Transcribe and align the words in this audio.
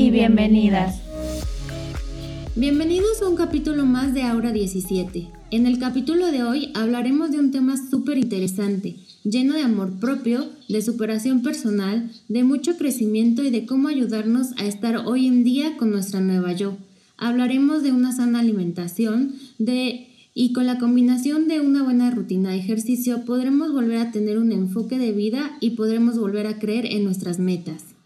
y 0.00 0.10
bienvenidas. 0.10 0.98
Bienvenidos 2.56 3.20
a 3.20 3.28
un 3.28 3.36
capítulo 3.36 3.84
más 3.84 4.14
de 4.14 4.22
Aura 4.22 4.50
17. 4.50 5.28
En 5.50 5.66
el 5.66 5.78
capítulo 5.78 6.32
de 6.32 6.42
hoy 6.42 6.72
hablaremos 6.74 7.30
de 7.32 7.38
un 7.38 7.50
tema 7.50 7.76
súper 7.76 8.16
interesante, 8.16 8.96
lleno 9.24 9.52
de 9.52 9.60
amor 9.60 10.00
propio, 10.00 10.46
de 10.70 10.80
superación 10.80 11.42
personal, 11.42 12.10
de 12.30 12.44
mucho 12.44 12.78
crecimiento 12.78 13.44
y 13.44 13.50
de 13.50 13.66
cómo 13.66 13.88
ayudarnos 13.88 14.52
a 14.56 14.64
estar 14.64 14.96
hoy 15.04 15.26
en 15.26 15.44
día 15.44 15.76
con 15.76 15.90
nuestra 15.90 16.22
nueva 16.22 16.54
yo. 16.54 16.78
Hablaremos 17.18 17.82
de 17.82 17.92
una 17.92 18.12
sana 18.12 18.40
alimentación, 18.40 19.34
de 19.58 20.06
y 20.32 20.54
con 20.54 20.64
la 20.64 20.78
combinación 20.78 21.46
de 21.46 21.60
una 21.60 21.82
buena 21.82 22.10
rutina 22.10 22.52
de 22.52 22.56
ejercicio 22.56 23.26
podremos 23.26 23.70
volver 23.70 23.98
a 23.98 24.12
tener 24.12 24.38
un 24.38 24.50
enfoque 24.52 24.96
de 24.96 25.12
vida 25.12 25.58
y 25.60 25.70
podremos 25.70 26.18
volver 26.18 26.46
a 26.46 26.58
creer 26.58 26.86
en 26.86 27.04
nuestras 27.04 27.38
metas. 27.38 27.99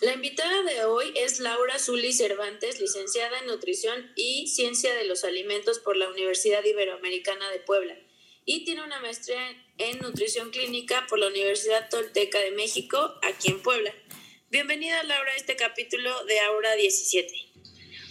La 0.00 0.14
invitada 0.14 0.62
de 0.62 0.84
hoy 0.84 1.06
es 1.16 1.40
Laura 1.40 1.76
Zuli 1.78 2.12
Cervantes, 2.12 2.80
licenciada 2.80 3.40
en 3.40 3.48
Nutrición 3.48 4.12
y 4.14 4.46
Ciencia 4.46 4.94
de 4.94 5.04
los 5.04 5.24
Alimentos 5.24 5.80
por 5.80 5.96
la 5.96 6.08
Universidad 6.08 6.64
Iberoamericana 6.64 7.50
de 7.50 7.58
Puebla 7.58 7.96
y 8.44 8.64
tiene 8.64 8.84
una 8.84 9.00
maestría 9.00 9.40
en 9.78 9.98
Nutrición 9.98 10.50
Clínica 10.50 11.04
por 11.08 11.18
la 11.18 11.26
Universidad 11.26 11.90
Tolteca 11.90 12.38
de 12.38 12.52
México, 12.52 13.14
aquí 13.22 13.50
en 13.50 13.60
Puebla. 13.60 13.92
Bienvenida 14.52 15.02
Laura 15.02 15.32
a 15.32 15.36
este 15.36 15.56
capítulo 15.56 16.10
de 16.26 16.38
Aura 16.40 16.76
17. 16.76 17.28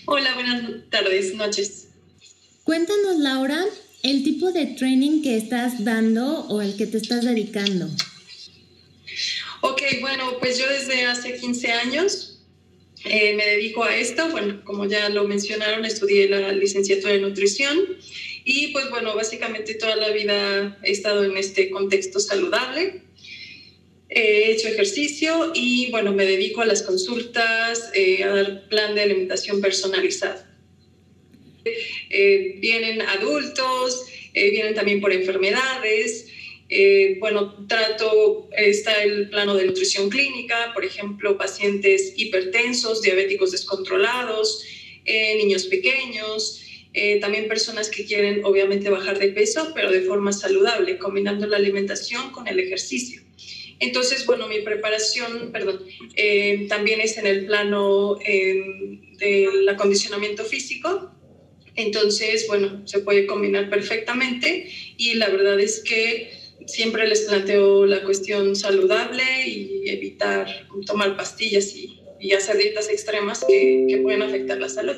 Hola, 0.08 0.34
buenas 0.36 0.90
tardes, 0.90 1.34
noches. 1.36 1.88
Cuéntanos, 2.66 3.16
Laura, 3.18 3.66
el 4.04 4.26
tipo 4.26 4.52
de 4.52 4.66
training 4.66 5.24
que 5.24 5.38
estás 5.38 5.86
dando 5.86 6.42
o 6.50 6.62
el 6.62 6.76
que 6.76 6.86
te 6.86 6.98
estás 6.98 7.24
dedicando. 7.24 7.88
Ok, 9.62 9.82
bueno, 10.02 10.38
pues 10.40 10.58
yo 10.58 10.68
desde 10.68 11.06
hace 11.06 11.38
15 11.38 11.72
años 11.72 12.44
eh, 13.06 13.34
me 13.36 13.46
dedico 13.46 13.84
a 13.84 13.96
esto. 13.96 14.30
Bueno, 14.30 14.62
como 14.64 14.86
ya 14.86 15.10
lo 15.10 15.28
mencionaron, 15.28 15.86
estudié 15.86 16.30
la 16.30 16.52
licenciatura 16.52 17.14
en 17.14 17.24
nutrición 17.24 17.98
y 18.46 18.68
pues 18.68 18.90
bueno, 18.90 19.16
básicamente 19.16 19.74
toda 19.76 19.96
la 19.96 20.10
vida 20.12 20.78
he 20.84 20.92
estado 20.92 21.24
en 21.24 21.36
este 21.38 21.70
contexto 21.70 22.20
saludable. 22.20 23.02
He 24.10 24.52
hecho 24.52 24.70
ejercicio 24.70 25.52
y 25.54 25.92
bueno, 25.92 26.14
me 26.14 26.26
dedico 26.26 26.62
a 26.62 26.66
las 26.66 26.82
consultas, 26.82 27.92
eh, 27.94 28.24
a 28.24 28.30
dar 28.30 28.68
plan 28.70 28.96
de 28.96 29.02
alimentación 29.02 29.60
personalizado. 29.60 30.48
Eh, 32.10 32.56
vienen 32.60 33.02
adultos, 33.02 34.06
eh, 34.34 34.50
vienen 34.52 34.74
también 34.76 35.02
por 35.02 35.12
enfermedades. 35.12 36.28
Eh, 36.70 37.18
bueno, 37.20 37.66
trato, 37.68 38.50
está 38.56 39.04
el 39.04 39.30
plano 39.30 39.56
de 39.56 39.66
nutrición 39.66 40.10
clínica, 40.10 40.72
por 40.74 40.84
ejemplo, 40.84 41.38
pacientes 41.38 42.14
hipertensos, 42.18 43.02
diabéticos 43.02 43.52
descontrolados, 43.52 44.64
niños 45.06 45.66
pequeños, 45.66 46.62
también 47.22 47.48
personas 47.48 47.90
que 47.90 48.04
quieren 48.06 48.44
obviamente 48.44 48.90
bajar 48.90 49.18
de 49.20 49.30
peso, 49.30 49.72
pero 49.74 49.90
de 49.90 50.02
forma 50.02 50.34
saludable, 50.34 50.98
combinando 50.98 51.48
la 51.48 51.56
alimentación 51.56 52.32
con 52.32 52.50
el 52.50 52.60
ejercicio. 52.60 53.22
Entonces, 53.80 54.26
bueno, 54.26 54.50
mi 54.50 54.60
preparación, 54.60 55.54
perdón, 55.54 55.86
también 56.68 57.00
es 57.00 57.18
en 57.18 57.28
el 57.28 57.46
plano 57.46 58.16
del 58.18 59.70
acondicionamiento 59.70 60.44
físico, 60.44 61.14
entonces, 61.78 62.48
bueno, 62.48 62.86
se 62.86 63.00
puede 63.00 63.28
combinar 63.28 63.70
perfectamente 63.70 64.68
y 64.98 65.14
la 65.14 65.30
verdad 65.30 65.60
es 65.60 65.82
que 65.84 66.32
siempre 66.68 67.08
les 67.08 67.22
planteo 67.22 67.86
la 67.86 68.04
cuestión 68.04 68.56
saludable 68.56 69.24
y 69.48 69.90
evitar 69.90 70.68
tomar 70.86 71.16
pastillas 71.16 71.74
y, 71.74 72.04
hacer 72.34 72.58
dietas 72.58 72.90
extremas 72.90 73.46
que, 73.48 74.00
pueden 74.04 74.22
afectar 74.22 74.58
la 74.58 74.68
salud. 74.68 74.96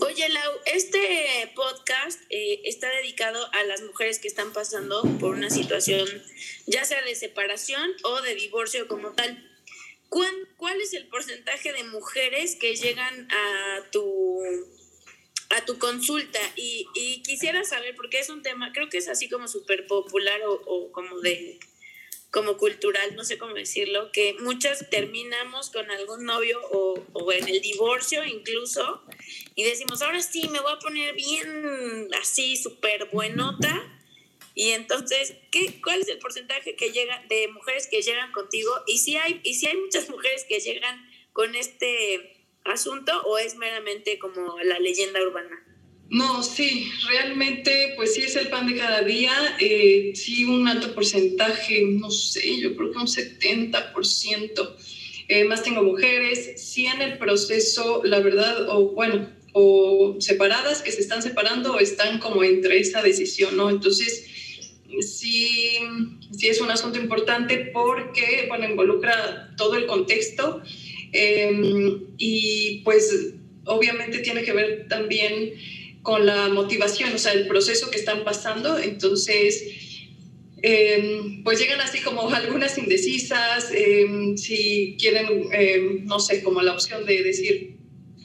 Oye, 0.00 0.28
Lau, 0.30 0.52
este 0.64 1.52
podcast 1.54 2.20
eh, 2.30 2.62
está 2.64 2.88
dedicado 2.88 3.46
a 3.52 3.64
las 3.64 3.82
mujeres 3.82 4.18
que 4.18 4.28
están 4.28 4.52
pasando 4.52 5.02
por 5.20 5.34
una 5.34 5.50
situación, 5.50 6.08
ya 6.66 6.84
sea 6.84 7.02
de 7.02 7.14
separación 7.14 7.92
o 8.04 8.22
de 8.22 8.34
divorcio 8.34 8.88
como 8.88 9.12
tal. 9.12 9.46
¿Cuál 10.08 10.80
es 10.80 10.94
el 10.94 11.06
porcentaje 11.08 11.72
de 11.72 11.84
mujeres 11.84 12.56
que 12.56 12.74
llegan 12.74 13.28
a 13.30 13.90
tu 13.90 14.40
a 15.50 15.64
tu 15.64 15.78
consulta 15.78 16.40
y, 16.56 17.22
quisiera 17.22 17.64
saber, 17.64 17.94
porque 17.94 18.18
es 18.18 18.28
un 18.28 18.42
tema, 18.42 18.72
creo 18.72 18.88
que 18.88 18.98
es 18.98 19.08
así 19.08 19.28
como 19.28 19.48
súper 19.48 19.86
popular 19.86 20.40
o, 20.44 20.90
como 20.92 21.20
de 21.20 21.58
como 22.30 22.58
cultural, 22.58 23.14
no 23.16 23.24
sé 23.24 23.38
cómo 23.38 23.54
decirlo, 23.54 24.10
que 24.12 24.36
muchas 24.40 24.90
terminamos 24.90 25.70
con 25.70 25.90
algún 25.90 26.24
novio 26.24 26.60
o, 26.70 27.02
o, 27.12 27.32
en 27.32 27.48
el 27.48 27.60
divorcio 27.62 28.24
incluso 28.24 29.02
y 29.54 29.64
decimos, 29.64 30.02
ahora 30.02 30.20
sí, 30.20 30.48
me 30.48 30.60
voy 30.60 30.72
a 30.72 30.78
poner 30.78 31.14
bien 31.14 32.08
así, 32.20 32.56
súper 32.56 33.06
buenota. 33.06 33.92
Y 34.54 34.70
entonces, 34.70 35.34
¿qué, 35.50 35.80
¿cuál 35.82 36.00
es 36.00 36.08
el 36.08 36.18
porcentaje 36.18 36.76
que 36.76 36.90
llega 36.90 37.22
de 37.28 37.48
mujeres 37.48 37.88
que 37.88 38.02
llegan 38.02 38.32
contigo? 38.32 38.70
Y 38.86 38.98
si 38.98 39.16
hay, 39.16 39.40
y 39.44 39.54
si 39.54 39.66
hay 39.66 39.76
muchas 39.76 40.08
mujeres 40.08 40.44
que 40.44 40.60
llegan 40.60 41.06
con 41.32 41.54
este 41.54 42.35
asunto 42.70 43.12
o 43.22 43.38
es 43.38 43.56
meramente 43.56 44.18
como 44.18 44.58
la 44.62 44.78
leyenda 44.78 45.22
urbana? 45.22 45.62
No, 46.08 46.42
sí, 46.42 46.88
realmente, 47.08 47.94
pues 47.96 48.14
sí 48.14 48.22
es 48.22 48.36
el 48.36 48.48
pan 48.48 48.68
de 48.68 48.76
cada 48.76 49.02
día. 49.02 49.32
Eh, 49.58 50.12
sí, 50.14 50.44
un 50.44 50.68
alto 50.68 50.94
porcentaje, 50.94 51.82
no 51.82 52.10
sé, 52.10 52.60
yo 52.60 52.76
creo 52.76 52.92
que 52.92 52.98
un 52.98 53.06
70%. 53.06 54.76
Eh, 55.28 55.44
más 55.44 55.64
tengo 55.64 55.82
mujeres, 55.82 56.62
sí 56.62 56.86
en 56.86 57.02
el 57.02 57.18
proceso, 57.18 58.02
la 58.04 58.20
verdad, 58.20 58.68
o 58.68 58.90
bueno, 58.90 59.28
o 59.52 60.16
separadas 60.20 60.82
que 60.82 60.92
se 60.92 61.00
están 61.00 61.22
separando 61.22 61.72
o 61.74 61.80
están 61.80 62.20
como 62.20 62.44
entre 62.44 62.78
esa 62.78 63.02
decisión, 63.02 63.56
¿no? 63.56 63.68
Entonces, 63.68 64.26
sí, 65.00 65.78
sí 66.30 66.48
es 66.48 66.60
un 66.60 66.70
asunto 66.70 67.00
importante 67.00 67.70
porque, 67.72 68.44
bueno, 68.48 68.68
involucra 68.68 69.54
todo 69.56 69.74
el 69.74 69.86
contexto 69.86 70.62
Em, 71.12 72.04
y 72.18 72.82
pues 72.84 73.34
obviamente 73.64 74.20
tiene 74.20 74.42
que 74.42 74.52
ver 74.52 74.86
también 74.88 75.54
con 76.02 76.24
la 76.24 76.48
motivación, 76.48 77.12
o 77.14 77.18
sea, 77.18 77.32
el 77.32 77.46
proceso 77.46 77.90
que 77.90 77.98
están 77.98 78.24
pasando. 78.24 78.78
Entonces, 78.78 79.64
em, 80.62 81.42
pues 81.42 81.58
llegan 81.58 81.80
así 81.80 82.00
como 82.00 82.30
algunas 82.34 82.78
indecisas, 82.78 83.70
em, 83.74 84.36
si 84.36 84.96
quieren, 84.98 86.06
no 86.06 86.20
sé, 86.20 86.42
como 86.42 86.62
la 86.62 86.74
opción 86.74 87.04
de 87.06 87.22
decir, 87.22 87.76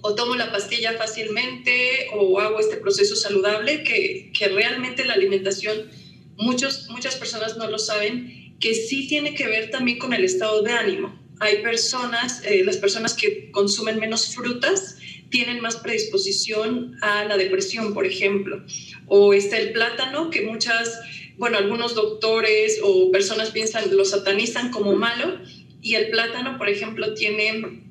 o 0.04 0.16
tomo 0.16 0.36
la 0.36 0.52
pastilla 0.52 0.94
fácilmente 0.94 2.08
o 2.14 2.40
hago 2.40 2.60
este 2.60 2.78
proceso 2.78 3.16
saludable, 3.16 3.84
que, 3.84 4.32
que 4.38 4.48
realmente 4.48 5.06
la 5.06 5.14
alimentación, 5.14 5.90
muchos, 6.38 6.88
muchas 6.90 7.16
personas 7.16 7.58
no 7.58 7.70
lo 7.70 7.78
saben, 7.78 8.58
que 8.60 8.74
sí 8.74 9.08
tiene 9.08 9.36
que 9.36 9.48
ver 9.48 9.70
también 9.70 10.00
con 10.00 10.14
el 10.14 10.24
estado 10.24 10.62
de 10.64 10.72
ánimo 10.72 11.21
hay 11.42 11.64
personas, 11.64 12.44
eh, 12.46 12.64
las 12.64 12.78
personas 12.78 13.16
que 13.16 13.50
consumen 13.50 14.00
menos 14.00 14.36
frutas 14.36 14.98
tienen 15.32 15.60
más 15.60 15.78
predisposición 15.78 16.96
a 17.02 17.26
la 17.26 17.36
depresión, 17.36 17.96
por 17.96 18.06
ejemplo. 18.06 18.64
O 19.08 19.34
está 19.34 19.58
el 19.58 19.72
plátano, 19.72 20.30
que 20.30 20.44
muchas, 20.44 21.00
bueno, 21.38 21.58
algunos 21.58 21.96
doctores 21.96 22.80
o 22.84 23.10
personas 23.12 23.50
piensan, 23.50 23.96
lo 23.96 24.06
satanizan 24.06 24.70
como 24.70 24.96
malo, 24.96 25.40
y 25.82 25.96
el 25.96 26.12
plátano, 26.12 26.60
por 26.60 26.70
ejemplo, 26.70 27.16
tiene 27.16 27.82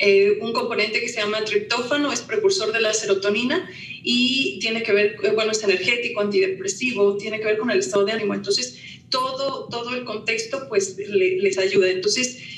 eh, 0.00 0.38
un 0.40 0.52
componente 0.52 1.00
que 1.00 1.08
se 1.08 1.20
llama 1.20 1.44
triptófano, 1.44 2.12
es 2.12 2.22
precursor 2.22 2.72
de 2.72 2.80
la 2.80 2.92
serotonina 2.92 3.70
y 4.02 4.58
tiene 4.58 4.82
que 4.82 4.92
ver, 4.92 5.16
eh, 5.22 5.30
bueno, 5.36 5.52
es 5.52 5.62
energético, 5.62 6.20
antidepresivo, 6.20 7.16
tiene 7.16 7.38
que 7.38 7.44
ver 7.44 7.58
con 7.58 7.70
el 7.70 7.78
estado 7.78 8.04
de 8.04 8.12
ánimo. 8.12 8.34
Entonces, 8.34 8.76
todo, 9.08 9.68
todo 9.68 9.94
el 9.94 10.04
contexto, 10.04 10.66
pues, 10.68 10.96
les 10.98 11.58
ayuda. 11.58 11.90
Entonces, 11.90 12.57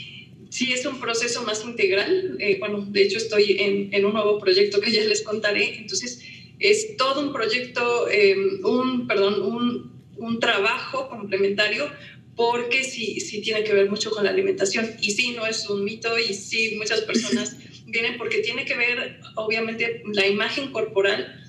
sí 0.50 0.72
es 0.72 0.84
un 0.84 1.00
proceso 1.00 1.42
más 1.44 1.64
integral. 1.64 2.36
Eh, 2.38 2.58
bueno, 2.58 2.84
de 2.86 3.02
hecho 3.02 3.16
estoy 3.16 3.56
en, 3.58 4.04
un 4.04 4.12
nuevo 4.12 4.38
proyecto 4.38 4.80
que 4.80 4.92
ya 4.92 5.02
les 5.04 5.22
contaré. 5.22 5.78
Entonces, 5.78 6.22
es 6.58 6.96
todo 6.96 7.20
un 7.22 7.32
proyecto, 7.32 8.08
eh, 8.10 8.36
un, 8.62 9.06
perdón, 9.06 9.40
un, 9.40 9.92
un, 10.16 10.40
trabajo 10.40 11.08
complementario 11.08 11.90
porque 12.36 12.84
sí, 12.84 13.20
sí 13.20 13.40
tiene 13.40 13.64
que 13.64 13.72
ver 13.72 13.88
mucho 13.88 14.10
con 14.10 14.24
la 14.24 14.30
alimentación. 14.30 14.90
Y 15.00 15.12
sí, 15.12 15.32
no 15.32 15.46
es 15.46 15.68
un 15.70 15.84
mito 15.84 16.18
y 16.18 16.34
sí, 16.34 16.74
muchas 16.76 17.02
personas 17.02 17.56
vienen 17.86 18.18
porque 18.18 18.38
tiene 18.38 18.64
que 18.64 18.76
ver, 18.76 19.20
obviamente, 19.36 20.02
la 20.12 20.26
imagen 20.26 20.72
corporal 20.72 21.40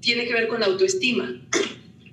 tiene 0.00 0.26
que 0.26 0.34
ver 0.34 0.48
con 0.48 0.60
la 0.60 0.66
autoestima. 0.66 1.40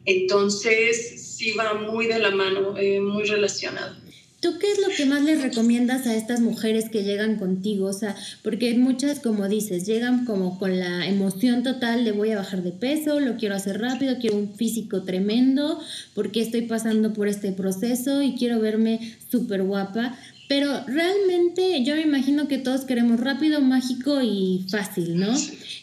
Entonces, 0.06 1.36
sí 1.38 1.52
va 1.52 1.76
muy 1.76 2.08
de 2.08 2.20
la 2.20 2.32
mano, 2.32 2.76
eh, 2.78 3.00
muy 3.00 3.24
relacionado. 3.26 4.01
¿Tú 4.42 4.58
qué 4.58 4.72
es 4.72 4.80
lo 4.80 4.88
que 4.98 5.06
más 5.06 5.24
les 5.24 5.44
recomiendas 5.44 6.08
a 6.08 6.16
estas 6.16 6.40
mujeres 6.40 6.90
que 6.90 7.04
llegan 7.04 7.36
contigo? 7.36 7.86
O 7.86 7.94
sea, 7.94 8.16
porque 8.42 8.74
muchas, 8.74 9.20
como 9.20 9.48
dices, 9.48 9.86
llegan 9.86 10.26
como 10.26 10.58
con 10.58 10.80
la 10.80 11.08
emoción 11.08 11.62
total 11.62 12.04
de 12.04 12.12
voy 12.12 12.32
a 12.32 12.38
bajar 12.38 12.64
de 12.64 12.72
peso, 12.72 13.20
lo 13.20 13.38
quiero 13.38 13.54
hacer 13.54 13.80
rápido, 13.80 14.18
quiero 14.20 14.38
un 14.38 14.56
físico 14.56 15.04
tremendo, 15.04 15.80
porque 16.16 16.42
estoy 16.42 16.64
pasando 16.64 17.14
por 17.14 17.28
este 17.28 17.52
proceso 17.52 18.24
y 18.24 18.34
quiero 18.34 18.60
verme 18.60 19.16
súper 19.30 19.62
guapa. 19.62 20.18
Pero 20.50 20.86
realmente 20.88 21.84
yo 21.84 21.94
me 21.96 22.02
imagino 22.02 22.48
que 22.48 22.58
todos 22.58 22.82
queremos 22.82 23.20
rápido, 23.20 23.62
mágico 23.62 24.24
y 24.24 24.66
fácil, 24.70 25.20
¿no? 25.20 25.34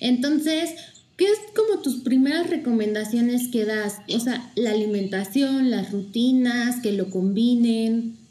Entonces, 0.00 0.70
¿Qué 1.16 1.24
es 1.24 1.40
como 1.52 1.82
tus 1.82 1.96
primeras 1.96 2.48
recomendaciones 2.48 3.48
que 3.48 3.64
das? 3.64 3.96
O 4.14 4.20
sea, 4.20 4.52
la 4.54 4.70
alimentación, 4.70 5.68
las 5.68 5.90
rutinas, 5.90 6.80
que 6.80 6.92
lo 6.92 7.10
combinen. 7.10 8.27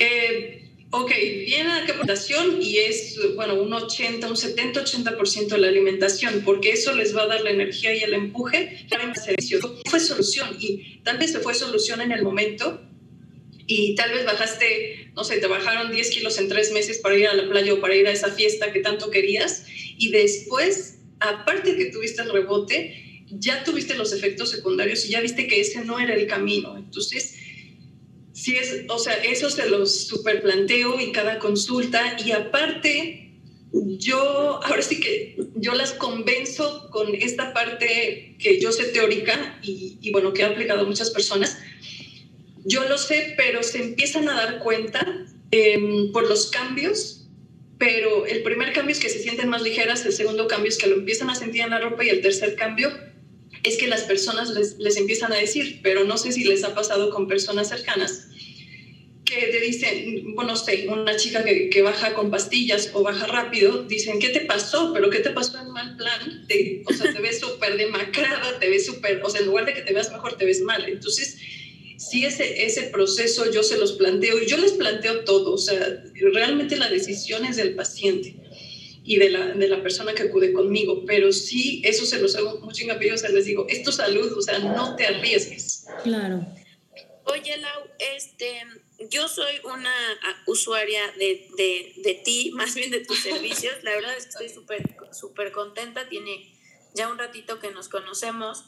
Eh, 0.00 0.68
ok, 0.90 1.10
viene 1.10 1.68
la 1.68 1.76
alimentación 1.76 2.62
y 2.62 2.78
es, 2.78 3.18
bueno, 3.34 3.54
un 3.54 3.72
80, 3.72 4.28
un 4.28 4.36
70, 4.36 4.84
80% 4.84 5.48
de 5.48 5.58
la 5.58 5.68
alimentación, 5.68 6.42
porque 6.44 6.72
eso 6.72 6.94
les 6.94 7.16
va 7.16 7.22
a 7.22 7.26
dar 7.26 7.40
la 7.42 7.50
energía 7.50 7.94
y 7.94 8.00
el 8.00 8.14
empuje 8.14 8.86
para 8.88 9.10
hacer 9.10 9.34
Fue 9.86 10.00
solución 10.00 10.56
y 10.58 11.00
tal 11.02 11.18
vez 11.18 11.36
fue 11.42 11.54
solución 11.54 12.00
en 12.00 12.12
el 12.12 12.22
momento 12.22 12.80
y 13.66 13.94
tal 13.96 14.12
vez 14.12 14.24
bajaste, 14.24 15.10
no 15.14 15.24
sé, 15.24 15.38
te 15.38 15.46
bajaron 15.46 15.92
10 15.92 16.10
kilos 16.10 16.38
en 16.38 16.48
tres 16.48 16.72
meses 16.72 16.98
para 16.98 17.16
ir 17.16 17.26
a 17.26 17.34
la 17.34 17.48
playa 17.50 17.74
o 17.74 17.80
para 17.80 17.94
ir 17.94 18.06
a 18.06 18.12
esa 18.12 18.30
fiesta 18.30 18.72
que 18.72 18.80
tanto 18.80 19.10
querías 19.10 19.66
y 19.98 20.10
después, 20.10 21.00
aparte 21.20 21.76
que 21.76 21.86
tuviste 21.86 22.22
el 22.22 22.32
rebote, 22.32 23.26
ya 23.30 23.62
tuviste 23.64 23.94
los 23.94 24.12
efectos 24.14 24.50
secundarios 24.50 25.04
y 25.04 25.10
ya 25.10 25.20
viste 25.20 25.46
que 25.46 25.60
ese 25.60 25.84
no 25.84 25.98
era 25.98 26.14
el 26.14 26.26
camino. 26.26 26.78
Entonces, 26.78 27.37
Sí, 28.38 28.54
es, 28.54 28.84
o 28.88 29.00
sea, 29.00 29.14
eso 29.14 29.50
se 29.50 29.68
los 29.68 30.06
super 30.06 30.40
planteo 30.40 31.00
y 31.00 31.10
cada 31.10 31.40
consulta. 31.40 32.16
Y 32.24 32.30
aparte, 32.30 33.32
yo, 33.72 34.62
ahora 34.62 34.80
sí 34.80 35.00
que 35.00 35.36
yo 35.56 35.74
las 35.74 35.90
convenzo 35.90 36.88
con 36.90 37.16
esta 37.16 37.52
parte 37.52 38.36
que 38.38 38.60
yo 38.60 38.70
sé 38.70 38.84
teórica 38.84 39.58
y, 39.60 40.08
bueno, 40.12 40.32
que 40.32 40.44
ha 40.44 40.50
aplicado 40.50 40.82
a 40.82 40.84
muchas 40.84 41.10
personas. 41.10 41.58
Yo 42.64 42.88
lo 42.88 42.96
sé, 42.96 43.34
pero 43.36 43.64
se 43.64 43.82
empiezan 43.82 44.28
a 44.28 44.34
dar 44.34 44.60
cuenta 44.60 45.04
em, 45.50 46.12
por 46.12 46.28
los 46.28 46.46
cambios, 46.46 47.26
pero 47.76 48.24
el 48.24 48.44
primer 48.44 48.72
cambio 48.72 48.92
es 48.92 49.00
que 49.00 49.08
se 49.08 49.20
sienten 49.20 49.48
más 49.48 49.62
ligeras, 49.62 50.06
el 50.06 50.12
segundo 50.12 50.46
cambio 50.46 50.68
es 50.68 50.78
que 50.78 50.86
lo 50.86 50.94
empiezan 50.94 51.28
a 51.28 51.34
sentir 51.34 51.62
en 51.62 51.70
la 51.70 51.80
ropa 51.80 52.04
y 52.04 52.10
el 52.10 52.20
tercer 52.20 52.54
cambio 52.54 52.92
es 53.64 53.76
que 53.78 53.88
las 53.88 54.02
personas 54.02 54.50
les, 54.50 54.78
les, 54.78 54.96
empiezan 54.96 55.32
a 55.32 55.36
decir, 55.36 55.80
pero 55.82 56.04
no 56.04 56.16
sé 56.16 56.30
si 56.30 56.44
les 56.44 56.62
ha 56.62 56.74
pasado 56.74 57.10
con 57.10 57.26
personas 57.26 57.68
cercanas, 57.68 58.27
que 59.28 59.46
te 59.48 59.60
dicen, 59.60 60.34
bueno, 60.34 60.56
sé, 60.56 60.86
una 60.88 61.16
chica 61.16 61.44
que, 61.44 61.68
que, 61.68 61.82
baja 61.82 62.14
con 62.14 62.30
pastillas 62.30 62.90
o 62.94 63.02
baja 63.02 63.26
rápido, 63.26 63.84
dicen, 63.84 64.18
¿qué 64.18 64.30
te 64.30 64.40
pasó? 64.40 64.92
¿Pero 64.94 65.10
qué 65.10 65.18
te 65.18 65.30
pasó 65.30 65.58
en 65.58 65.70
mal 65.70 65.96
plan? 65.96 66.46
Te, 66.48 66.82
o 66.86 66.92
sea, 66.92 67.12
te 67.12 67.20
ves 67.20 67.38
súper 67.40 67.76
demacrada, 67.76 68.58
te 68.58 68.70
ves 68.70 68.86
súper, 68.86 69.20
o 69.22 69.28
sea, 69.28 69.40
en 69.40 69.46
lugar 69.46 69.66
de 69.66 69.74
que 69.74 69.82
te 69.82 69.92
veas 69.92 70.10
mejor, 70.10 70.38
te 70.38 70.46
ves 70.46 70.62
mal. 70.62 70.88
Entonces, 70.88 71.36
sí, 71.98 72.24
ese, 72.24 72.64
ese 72.64 72.84
proceso 72.84 73.50
yo 73.50 73.62
se 73.62 73.76
los 73.76 73.92
planteo 73.92 74.40
y 74.40 74.46
yo 74.46 74.56
les 74.56 74.72
planteo 74.72 75.24
todo, 75.24 75.52
o 75.52 75.58
sea, 75.58 76.02
realmente 76.32 76.76
la 76.76 76.88
decisión 76.88 77.44
es 77.44 77.56
del 77.56 77.74
paciente 77.74 78.36
y 79.04 79.16
de 79.16 79.30
la, 79.30 79.48
de 79.48 79.68
la 79.68 79.82
persona 79.82 80.14
que 80.14 80.24
acude 80.24 80.52
conmigo, 80.52 81.04
pero 81.06 81.32
sí, 81.32 81.82
eso 81.84 82.06
se 82.06 82.20
los 82.20 82.34
hago 82.36 82.60
mucho 82.60 82.84
hincapié, 82.84 83.12
o 83.12 83.18
sea, 83.18 83.30
les 83.30 83.44
digo, 83.44 83.66
esto 83.68 83.92
salud, 83.92 84.32
o 84.36 84.42
sea, 84.42 84.58
no 84.58 84.96
te 84.96 85.06
arriesgues. 85.06 85.86
Claro. 86.02 86.46
Oye, 87.24 87.56
Lau, 87.58 87.82
este, 88.16 88.62
yo 88.98 89.28
soy 89.28 89.60
una 89.64 89.94
usuaria 90.46 91.06
de, 91.12 91.48
de, 91.56 91.92
de, 91.96 92.14
ti, 92.14 92.50
más 92.54 92.74
bien 92.74 92.90
de 92.90 93.00
tus 93.00 93.20
servicios. 93.20 93.82
La 93.82 93.92
verdad 93.92 94.16
es 94.16 94.24
que 94.24 94.30
estoy 94.30 94.48
súper 94.48 94.82
súper 95.12 95.52
contenta. 95.52 96.08
Tiene 96.08 96.52
ya 96.94 97.08
un 97.08 97.18
ratito 97.18 97.60
que 97.60 97.70
nos 97.70 97.88
conocemos. 97.88 98.64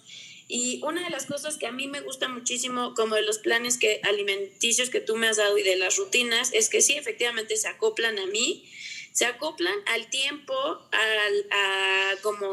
Y 0.53 0.81
una 0.82 1.05
de 1.05 1.11
las 1.11 1.27
cosas 1.27 1.59
que 1.59 1.67
a 1.67 1.73
mí 1.73 1.87
me 1.87 2.00
gusta 2.00 2.29
muchísimo, 2.29 2.94
como 2.94 3.15
de 3.15 3.23
los 3.23 3.38
planes 3.38 3.79
que, 3.79 4.00
alimenticios 4.03 4.91
que 4.91 5.00
tú 5.00 5.15
me 5.15 5.29
has 5.29 5.37
dado 5.37 5.56
y 5.56 5.62
de 5.62 5.77
las 5.77 5.97
rutinas, 5.97 6.50
es 6.53 6.69
que 6.69 6.81
sí, 6.81 6.94
efectivamente 6.94 7.56
se 7.56 7.69
acoplan 7.69 8.19
a 8.19 8.26
mí, 8.26 8.69
se 9.12 9.26
acoplan 9.26 9.79
al 9.87 10.11
tiempo, 10.11 10.55
al, 10.91 11.47
a 11.53 12.17
como 12.23 12.53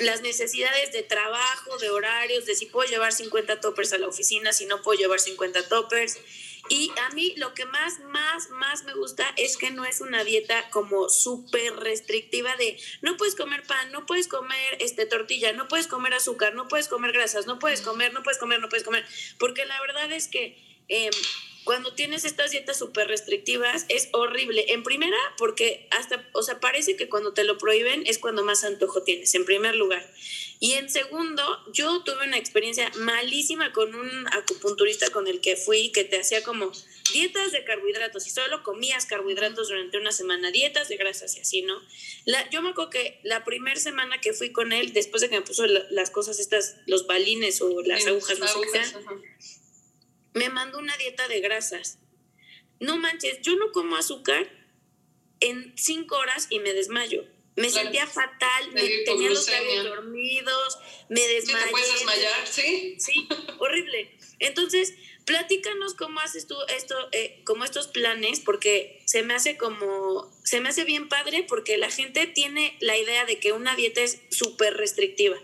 las 0.00 0.22
necesidades 0.22 0.92
de 0.92 1.02
trabajo, 1.02 1.76
de 1.76 1.90
horarios, 1.90 2.46
de 2.46 2.54
si 2.54 2.64
puedo 2.64 2.88
llevar 2.88 3.12
50 3.12 3.60
toppers 3.60 3.92
a 3.92 3.98
la 3.98 4.08
oficina, 4.08 4.54
si 4.54 4.64
no 4.64 4.80
puedo 4.80 4.98
llevar 4.98 5.20
50 5.20 5.68
toppers. 5.68 6.18
Y 6.68 6.92
a 7.06 7.14
mí 7.14 7.34
lo 7.36 7.54
que 7.54 7.64
más, 7.64 8.00
más, 8.00 8.50
más 8.50 8.84
me 8.84 8.94
gusta 8.94 9.24
es 9.36 9.56
que 9.56 9.70
no 9.70 9.84
es 9.84 10.00
una 10.00 10.24
dieta 10.24 10.68
como 10.70 11.08
súper 11.08 11.76
restrictiva 11.76 12.56
de 12.56 12.78
no 13.00 13.16
puedes 13.16 13.34
comer 13.34 13.62
pan, 13.62 13.90
no 13.92 14.06
puedes 14.06 14.28
comer 14.28 14.76
este, 14.80 15.06
tortilla, 15.06 15.52
no 15.52 15.68
puedes 15.68 15.86
comer 15.86 16.14
azúcar, 16.14 16.54
no 16.54 16.68
puedes 16.68 16.88
comer 16.88 17.12
grasas, 17.12 17.46
no 17.46 17.58
puedes 17.58 17.80
comer, 17.80 18.12
no 18.12 18.22
puedes 18.22 18.38
comer, 18.38 18.60
no 18.60 18.68
puedes 18.68 18.84
comer. 18.84 19.04
Porque 19.38 19.64
la 19.64 19.80
verdad 19.80 20.12
es 20.12 20.28
que 20.28 20.58
em, 20.88 21.12
cuando 21.68 21.92
tienes 21.92 22.24
estas 22.24 22.50
dietas 22.50 22.78
súper 22.78 23.08
restrictivas 23.08 23.84
es 23.90 24.08
horrible. 24.12 24.72
En 24.72 24.82
primera, 24.82 25.18
porque 25.36 25.86
hasta, 25.90 26.26
o 26.32 26.42
sea, 26.42 26.60
parece 26.60 26.96
que 26.96 27.10
cuando 27.10 27.34
te 27.34 27.44
lo 27.44 27.58
prohíben 27.58 28.04
es 28.06 28.18
cuando 28.18 28.42
más 28.42 28.64
antojo 28.64 29.02
tienes, 29.02 29.34
en 29.34 29.44
primer 29.44 29.74
lugar. 29.74 30.10
Y 30.60 30.72
en 30.72 30.88
segundo, 30.88 31.44
yo 31.74 32.02
tuve 32.04 32.26
una 32.26 32.38
experiencia 32.38 32.90
malísima 33.00 33.70
con 33.74 33.94
un 33.94 34.26
acupunturista 34.28 35.10
con 35.10 35.26
el 35.26 35.42
que 35.42 35.56
fui, 35.56 35.92
que 35.92 36.04
te 36.04 36.18
hacía 36.18 36.42
como 36.42 36.72
dietas 37.12 37.52
de 37.52 37.62
carbohidratos 37.64 38.26
y 38.26 38.30
solo 38.30 38.62
comías 38.62 39.04
carbohidratos 39.04 39.68
durante 39.68 39.98
una 39.98 40.12
semana, 40.12 40.50
dietas 40.50 40.88
de 40.88 40.96
grasas 40.96 41.36
y 41.36 41.40
así, 41.40 41.60
¿no? 41.60 41.82
La, 42.24 42.48
yo 42.48 42.62
me 42.62 42.70
acuerdo 42.70 42.88
que 42.88 43.20
la 43.24 43.44
primera 43.44 43.78
semana 43.78 44.22
que 44.22 44.32
fui 44.32 44.52
con 44.52 44.72
él, 44.72 44.94
después 44.94 45.20
de 45.20 45.28
que 45.28 45.36
me 45.36 45.42
puso 45.42 45.66
las 45.66 46.08
cosas 46.08 46.40
estas, 46.40 46.76
los 46.86 47.06
balines 47.06 47.60
o 47.60 47.82
las 47.82 48.06
agujas, 48.06 48.38
no 48.38 48.48
sé 48.48 48.58
qué 48.72 48.78
me 50.34 50.48
mandó 50.48 50.78
una 50.78 50.96
dieta 50.96 51.28
de 51.28 51.40
grasas. 51.40 51.98
No 52.80 52.96
manches, 52.96 53.40
yo 53.42 53.56
no 53.56 53.72
como 53.72 53.96
azúcar 53.96 54.50
en 55.40 55.72
cinco 55.76 56.16
horas 56.16 56.46
y 56.50 56.60
me 56.60 56.72
desmayo. 56.72 57.24
Me 57.56 57.70
sentía 57.70 58.06
fatal, 58.06 58.72
me, 58.72 58.86
tenía 59.04 59.30
los 59.30 59.50
labios 59.50 59.84
dormidos, 59.84 60.78
me 61.08 61.20
desmayé. 61.26 61.64
te 61.64 61.70
puedes 61.72 61.92
desmayar, 61.92 62.46
sí? 62.46 62.96
Sí, 63.00 63.28
horrible. 63.58 64.16
Entonces, 64.38 64.94
platícanos 65.24 65.94
cómo 65.94 66.20
haces 66.20 66.46
tú 66.46 66.54
esto, 66.68 66.94
eh, 67.10 67.42
como 67.44 67.64
estos 67.64 67.88
planes, 67.88 68.38
porque 68.38 69.02
se 69.06 69.24
me 69.24 69.34
hace 69.34 69.56
como, 69.56 70.32
se 70.44 70.60
me 70.60 70.68
hace 70.68 70.84
bien 70.84 71.08
padre 71.08 71.44
porque 71.48 71.78
la 71.78 71.90
gente 71.90 72.28
tiene 72.28 72.76
la 72.80 72.96
idea 72.96 73.24
de 73.24 73.40
que 73.40 73.50
una 73.50 73.74
dieta 73.74 74.02
es 74.02 74.20
súper 74.30 74.74
restrictiva. 74.74 75.36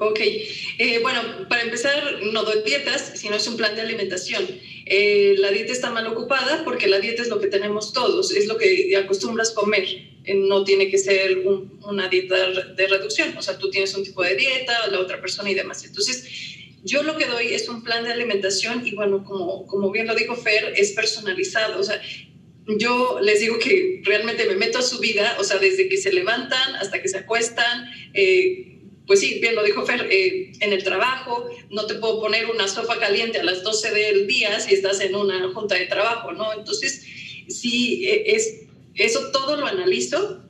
Ok, 0.00 0.20
eh, 0.20 1.00
bueno, 1.02 1.48
para 1.48 1.62
empezar, 1.62 2.20
no 2.32 2.44
doy 2.44 2.62
dietas, 2.64 3.14
sino 3.16 3.34
es 3.34 3.48
un 3.48 3.56
plan 3.56 3.74
de 3.74 3.82
alimentación. 3.82 4.46
Eh, 4.86 5.34
la 5.38 5.50
dieta 5.50 5.72
está 5.72 5.90
mal 5.90 6.06
ocupada 6.06 6.62
porque 6.64 6.86
la 6.86 7.00
dieta 7.00 7.22
es 7.22 7.28
lo 7.28 7.40
que 7.40 7.48
tenemos 7.48 7.92
todos, 7.92 8.30
es 8.30 8.46
lo 8.46 8.56
que 8.56 8.96
acostumbras 8.96 9.50
comer. 9.50 9.84
Eh, 10.24 10.34
no 10.34 10.62
tiene 10.62 10.88
que 10.88 10.98
ser 10.98 11.38
una 11.82 12.08
dieta 12.08 12.36
de 12.76 12.86
reducción, 12.86 13.36
o 13.36 13.42
sea, 13.42 13.58
tú 13.58 13.70
tienes 13.70 13.92
un 13.96 14.04
tipo 14.04 14.22
de 14.22 14.36
dieta, 14.36 14.86
la 14.86 15.00
otra 15.00 15.20
persona 15.20 15.50
y 15.50 15.54
demás. 15.54 15.84
Entonces, 15.84 16.24
yo 16.84 17.02
lo 17.02 17.16
que 17.16 17.26
doy 17.26 17.48
es 17.48 17.68
un 17.68 17.82
plan 17.82 18.04
de 18.04 18.12
alimentación 18.12 18.86
y 18.86 18.94
bueno, 18.94 19.24
como, 19.24 19.66
como 19.66 19.90
bien 19.90 20.06
lo 20.06 20.14
dijo 20.14 20.36
Fer, 20.36 20.74
es 20.76 20.92
personalizado. 20.92 21.80
O 21.80 21.82
sea, 21.82 22.00
yo 22.68 23.18
les 23.20 23.40
digo 23.40 23.58
que 23.58 24.00
realmente 24.04 24.46
me 24.46 24.54
meto 24.54 24.78
a 24.78 24.82
su 24.82 25.00
vida, 25.00 25.36
o 25.40 25.44
sea, 25.44 25.58
desde 25.58 25.88
que 25.88 25.96
se 25.96 26.12
levantan 26.12 26.76
hasta 26.76 27.02
que 27.02 27.08
se 27.08 27.18
acuestan. 27.18 27.90
Eh, 28.14 28.77
pues 29.08 29.20
sí, 29.20 29.38
bien 29.40 29.54
lo 29.54 29.64
dijo 29.64 29.86
Fer, 29.86 30.06
eh, 30.10 30.52
en 30.60 30.72
el 30.74 30.84
trabajo, 30.84 31.48
no 31.70 31.86
te 31.86 31.94
puedo 31.94 32.20
poner 32.20 32.44
una 32.50 32.68
sopa 32.68 33.00
caliente 33.00 33.38
a 33.38 33.42
las 33.42 33.62
12 33.62 33.90
del 33.90 34.26
día 34.26 34.60
si 34.60 34.74
estás 34.74 35.00
en 35.00 35.14
una 35.16 35.50
junta 35.54 35.76
de 35.76 35.86
trabajo, 35.86 36.32
¿no? 36.32 36.52
Entonces, 36.52 37.06
sí, 37.48 38.06
e, 38.06 38.36
es, 38.36 38.66
eso 38.94 39.30
todo 39.32 39.56
lo 39.56 39.66
analizo, 39.66 40.44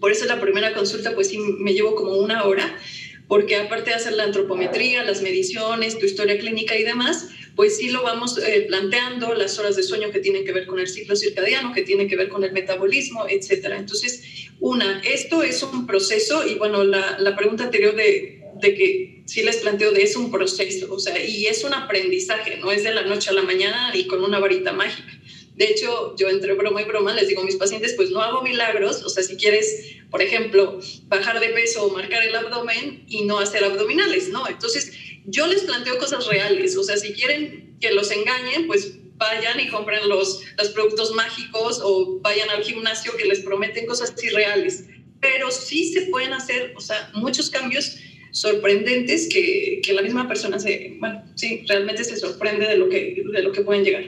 por 0.00 0.12
eso 0.12 0.24
la 0.26 0.40
primera 0.40 0.72
consulta, 0.72 1.16
pues 1.16 1.28
sí, 1.28 1.38
me 1.38 1.74
llevo 1.74 1.96
como 1.96 2.12
una 2.12 2.44
hora, 2.44 2.78
porque 3.26 3.56
aparte 3.56 3.90
de 3.90 3.96
hacer 3.96 4.12
la 4.12 4.22
antropometría, 4.22 5.02
las 5.02 5.20
mediciones, 5.20 5.98
tu 5.98 6.06
historia 6.06 6.38
clínica 6.38 6.78
y 6.78 6.84
demás, 6.84 7.26
pues 7.56 7.78
sí 7.78 7.88
lo 7.88 8.02
vamos 8.02 8.38
eh, 8.38 8.66
planteando, 8.68 9.34
las 9.34 9.58
horas 9.58 9.76
de 9.76 9.82
sueño 9.82 10.10
que 10.12 10.20
tienen 10.20 10.44
que 10.44 10.52
ver 10.52 10.66
con 10.66 10.78
el 10.78 10.86
ciclo 10.86 11.16
circadiano, 11.16 11.72
que 11.72 11.82
tienen 11.82 12.06
que 12.06 12.14
ver 12.14 12.28
con 12.28 12.44
el 12.44 12.52
metabolismo, 12.52 13.26
etcétera. 13.28 13.78
Entonces, 13.78 14.22
una, 14.60 15.00
esto 15.00 15.42
es 15.42 15.62
un 15.62 15.86
proceso 15.86 16.46
y 16.46 16.56
bueno, 16.56 16.84
la, 16.84 17.18
la 17.18 17.34
pregunta 17.34 17.64
anterior 17.64 17.96
de, 17.96 18.42
de, 18.60 18.74
que 18.74 19.22
sí 19.26 19.42
les 19.42 19.56
planteo 19.56 19.90
de 19.90 20.02
es 20.02 20.16
un 20.16 20.30
proceso, 20.30 20.92
o 20.92 20.98
sea, 20.98 21.18
y 21.18 21.46
es 21.46 21.64
un 21.64 21.72
aprendizaje, 21.72 22.58
no 22.58 22.70
es 22.70 22.84
de 22.84 22.92
la 22.92 23.02
noche 23.02 23.30
a 23.30 23.32
la 23.32 23.42
mañana 23.42 23.90
y 23.94 24.06
con 24.06 24.22
una 24.22 24.38
varita 24.38 24.72
mágica. 24.72 25.12
De 25.54 25.64
hecho, 25.64 26.14
yo 26.16 26.28
entre 26.28 26.52
broma 26.52 26.82
y 26.82 26.84
broma 26.84 27.14
les 27.14 27.28
digo 27.28 27.40
a 27.40 27.44
mis 27.44 27.56
pacientes, 27.56 27.94
pues 27.94 28.10
no 28.10 28.20
hago 28.20 28.42
milagros, 28.42 29.02
o 29.02 29.08
sea, 29.08 29.22
si 29.22 29.36
quieres, 29.36 29.96
por 30.10 30.20
ejemplo, 30.20 30.78
bajar 31.06 31.40
de 31.40 31.48
peso 31.48 31.86
o 31.86 31.90
marcar 31.90 32.22
el 32.22 32.36
abdomen 32.36 33.04
y 33.08 33.24
no 33.24 33.38
hacer 33.38 33.64
abdominales, 33.64 34.28
¿no? 34.28 34.46
Entonces, 34.46 34.92
yo 35.26 35.46
les 35.46 35.62
planteo 35.62 35.98
cosas 35.98 36.26
reales, 36.26 36.76
o 36.76 36.82
sea, 36.82 36.96
si 36.96 37.12
quieren 37.12 37.76
que 37.80 37.92
los 37.92 38.10
engañen, 38.10 38.66
pues 38.66 38.98
vayan 39.16 39.58
y 39.60 39.68
compren 39.68 40.08
los, 40.08 40.42
los 40.58 40.68
productos 40.70 41.14
mágicos 41.14 41.80
o 41.82 42.20
vayan 42.20 42.50
al 42.50 42.62
gimnasio 42.62 43.16
que 43.16 43.26
les 43.26 43.40
prometen 43.40 43.86
cosas 43.86 44.14
irreales. 44.22 44.84
Pero 45.20 45.50
sí 45.50 45.92
se 45.92 46.02
pueden 46.02 46.32
hacer, 46.32 46.74
o 46.76 46.80
sea, 46.80 47.10
muchos 47.14 47.50
cambios 47.50 47.96
sorprendentes 48.30 49.28
que, 49.28 49.80
que 49.82 49.92
la 49.94 50.02
misma 50.02 50.28
persona 50.28 50.58
se, 50.58 50.96
bueno, 51.00 51.24
sí, 51.34 51.64
realmente 51.66 52.04
se 52.04 52.16
sorprende 52.16 52.66
de 52.66 52.76
lo 52.76 52.88
que, 52.88 53.22
de 53.32 53.42
lo 53.42 53.52
que 53.52 53.62
pueden 53.62 53.84
llegar. 53.84 54.04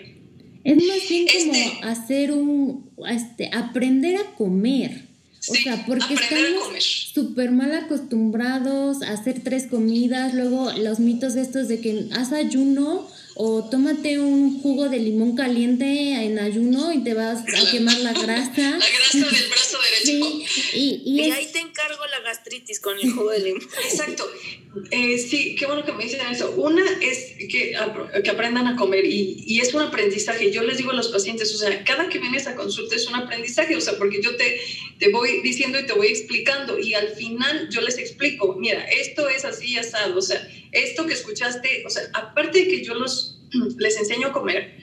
Es 0.65 0.77
más 0.77 1.09
bien 1.09 1.27
como 1.27 1.55
este 1.55 1.79
hacer 1.83 2.33
un, 2.33 2.91
este, 3.09 3.51
aprender 3.53 4.17
a 4.17 4.35
comer. 4.37 5.08
O 5.47 5.55
sea, 5.55 5.85
porque 5.87 6.15
estamos 6.15 6.83
súper 7.15 7.51
mal 7.53 7.73
acostumbrados 7.73 9.03
a 9.03 9.13
hacer 9.13 9.43
tres 9.43 9.67
comidas, 9.69 10.35
luego 10.35 10.73
los 10.73 10.99
mitos 10.99 11.37
estos 11.37 11.69
de 11.69 11.81
que 11.81 12.09
haz 12.13 12.33
ayuno 12.33 13.09
o 13.41 13.63
tómate 13.71 14.19
un 14.19 14.61
jugo 14.61 14.89
de 14.89 14.99
limón 14.99 15.37
caliente 15.37 16.25
en 16.25 16.41
ayuno 16.41 16.93
y 16.93 17.05
te 17.05 17.15
vas 17.15 17.39
a 17.43 17.45
quemar 17.71 17.97
la 18.01 18.13
grasa. 18.13 18.53
La 18.57 18.79
grasa 18.79 19.19
del 19.19 19.49
brazo 19.49 19.79
derecho. 20.05 20.47
Sí, 20.73 21.03
y, 21.05 21.31
ahí 21.31 21.49
te 21.53 21.61
encargo 21.61 22.05
la 22.07 22.21
gastritis 22.21 22.81
con 22.81 22.99
el 22.99 23.13
jugo 23.13 23.31
de 23.31 23.39
limón. 23.39 23.63
Exacto. 23.85 24.29
Eh, 24.91 25.19
sí, 25.19 25.55
qué 25.57 25.67
bueno 25.67 25.85
que 25.85 25.93
me 25.93 26.05
dicen 26.05 26.21
eso. 26.31 26.51
Una 26.53 26.85
es 27.01 27.35
que, 27.39 27.75
que 28.23 28.31
aprendan 28.31 28.67
a 28.67 28.77
comer 28.77 29.05
y, 29.05 29.45
y, 29.47 29.61
es 29.61 29.73
un 29.73 29.83
aprendizaje. 29.83 30.51
Yo 30.51 30.63
les 30.63 30.79
digo 30.79 30.91
a 30.91 30.95
los 30.95 31.09
pacientes, 31.09 31.55
o 31.55 31.59
sea, 31.59 31.85
cada 31.85 32.09
que 32.09 32.19
vienes 32.19 32.47
a 32.47 32.55
consulta 32.55 32.95
es 32.95 33.07
un 33.07 33.15
aprendizaje, 33.15 33.75
o 33.77 33.81
sea, 33.81 33.97
porque 33.97 34.21
yo 34.23 34.37
te, 34.37 34.61
te 34.99 35.11
voy 35.11 35.41
diciendo 35.43 35.79
y 35.79 35.87
te 35.87 35.95
voy 35.95 36.09
explicando 36.09 36.79
y 36.79 36.95
al 36.95 37.09
final 37.09 37.69
yo 37.71 37.81
les 37.81 37.99
explico, 37.99 38.57
mira, 38.59 38.85
esto 38.85 39.29
es 39.29 39.45
así 39.45 39.77
asado, 39.79 40.19
o 40.19 40.23
sea, 40.23 40.47
esto 40.73 41.07
que 41.07 41.15
escuchaste, 41.15 41.85
o 41.87 41.91
sea, 41.91 42.03
aparte 42.13 42.61
de 42.61 42.69
que 42.69 42.85
yo 42.85 42.95
los, 42.95 43.41
les 43.79 43.97
enseño 43.97 44.29
a 44.29 44.33
comer, 44.33 44.77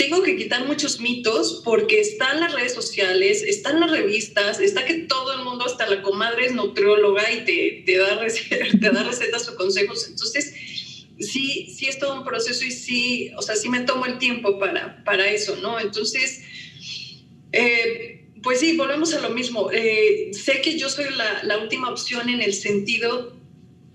tengo 0.00 0.22
que 0.22 0.34
quitar 0.34 0.66
muchos 0.66 0.98
mitos 0.98 1.60
porque 1.62 2.00
están 2.00 2.40
las 2.40 2.54
redes 2.54 2.72
sociales, 2.72 3.42
están 3.42 3.80
las 3.80 3.90
revistas, 3.90 4.58
está 4.58 4.86
que 4.86 5.00
todo 5.00 5.34
el 5.34 5.44
mundo, 5.44 5.66
hasta 5.66 5.86
la 5.86 6.00
comadre 6.00 6.46
es 6.46 6.54
nutrióloga 6.54 7.30
y 7.30 7.84
te, 7.84 7.98
da, 7.98 8.18
recetas, 8.18 8.68
te 8.80 8.90
da 8.90 9.02
recetas 9.02 9.46
o 9.50 9.56
consejos. 9.56 10.08
Entonces, 10.08 10.54
sí, 11.18 11.66
sí 11.76 11.86
es 11.86 11.98
todo 11.98 12.14
un 12.14 12.24
proceso 12.24 12.64
y 12.64 12.70
sí, 12.70 13.30
o 13.36 13.42
sea, 13.42 13.56
sí 13.56 13.68
me 13.68 13.80
tomo 13.80 14.06
el 14.06 14.16
tiempo 14.16 14.58
para, 14.58 15.04
para 15.04 15.30
eso, 15.30 15.56
¿no? 15.56 15.78
Entonces, 15.78 16.44
eh, 17.52 18.26
pues 18.42 18.60
sí, 18.60 18.78
volvemos 18.78 19.12
a 19.12 19.20
lo 19.20 19.28
mismo. 19.28 19.70
Eh, 19.70 20.30
sé 20.32 20.62
que 20.62 20.78
yo 20.78 20.88
soy 20.88 21.08
la 21.42 21.58
última 21.58 21.90
opción 21.90 22.30
en 22.30 22.40
el 22.40 22.54
sentido 22.54 23.39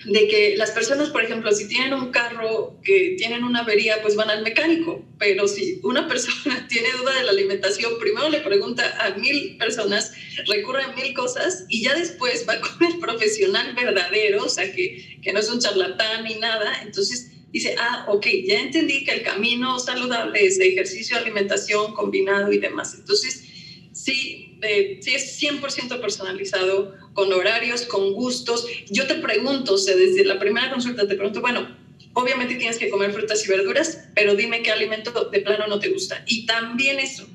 de 0.06 0.28
que 0.28 0.56
las 0.56 0.72
personas, 0.72 1.10
por 1.10 1.24
ejemplo, 1.24 1.52
si 1.52 1.68
tienen 1.68 1.94
un 1.94 2.12
carro 2.12 2.80
que 2.84 3.16
tienen 3.18 3.44
una 3.44 3.62
avería, 3.62 4.02
pues 4.02 4.16
van 4.16 4.30
al 4.30 4.44
mecánico, 4.44 5.04
pero 5.18 5.48
si 5.48 5.80
una 5.84 6.08
persona 6.08 6.68
tiene 6.70 6.90
duda 6.92 7.18
de 7.18 7.24
la 7.24 7.32
alimentación, 7.32 7.94
primero 8.00 8.30
le 8.30 8.42
pregunta 8.42 8.84
a 9.04 9.18
mil 9.18 9.58
personas, 9.58 10.14
recurre 10.48 10.84
a 10.84 10.94
mil 10.94 11.14
cosas 11.14 11.66
y 11.70 11.82
ya 11.82 11.96
después 11.96 12.46
va 12.48 12.60
con 12.60 12.88
el 12.88 13.00
profesional 13.00 13.74
verdadero, 13.76 14.44
o 14.44 14.50
sea, 14.50 14.72
que, 14.72 15.20
que 15.22 15.34
no 15.34 15.40
es 15.40 15.50
un 15.50 15.60
charlatán 15.60 16.24
ni 16.24 16.36
nada, 16.36 16.82
entonces 16.84 17.32
dice, 17.52 17.76
ah, 17.80 18.06
ok, 18.10 18.28
ya 18.46 18.60
entendí 18.60 19.06
que 19.06 19.12
el 19.12 19.24
camino 19.24 19.80
saludable 19.80 20.46
es 20.46 20.60
ejercicio, 20.60 21.18
alimentación 21.18 21.94
combinado 21.94 22.52
y 22.52 22.60
demás. 22.60 22.96
Entonces, 22.96 23.46
sí, 23.94 24.55
eh, 24.66 25.00
sí 25.02 25.14
es 25.14 25.42
100% 25.42 26.02
personalizado 26.02 26.96
con 27.14 27.32
horarios, 27.32 27.84
con 27.84 28.14
gustos. 28.14 28.68
Yo 28.90 29.08
te 29.08 29.16
pregunto, 29.16 29.74
o 29.74 29.78
desde 29.78 30.26
la 30.26 30.40
primera 30.40 30.72
consulta 30.72 31.08
te 31.08 31.16
pregunto, 31.16 31.42
bueno, 31.42 31.68
obviamente 32.14 32.56
tienes 32.56 32.78
que 32.78 32.90
comer 32.90 33.14
frutas 33.14 33.46
y 33.46 33.48
verduras, 33.48 34.08
pero 34.16 34.36
dime 34.36 34.62
qué 34.62 34.72
alimento 34.72 35.30
de 35.32 35.42
plano 35.42 35.68
no 35.68 35.80
te 35.80 35.90
gusta. 35.90 36.24
Y 36.28 36.46
también 36.46 37.00
eso. 37.00 37.28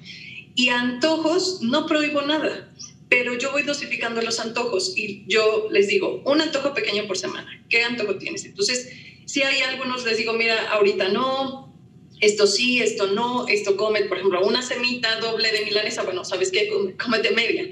Y 0.55 0.69
antojos, 0.69 1.63
no 1.63 1.87
prohíbo 1.87 2.23
nada, 2.23 2.73
pero 3.09 3.37
yo 3.39 3.53
voy 3.53 3.63
dosificando 3.63 4.21
los 4.23 4.41
antojos 4.41 4.97
y 4.97 5.25
yo 5.27 5.69
les 5.71 5.89
digo, 5.89 6.23
un 6.25 6.41
antojo 6.41 6.75
pequeño 6.75 7.07
por 7.07 7.17
semana. 7.17 7.63
¿Qué 7.69 7.83
antojo 7.83 8.17
tienes? 8.17 8.45
Entonces, 8.45 8.91
si 9.27 9.43
hay 9.43 9.63
algunos, 9.63 10.05
les 10.05 10.19
digo, 10.19 10.33
mira, 10.33 10.71
ahorita 10.73 11.09
no, 11.09 11.70
esto 12.21 12.47
sí, 12.47 12.81
esto 12.81 13.09
no, 13.09 13.47
esto 13.49 13.77
come, 13.77 14.03
por 14.03 14.19
ejemplo, 14.19 14.47
una 14.47 14.63
semita 14.63 15.19
doble 15.21 15.51
de 15.53 15.65
milanesa, 15.65 16.03
bueno, 16.03 16.25
¿sabes 16.25 16.51
qué? 16.51 16.71
Cómete 16.99 17.31
media 17.33 17.69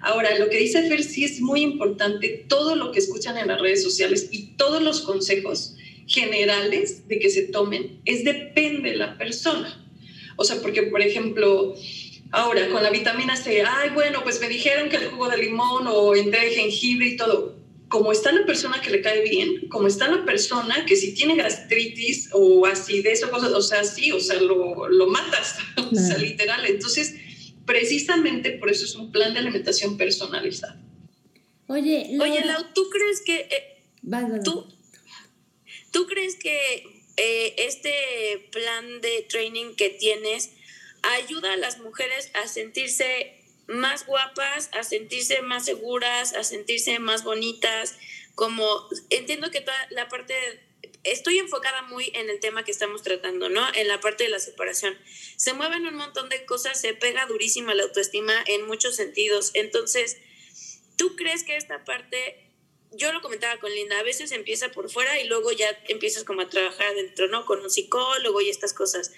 Ahora, 0.00 0.38
lo 0.38 0.48
que 0.48 0.58
dice 0.58 0.88
Fer 0.88 1.02
sí 1.02 1.24
es 1.24 1.40
muy 1.40 1.62
importante, 1.62 2.44
todo 2.48 2.76
lo 2.76 2.92
que 2.92 3.00
escuchan 3.00 3.36
en 3.36 3.48
las 3.48 3.60
redes 3.60 3.82
sociales 3.82 4.28
y 4.30 4.56
todos 4.56 4.80
los 4.80 5.00
consejos 5.00 5.74
generales 6.06 7.06
de 7.08 7.18
que 7.18 7.30
se 7.30 7.42
tomen, 7.42 8.00
es 8.04 8.24
depende 8.24 8.90
de 8.90 8.96
la 8.96 9.18
persona. 9.18 9.84
O 10.36 10.44
sea, 10.44 10.62
porque, 10.62 10.84
por 10.84 11.02
ejemplo, 11.02 11.74
ahora 12.30 12.68
con 12.68 12.82
la 12.82 12.90
vitamina 12.90 13.36
C, 13.36 13.64
ay, 13.66 13.90
bueno, 13.90 14.22
pues 14.22 14.40
me 14.40 14.48
dijeron 14.48 14.88
que 14.88 14.96
el 14.96 15.08
jugo 15.08 15.28
de 15.28 15.38
limón 15.38 15.86
o 15.88 16.14
el 16.14 16.30
de 16.30 16.38
jengibre 16.38 17.08
y 17.08 17.16
todo. 17.16 17.57
Como 17.88 18.12
está 18.12 18.32
la 18.32 18.44
persona 18.44 18.80
que 18.82 18.90
le 18.90 19.00
cae 19.00 19.22
bien, 19.22 19.68
como 19.68 19.86
está 19.86 20.08
la 20.08 20.24
persona 20.24 20.84
que 20.84 20.94
si 20.94 21.14
tiene 21.14 21.36
gastritis 21.36 22.28
o 22.32 22.66
acidez 22.66 23.24
o 23.24 23.30
cosas, 23.30 23.52
o 23.52 23.62
sea, 23.62 23.82
sí, 23.84 24.12
o 24.12 24.20
sea, 24.20 24.40
lo, 24.40 24.88
lo 24.88 25.06
matas, 25.06 25.56
o 25.76 25.94
sea, 25.94 26.18
literal. 26.18 26.66
Entonces, 26.66 27.14
precisamente 27.64 28.52
por 28.52 28.70
eso 28.70 28.84
es 28.84 28.94
un 28.94 29.10
plan 29.10 29.32
de 29.32 29.40
alimentación 29.40 29.96
personalizado. 29.96 30.80
Oye, 31.66 32.16
Oye 32.20 32.44
Lau, 32.44 32.64
¿tú 32.74 32.88
crees 32.90 33.20
que... 33.20 33.40
Eh, 33.40 34.40
¿tú, 34.44 34.66
¿Tú 35.90 36.06
crees 36.06 36.36
que 36.36 37.04
eh, 37.16 37.54
este 37.58 38.48
plan 38.52 39.00
de 39.00 39.26
training 39.28 39.74
que 39.74 39.90
tienes 39.90 40.52
ayuda 41.02 41.52
a 41.52 41.56
las 41.56 41.78
mujeres 41.78 42.30
a 42.34 42.46
sentirse 42.46 43.37
más 43.68 44.06
guapas, 44.06 44.70
a 44.72 44.82
sentirse 44.82 45.42
más 45.42 45.64
seguras, 45.64 46.34
a 46.34 46.42
sentirse 46.42 46.98
más 46.98 47.22
bonitas? 47.22 47.96
Como 48.34 48.88
entiendo 49.10 49.50
que 49.50 49.60
toda 49.60 49.86
la 49.90 50.08
parte 50.08 50.34
estoy 51.04 51.38
enfocada 51.38 51.82
muy 51.82 52.10
en 52.14 52.30
el 52.30 52.40
tema 52.40 52.64
que 52.64 52.70
estamos 52.70 53.02
tratando, 53.02 53.48
¿no? 53.48 53.66
En 53.74 53.88
la 53.88 54.00
parte 54.00 54.24
de 54.24 54.30
la 54.30 54.38
separación. 54.38 54.96
Se 55.36 55.52
mueven 55.52 55.86
un 55.86 55.94
montón 55.94 56.28
de 56.28 56.44
cosas, 56.44 56.80
se 56.80 56.94
pega 56.94 57.26
durísima 57.26 57.74
la 57.74 57.84
autoestima 57.84 58.34
en 58.46 58.66
muchos 58.66 58.96
sentidos. 58.96 59.50
Entonces, 59.54 60.18
¿tú 60.96 61.16
crees 61.16 61.44
que 61.44 61.56
esta 61.56 61.84
parte, 61.84 62.50
yo 62.92 63.12
lo 63.12 63.20
comentaba 63.20 63.58
con 63.58 63.72
Linda, 63.72 63.98
a 63.98 64.02
veces 64.02 64.32
empieza 64.32 64.70
por 64.70 64.90
fuera 64.90 65.20
y 65.20 65.26
luego 65.26 65.52
ya 65.52 65.68
empiezas 65.88 66.24
como 66.24 66.42
a 66.42 66.48
trabajar 66.48 66.88
adentro, 66.88 67.28
¿no? 67.28 67.44
Con 67.44 67.60
un 67.60 67.70
psicólogo 67.70 68.40
y 68.40 68.50
estas 68.50 68.72
cosas. 68.72 69.12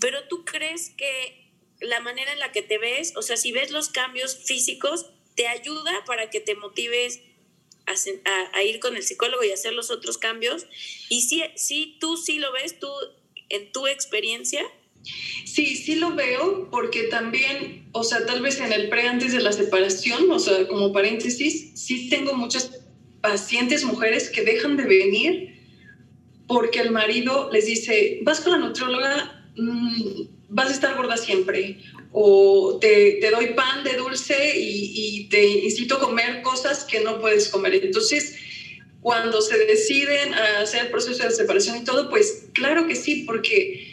Pero 0.00 0.26
tú 0.28 0.44
crees 0.44 0.90
que 0.96 1.41
la 1.82 2.00
manera 2.00 2.32
en 2.32 2.38
la 2.38 2.52
que 2.52 2.62
te 2.62 2.78
ves, 2.78 3.12
o 3.16 3.22
sea, 3.22 3.36
si 3.36 3.52
ves 3.52 3.70
los 3.70 3.88
cambios 3.88 4.36
físicos, 4.36 5.06
te 5.34 5.46
ayuda 5.46 6.04
para 6.06 6.30
que 6.30 6.40
te 6.40 6.54
motives 6.54 7.20
a, 7.86 8.62
ir 8.62 8.80
con 8.80 8.96
el 8.96 9.02
psicólogo 9.02 9.42
y 9.44 9.50
hacer 9.50 9.72
los 9.72 9.90
otros 9.90 10.18
cambios. 10.18 10.66
Y 11.08 11.22
si, 11.22 11.42
si 11.56 11.96
tú 12.00 12.16
sí 12.16 12.38
lo 12.38 12.52
ves, 12.52 12.78
tú 12.78 12.88
en 13.48 13.72
tu 13.72 13.86
experiencia. 13.86 14.62
Sí, 15.44 15.76
sí 15.76 15.96
lo 15.96 16.14
veo 16.14 16.70
porque 16.70 17.04
también, 17.04 17.88
o 17.92 18.04
sea, 18.04 18.24
tal 18.24 18.40
vez 18.40 18.60
en 18.60 18.72
el 18.72 18.88
pre 18.88 19.08
antes 19.08 19.32
de 19.32 19.40
la 19.40 19.52
separación, 19.52 20.30
o 20.30 20.38
sea, 20.38 20.66
como 20.68 20.92
paréntesis, 20.92 21.72
sí 21.74 22.08
tengo 22.08 22.34
muchas 22.34 22.82
pacientes 23.20 23.84
mujeres 23.84 24.30
que 24.30 24.42
dejan 24.42 24.76
de 24.76 24.84
venir 24.84 25.52
porque 26.46 26.80
el 26.80 26.90
marido 26.90 27.50
les 27.52 27.66
dice, 27.66 28.20
vas 28.22 28.40
con 28.40 28.52
la 28.52 28.58
nutrióloga, 28.58 29.46
mm, 29.56 30.22
vas 30.52 30.68
a 30.68 30.72
estar 30.72 30.94
gorda 30.96 31.16
siempre, 31.16 31.78
o 32.12 32.78
te, 32.80 33.18
te 33.20 33.30
doy 33.30 33.48
pan 33.54 33.84
de 33.84 33.96
dulce 33.96 34.58
y, 34.58 34.92
y, 34.94 35.28
te 35.28 35.44
incito 35.44 35.96
a 35.96 36.00
comer 36.00 36.42
cosas 36.42 36.84
que 36.84 37.00
no 37.00 37.20
puedes 37.20 37.48
comer. 37.48 37.74
Entonces, 37.82 38.36
cuando 39.00 39.40
se 39.40 39.56
deciden 39.56 40.34
a 40.34 40.60
hacer 40.60 40.84
el 40.84 40.90
proceso 40.90 41.24
de 41.24 41.30
separación 41.30 41.78
y 41.78 41.84
todo, 41.84 42.10
pues 42.10 42.48
claro 42.52 42.86
que 42.86 42.96
sí, 42.96 43.24
porque 43.26 43.88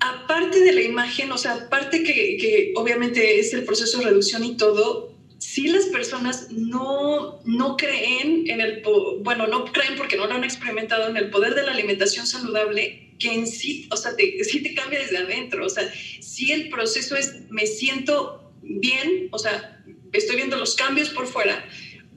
aparte 0.00 0.60
de 0.60 0.72
la 0.72 0.80
imagen, 0.80 1.30
o 1.32 1.38
sea, 1.38 1.54
aparte 1.54 2.02
que, 2.02 2.38
que 2.38 2.72
obviamente 2.76 3.38
es 3.38 3.52
el 3.52 3.64
proceso 3.64 3.98
de 3.98 4.04
reducción 4.06 4.42
y 4.44 4.56
todo, 4.56 5.14
si 5.38 5.68
las 5.68 5.86
personas 5.86 6.50
no, 6.50 7.40
no 7.44 7.76
creen 7.76 8.44
en 8.48 8.60
el, 8.60 8.82
bueno, 9.20 9.46
no 9.46 9.66
creen 9.66 9.96
porque 9.96 10.16
no 10.16 10.26
lo 10.26 10.34
han 10.34 10.44
experimentado 10.44 11.08
en 11.08 11.16
el 11.16 11.30
poder 11.30 11.54
de 11.54 11.62
la 11.62 11.72
alimentación 11.72 12.26
saludable, 12.26 13.07
que 13.18 13.32
en 13.32 13.46
sí, 13.46 13.88
o 13.90 13.96
sea, 13.96 14.14
te, 14.16 14.42
sí 14.44 14.62
te 14.62 14.74
cambia 14.74 15.00
desde 15.00 15.18
adentro, 15.18 15.64
o 15.66 15.68
sea, 15.68 15.92
si 16.20 16.52
el 16.52 16.68
proceso 16.68 17.16
es, 17.16 17.50
me 17.50 17.66
siento 17.66 18.52
bien, 18.62 19.28
o 19.30 19.38
sea, 19.38 19.82
estoy 20.12 20.36
viendo 20.36 20.56
los 20.56 20.74
cambios 20.74 21.10
por 21.10 21.26
fuera, 21.26 21.68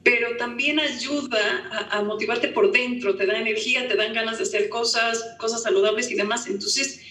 pero 0.03 0.35
también 0.37 0.79
ayuda 0.79 1.89
a, 1.91 2.01
motivarte 2.01 2.47
por 2.49 2.71
dentro, 2.71 3.15
te 3.15 3.25
da 3.25 3.37
energía, 3.37 3.87
te 3.87 3.95
dan 3.95 4.13
ganas 4.13 4.37
de 4.37 4.43
hacer 4.43 4.69
cosas, 4.69 5.35
cosas 5.37 5.61
saludables 5.61 6.09
y 6.09 6.15
demás. 6.15 6.47
Entonces, 6.47 7.01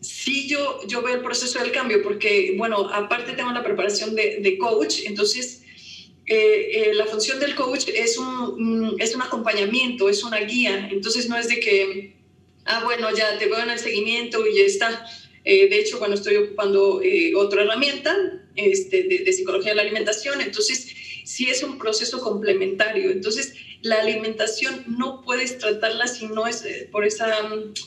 sí 0.00 0.48
yo, 0.48 0.80
yo 0.88 1.02
veo 1.02 1.14
el 1.14 1.22
proceso 1.22 1.60
del 1.60 1.70
cambio, 1.70 2.02
porque, 2.02 2.54
bueno, 2.56 2.90
aparte 2.92 3.34
tengo 3.34 3.52
la 3.52 3.62
preparación 3.62 4.14
de, 4.14 4.38
de 4.40 4.58
coach, 4.58 5.00
entonces... 5.04 5.62
Eh, 6.28 6.88
eh, 6.88 6.94
la 6.94 7.06
función 7.06 7.38
del 7.38 7.54
coach 7.54 7.84
es 7.94 8.18
un, 8.18 8.96
es 8.98 9.14
un 9.14 9.22
acompañamiento, 9.22 10.08
es 10.08 10.24
una 10.24 10.38
guía, 10.38 10.88
entonces 10.90 11.28
no 11.28 11.38
es 11.38 11.46
de 11.46 11.60
que, 11.60 12.15
ah, 12.66 12.82
bueno, 12.84 13.14
ya 13.14 13.38
te 13.38 13.46
veo 13.46 13.60
en 13.60 13.70
el 13.70 13.78
seguimiento 13.78 14.46
y 14.46 14.58
ya 14.58 14.64
está. 14.64 15.06
Eh, 15.44 15.68
de 15.68 15.78
hecho, 15.78 15.98
cuando 15.98 16.16
estoy 16.16 16.36
ocupando 16.36 17.00
otra 17.36 17.62
herramienta 17.62 18.16
este, 18.56 19.04
de, 19.04 19.18
de, 19.18 19.32
psicología 19.32 19.70
de 19.70 19.76
la 19.76 19.82
alimentación, 19.82 20.40
entonces 20.40 20.94
sí 21.24 21.48
es 21.48 21.62
un 21.62 21.78
proceso 21.78 22.20
complementario. 22.20 23.10
Entonces, 23.10 23.54
la 23.82 24.00
alimentación 24.00 24.84
no 24.86 25.22
puedes 25.22 25.58
tratarla 25.58 26.06
si 26.06 26.26
no 26.26 26.46
es 26.46 26.64
eh, 26.64 26.88
por 26.90 27.04
esa, 27.04 27.26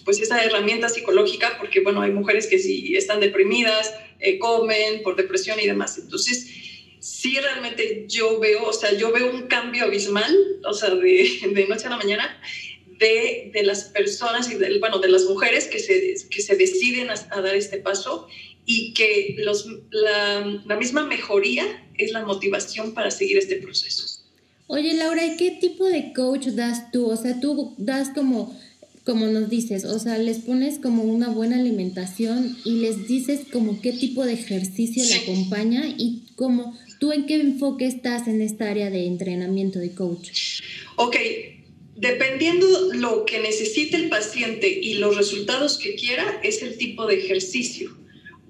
pues 0.06 0.20
esa 0.20 0.44
herramienta 0.44 0.90
psicológica, 0.90 1.58
porque 1.58 1.82
bueno, 1.82 2.02
hay 2.02 2.12
mujeres 2.12 2.48
que 2.48 2.60
sí 2.60 2.96
están 2.96 3.20
deprimidas, 3.20 3.94
eh, 4.20 4.40
comen 4.40 5.04
por 5.04 5.16
depresión 5.16 5.60
y 5.60 5.68
demás. 5.68 5.98
Entonces, 5.98 6.48
sí 7.00 7.38
realmente 7.40 8.06
yo 8.08 8.40
veo, 8.40 8.64
o 8.64 8.74
sea, 8.74 8.94
yo 8.94 9.12
veo 9.12 9.32
un 9.32 9.48
cambio 9.48 9.86
abismal, 9.86 10.36
o 10.66 10.74
sea, 10.74 10.90
de, 10.92 11.40
de 11.54 11.68
noche 11.68 11.88
a 11.88 11.92
la 11.92 11.98
mañana, 11.98 12.42
de, 13.00 13.52
de, 13.54 13.64
las 13.64 13.86
personas 13.86 14.52
y 14.52 14.56
de, 14.56 14.78
bueno, 14.80 15.00
de 15.00 15.08
las 15.08 15.24
mujeres 15.24 15.66
que 15.68 15.80
se, 15.80 16.16
que 16.30 16.42
se 16.42 16.56
deciden 16.56 17.10
a, 17.10 17.16
a 17.32 17.42
dar 17.42 17.56
este 17.56 17.78
paso 17.78 18.28
y 18.66 18.94
que 18.94 19.36
los, 19.40 19.66
la, 19.90 20.62
la 20.66 20.76
misma 20.76 21.06
mejoría 21.06 21.66
es 21.98 22.12
la 22.12 22.24
motivación 22.24 22.94
para 22.94 23.10
seguir 23.10 23.38
este 23.38 23.56
proceso. 23.56 24.20
Oye, 24.68 24.94
Laura, 24.94 25.26
¿y 25.26 25.36
qué 25.38 25.58
tipo 25.60 25.86
de 25.86 26.14
coach 26.14 26.50
das 26.50 26.92
tú? 26.92 27.08
O 27.08 27.18
sea, 27.18 27.40
tú 27.40 27.74
das 27.80 28.10
como, 28.10 28.56
como 29.04 29.26
nos 29.26 29.50
dices, 29.50 29.86
o 29.86 29.98
sea, 29.98 30.20
les 30.20 30.38
pones 30.38 30.78
como 30.78 31.02
una 31.02 31.30
buena 31.30 31.58
alimentación 31.58 32.56
y 32.64 32.74
les 32.74 33.08
dices 33.08 33.42
como 33.52 33.82
qué 33.82 33.92
tipo 33.92 34.24
de 34.24 34.34
ejercicio 34.34 35.04
le 35.04 35.16
acompaña 35.16 35.88
y 35.98 36.26
cómo, 36.36 36.78
tú 37.00 37.12
en 37.12 37.26
qué 37.26 37.36
enfoque 37.36 37.88
estás 37.88 38.28
en 38.28 38.42
esta 38.42 38.70
área 38.70 38.92
de 38.92 39.08
entrenamiento 39.08 39.80
de 39.80 39.96
coach. 39.96 40.62
Ok, 40.98 41.16
dependiendo 42.00 42.66
lo 42.94 43.26
que 43.26 43.40
necesite 43.40 43.98
el 43.98 44.10
paciente 44.10 44.68
y 44.70 44.96
los 44.96 45.18
resultados 45.18 45.78
que 45.78 45.96
quiera, 45.96 46.40
es 46.44 46.62
el 46.62 46.78
tipo 46.78 47.06
de 47.06 47.16
ejercicio 47.16 48.00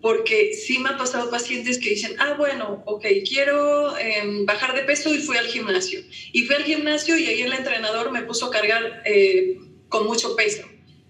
porque 0.01 0.53
sí 0.53 0.79
me 0.79 0.89
ha 0.89 0.97
pasado 0.97 1.29
pacientes 1.29 1.77
que 1.77 1.89
dicen, 1.89 2.15
ah, 2.19 2.35
bueno, 2.37 2.83
ok, 2.85 3.05
quiero 3.27 3.97
em, 3.97 4.45
bajar 4.45 4.73
de 4.75 4.83
peso 4.83 5.13
y 5.13 5.19
fui 5.19 5.35
al 5.37 5.47
gimnasio. 5.47 6.01
Y 6.31 6.43
fui 6.43 6.55
al 6.55 6.63
gimnasio 6.63 7.17
y 7.17 7.25
ahí 7.25 7.41
el 7.41 7.53
entrenador 7.53 8.11
me 8.11 8.23
puso 8.23 8.45
a 8.45 8.51
cargar 8.51 9.01
eh, 9.05 9.57
con 9.89 10.07
mucho 10.07 10.35
peso. 10.35 10.63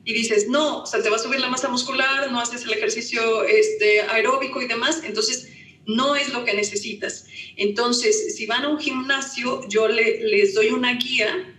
Y 0.06 0.14
dices, 0.14 0.48
no, 0.48 0.84
o 0.84 0.86
sea, 0.88 1.04
te 1.04 1.10
va 1.10 1.18
a 1.18 1.20
subir 1.20 1.40
la 1.40 1.50
masa 1.50 1.70
muscular, 1.70 2.32
no 2.32 2.40
haces 2.40 2.64
el 2.64 2.74
ejercicio 2.74 3.44
este, 3.44 4.02
aeróbico 4.02 4.60
y 4.62 4.68
demás, 4.68 5.02
entonces 5.06 5.50
no 5.86 6.16
es 6.16 6.34
lo 6.34 6.44
que 6.44 6.54
necesitas. 6.56 7.28
Entonces, 7.58 8.36
si 8.36 8.48
van 8.48 8.64
a 8.64 8.70
un 8.70 8.80
gimnasio, 8.80 9.68
yo 9.70 9.88
le, 9.88 10.24
les 10.24 10.56
doy 10.56 10.70
una 10.70 10.96
guía 10.96 11.56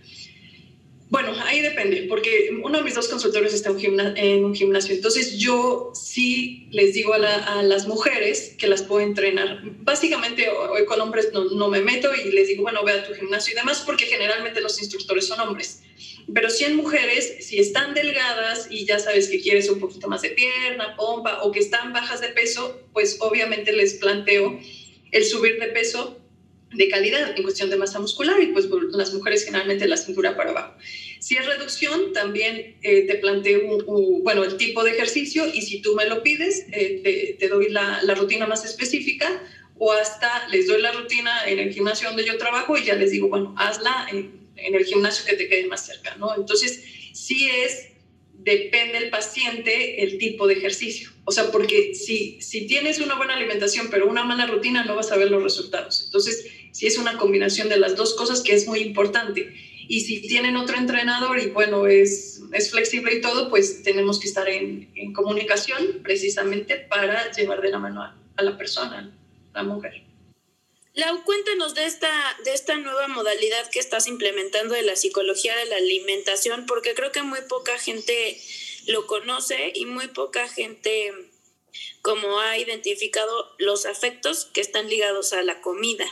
bueno, 1.11 1.33
ahí 1.43 1.59
depende, 1.59 2.05
porque 2.07 2.51
uno 2.63 2.77
de 2.77 2.85
mis 2.85 2.95
dos 2.95 3.09
consultores 3.09 3.53
está 3.53 3.69
en 4.15 4.45
un 4.45 4.55
gimnasio, 4.55 4.95
entonces 4.95 5.37
yo 5.37 5.91
sí 5.93 6.69
les 6.71 6.93
digo 6.93 7.13
a, 7.13 7.61
las 7.63 7.85
mujeres 7.85 8.55
que 8.57 8.65
las 8.67 8.81
puedo 8.81 9.01
entrenar. 9.01 9.59
Básicamente 9.81 10.49
hoy 10.49 10.85
con 10.85 11.01
hombres 11.01 11.33
no, 11.33 11.67
me 11.67 11.81
meto 11.81 12.09
y 12.15 12.31
les 12.31 12.47
digo, 12.47 12.63
bueno, 12.63 12.85
ve 12.85 12.93
a 12.93 13.05
tu 13.05 13.13
gimnasio 13.13 13.51
y 13.51 13.57
demás, 13.57 13.83
porque 13.85 14.05
generalmente 14.05 14.61
los 14.61 14.79
instructores 14.79 15.27
son 15.27 15.41
hombres. 15.41 15.83
Pero 16.33 16.49
si 16.49 16.63
en 16.63 16.77
mujeres, 16.77 17.45
si 17.45 17.59
están 17.59 17.93
delgadas 17.93 18.69
y 18.69 18.85
ya 18.85 18.97
sabes 18.97 19.27
que 19.27 19.41
quieres 19.41 19.69
un 19.69 19.81
poquito 19.81 20.07
más 20.07 20.21
de 20.21 20.29
pierna, 20.29 20.95
pompa 20.95 21.43
o 21.43 21.51
que 21.51 21.59
están 21.59 21.91
bajas 21.91 22.21
de 22.21 22.29
peso, 22.29 22.79
pues 22.93 23.17
obviamente 23.19 23.73
les 23.73 23.95
planteo 23.95 24.57
el 25.11 25.25
subir 25.25 25.59
de 25.59 25.67
peso 25.67 26.20
de 26.73 26.89
calidad 26.89 27.33
en 27.35 27.43
cuestión 27.43 27.69
de 27.69 27.75
masa 27.75 27.99
muscular 27.99 28.41
y 28.41 28.47
pues 28.47 28.67
las 28.91 29.13
mujeres 29.13 29.43
generalmente 29.43 29.87
la 29.87 29.97
cintura 29.97 30.35
para 30.35 30.51
abajo. 30.51 30.75
Si 31.19 31.35
es 31.35 31.45
reducción, 31.45 32.13
también 32.13 32.77
eh, 32.81 33.05
te 33.07 33.15
planteo 33.15 33.83
bueno, 34.23 34.43
el 34.43 34.57
tipo 34.57 34.83
de 34.83 34.91
ejercicio 34.91 35.45
y 35.47 35.61
si 35.61 35.81
tú 35.81 35.95
me 35.95 36.05
lo 36.05 36.23
pides, 36.23 36.65
eh, 36.71 37.35
te, 37.37 37.47
doy 37.47 37.69
la, 37.69 38.01
la, 38.03 38.15
rutina 38.15 38.47
más 38.47 38.65
específica 38.65 39.43
o 39.77 39.91
hasta 39.91 40.47
les 40.49 40.67
doy 40.67 40.81
la 40.81 40.91
rutina 40.91 41.45
en 41.47 41.59
el 41.59 41.73
gimnasio 41.73 42.07
donde 42.07 42.25
yo 42.25 42.37
trabajo 42.37 42.77
y 42.77 42.85
ya 42.85 42.95
les 42.95 43.11
digo, 43.11 43.27
bueno, 43.27 43.53
hazla 43.57 44.07
en, 44.11 44.49
en 44.55 44.75
el 44.75 44.85
gimnasio 44.85 45.25
que 45.25 45.35
te 45.35 45.47
quede 45.47 45.67
más 45.67 45.85
cerca, 45.85 46.15
¿no? 46.15 46.35
Entonces, 46.35 46.83
sí 47.13 47.49
es 47.49 47.91
depende 48.43 48.97
el 48.97 49.09
paciente 49.09 50.03
el 50.03 50.17
tipo 50.17 50.47
de 50.47 50.55
ejercicio. 50.55 51.11
O 51.25 51.31
sea, 51.31 51.51
porque 51.51 51.93
si, 51.93 52.41
si 52.41 52.65
tienes 52.65 52.99
una 52.99 53.15
buena 53.15 53.35
alimentación 53.35 53.89
pero 53.91 54.07
una 54.07 54.23
mala 54.23 54.47
rutina, 54.47 54.83
no 54.83 54.95
vas 54.95 55.11
a 55.11 55.17
ver 55.17 55.29
los 55.29 55.43
resultados. 55.43 56.03
Entonces, 56.05 56.45
si 56.71 56.87
es 56.87 56.97
una 56.97 57.17
combinación 57.17 57.69
de 57.69 57.77
las 57.77 57.95
dos 57.95 58.13
cosas 58.15 58.41
que 58.41 58.53
es 58.53 58.67
muy 58.67 58.79
importante. 58.79 59.53
Y 59.87 60.01
si 60.01 60.21
tienen 60.21 60.55
otro 60.55 60.77
entrenador 60.77 61.39
y 61.39 61.47
bueno, 61.47 61.87
es, 61.87 62.41
es 62.53 62.71
flexible 62.71 63.15
y 63.15 63.21
todo, 63.21 63.49
pues 63.49 63.83
tenemos 63.83 64.19
que 64.19 64.27
estar 64.27 64.47
en, 64.47 64.91
en 64.95 65.13
comunicación 65.13 65.99
precisamente 66.03 66.77
para 66.77 67.31
llevar 67.31 67.61
de 67.61 67.71
la 67.71 67.79
mano 67.79 68.01
a, 68.01 68.17
a 68.37 68.43
la 68.43 68.57
persona, 68.57 69.11
la 69.53 69.63
mujer. 69.63 70.03
Lau, 70.93 71.23
cuéntanos 71.23 71.73
de 71.73 71.85
esta, 71.85 72.11
de 72.43 72.53
esta 72.53 72.75
nueva 72.75 73.07
modalidad 73.07 73.69
que 73.69 73.79
estás 73.79 74.07
implementando 74.07 74.73
de 74.73 74.81
la 74.81 74.97
psicología 74.97 75.55
de 75.55 75.65
la 75.65 75.77
alimentación, 75.77 76.65
porque 76.65 76.93
creo 76.93 77.13
que 77.13 77.23
muy 77.23 77.39
poca 77.47 77.77
gente 77.77 78.37
lo 78.87 79.07
conoce 79.07 79.71
y 79.73 79.85
muy 79.85 80.07
poca 80.07 80.49
gente 80.49 81.13
como 82.01 82.39
ha 82.39 82.57
identificado 82.57 83.55
los 83.57 83.85
afectos 83.85 84.45
que 84.53 84.59
están 84.59 84.89
ligados 84.89 85.31
a 85.31 85.43
la 85.43 85.61
comida. 85.61 86.05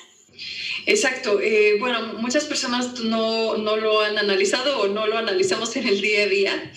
Exacto. 0.86 1.40
Eh, 1.42 1.78
bueno, 1.80 2.14
muchas 2.14 2.46
personas 2.46 3.00
no, 3.02 3.58
no, 3.58 3.78
lo 3.78 4.02
han 4.02 4.18
analizado 4.18 4.80
o 4.80 4.88
no 4.88 5.08
lo 5.08 5.18
analizamos 5.18 5.76
en 5.76 5.88
el 5.88 6.02
día 6.02 6.24
a 6.24 6.28
día. 6.28 6.74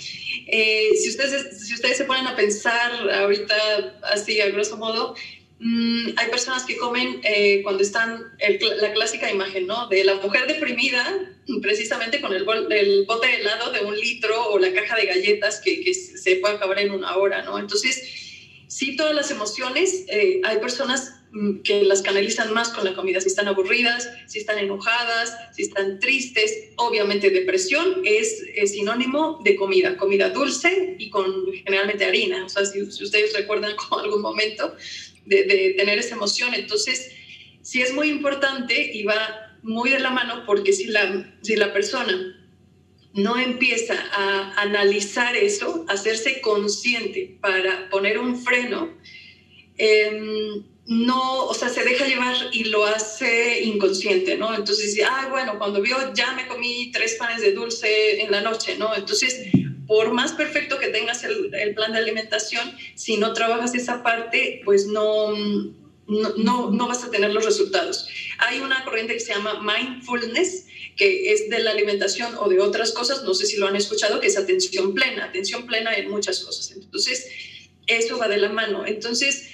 Eh, 0.46 0.90
si, 1.00 1.08
ustedes, 1.08 1.66
si 1.66 1.74
ustedes 1.74 1.96
se 1.96 2.04
ponen 2.04 2.26
a 2.26 2.36
pensar 2.36 2.92
ahorita 3.10 3.98
así, 4.12 4.40
a 4.40 4.50
grosso 4.50 4.76
modo, 4.76 5.14
mm, 5.60 6.10
hay 6.16 6.30
personas 6.30 6.64
que 6.64 6.76
comen 6.76 7.20
eh, 7.24 7.60
cuando 7.62 7.82
están, 7.82 8.22
la 8.80 8.92
clásica 8.92 9.30
imagen, 9.30 9.66
¿no? 9.66 9.88
De 9.88 10.04
la 10.04 10.16
mujer 10.16 10.46
deprimida, 10.46 11.34
precisamente 11.62 12.20
con 12.20 12.34
el, 12.34 12.44
el, 12.70 13.04
bote 13.06 13.26
de 13.28 13.36
helado 13.36 13.72
de 13.72 13.80
un 13.80 13.98
litro 13.98 14.50
o 14.50 14.58
la 14.58 14.72
caja 14.72 14.96
de 14.96 15.06
galletas 15.06 15.60
que, 15.60 15.80
que 15.82 15.94
se 15.94 16.36
puede 16.36 16.56
acabar 16.56 16.78
en 16.80 16.90
una 16.90 17.16
hora, 17.16 17.42
¿no? 17.42 17.58
Entonces, 17.58 18.02
sí, 18.68 18.96
todas 18.96 19.14
las 19.14 19.30
emociones, 19.30 20.04
hay 20.44 20.58
personas 20.58 21.21
que 21.64 21.82
las 21.84 22.02
canalizan 22.02 22.52
más 22.52 22.68
con 22.68 22.84
la 22.84 22.94
comida, 22.94 23.20
si 23.20 23.28
están 23.28 23.48
aburridas, 23.48 24.10
si 24.26 24.38
están 24.38 24.58
enojadas, 24.58 25.34
si 25.52 25.62
están 25.62 25.98
tristes. 25.98 26.70
Obviamente 26.76 27.30
depresión 27.30 28.02
es, 28.04 28.44
sinónimo 28.70 29.40
de 29.42 29.56
comida, 29.56 29.96
comida 29.96 30.28
dulce 30.28 30.94
y 30.98 31.08
con 31.08 31.50
generalmente 31.64 32.04
harina. 32.04 32.44
O 32.44 32.48
sea, 32.50 32.66
si, 32.66 32.82
ustedes 32.82 33.32
recuerdan 33.34 33.72
algún 33.90 34.20
momento 34.20 34.76
de, 35.24 35.74
tener 35.76 35.98
esa 35.98 36.16
emoción, 36.16 36.54
entonces 36.54 37.12
sí 37.62 37.80
es 37.80 37.94
muy 37.94 38.10
importante 38.10 38.92
y 38.92 39.04
va 39.04 39.56
muy 39.62 39.90
de 39.90 40.00
la 40.00 40.10
mano 40.10 40.44
porque 40.44 40.72
si 40.72 40.86
la, 40.86 41.34
si 41.40 41.56
la 41.56 41.72
persona 41.72 42.38
no 43.14 43.38
empieza 43.38 43.94
a 44.12 44.60
analizar 44.60 45.34
eso, 45.36 45.86
hacerse 45.88 46.40
consciente 46.42 47.38
para 47.40 47.88
poner 47.88 48.18
un 48.18 48.42
freno, 48.42 48.98
eh, 49.78 50.62
no, 50.86 51.46
o 51.46 51.54
sea, 51.54 51.68
se 51.68 51.84
deja 51.84 52.06
llevar 52.06 52.34
y 52.52 52.64
lo 52.64 52.84
hace 52.84 53.62
inconsciente, 53.62 54.36
¿no? 54.36 54.54
Entonces, 54.54 55.00
ah, 55.08 55.28
bueno, 55.30 55.58
cuando 55.58 55.80
vio, 55.80 55.96
ya 56.12 56.32
me 56.32 56.48
comí 56.48 56.90
tres 56.92 57.14
panes 57.14 57.40
de 57.40 57.52
dulce 57.52 58.20
en 58.22 58.32
la 58.32 58.40
noche, 58.40 58.76
¿no? 58.76 58.94
Entonces, 58.94 59.46
por 59.86 60.12
más 60.12 60.32
perfecto 60.32 60.78
que 60.78 60.88
tengas 60.88 61.22
el, 61.22 61.74
plan 61.74 61.92
de 61.92 61.98
alimentación, 61.98 62.76
si 62.96 63.16
no 63.16 63.32
trabajas 63.32 63.74
esa 63.74 64.02
parte, 64.02 64.60
pues 64.64 64.86
no, 64.86 65.32
no, 66.08 66.70
no, 66.70 66.88
vas 66.88 67.04
a 67.04 67.10
tener 67.10 67.32
los 67.32 67.44
resultados. 67.44 68.08
Hay 68.38 68.58
una 68.58 68.84
corriente 68.84 69.14
que 69.14 69.20
se 69.20 69.34
llama 69.34 69.62
mindfulness, 69.62 70.66
que 70.96 71.32
es 71.32 71.48
de 71.48 71.60
la 71.60 71.70
alimentación 71.70 72.34
o 72.38 72.48
de 72.48 72.60
otras 72.60 72.90
cosas, 72.92 73.22
no 73.22 73.34
sé 73.34 73.46
si 73.46 73.56
lo 73.56 73.68
han 73.68 73.76
escuchado, 73.76 74.18
que 74.18 74.26
es 74.26 74.36
atención 74.36 74.94
plena, 74.94 75.26
atención 75.26 75.64
plena 75.66 75.94
en 75.94 76.10
muchas 76.10 76.40
cosas. 76.40 76.72
Entonces, 76.72 77.28
eso 77.86 78.18
va 78.18 78.28
de 78.28 78.38
la 78.38 78.48
mano. 78.48 78.84
Entonces, 78.84 79.48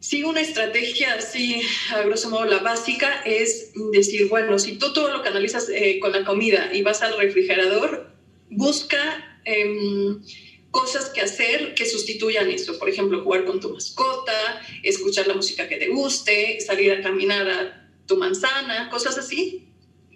Sí, 0.00 0.22
una 0.22 0.40
estrategia 0.40 1.14
así, 1.14 1.62
a 1.92 2.02
grosso 2.02 2.30
modo, 2.30 2.44
la 2.44 2.58
básica 2.58 3.22
es 3.24 3.72
decir, 3.92 4.28
bueno, 4.28 4.58
si 4.58 4.78
tú 4.78 4.92
todo 4.92 5.10
lo 5.10 5.22
canalizas 5.22 5.68
eh, 5.68 5.98
con 6.00 6.12
la 6.12 6.24
comida 6.24 6.70
y 6.72 6.82
vas 6.82 7.02
al 7.02 7.16
refrigerador, 7.16 8.12
busca 8.50 9.40
em, 9.44 10.22
cosas 10.70 11.08
que 11.08 11.22
hacer 11.22 11.74
que 11.74 11.86
sustituyan 11.86 12.50
eso. 12.50 12.78
Por 12.78 12.88
ejemplo, 12.88 13.22
jugar 13.22 13.44
con 13.44 13.60
tu 13.60 13.70
mascota, 13.70 14.62
escuchar 14.82 15.26
la 15.26 15.34
música 15.34 15.68
que 15.68 15.76
te 15.76 15.88
guste, 15.88 16.60
salir 16.60 16.92
a 16.92 17.02
caminar 17.02 17.48
a 17.48 17.90
tu 18.06 18.16
manzana, 18.16 18.90
cosas 18.90 19.16
así 19.18 19.68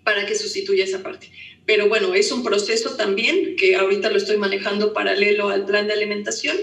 para 0.04 0.26
que 0.26 0.34
sustituya 0.34 0.84
esa 0.84 1.02
parte. 1.02 1.30
Pero 1.66 1.88
bueno, 1.88 2.14
es 2.14 2.30
un 2.32 2.42
proceso 2.42 2.96
también 2.96 3.56
que 3.56 3.76
ahorita 3.76 4.10
lo 4.10 4.18
estoy 4.18 4.36
manejando 4.36 4.92
paralelo 4.92 5.48
al 5.48 5.66
plan 5.66 5.86
de 5.86 5.94
alimentación 5.94 6.56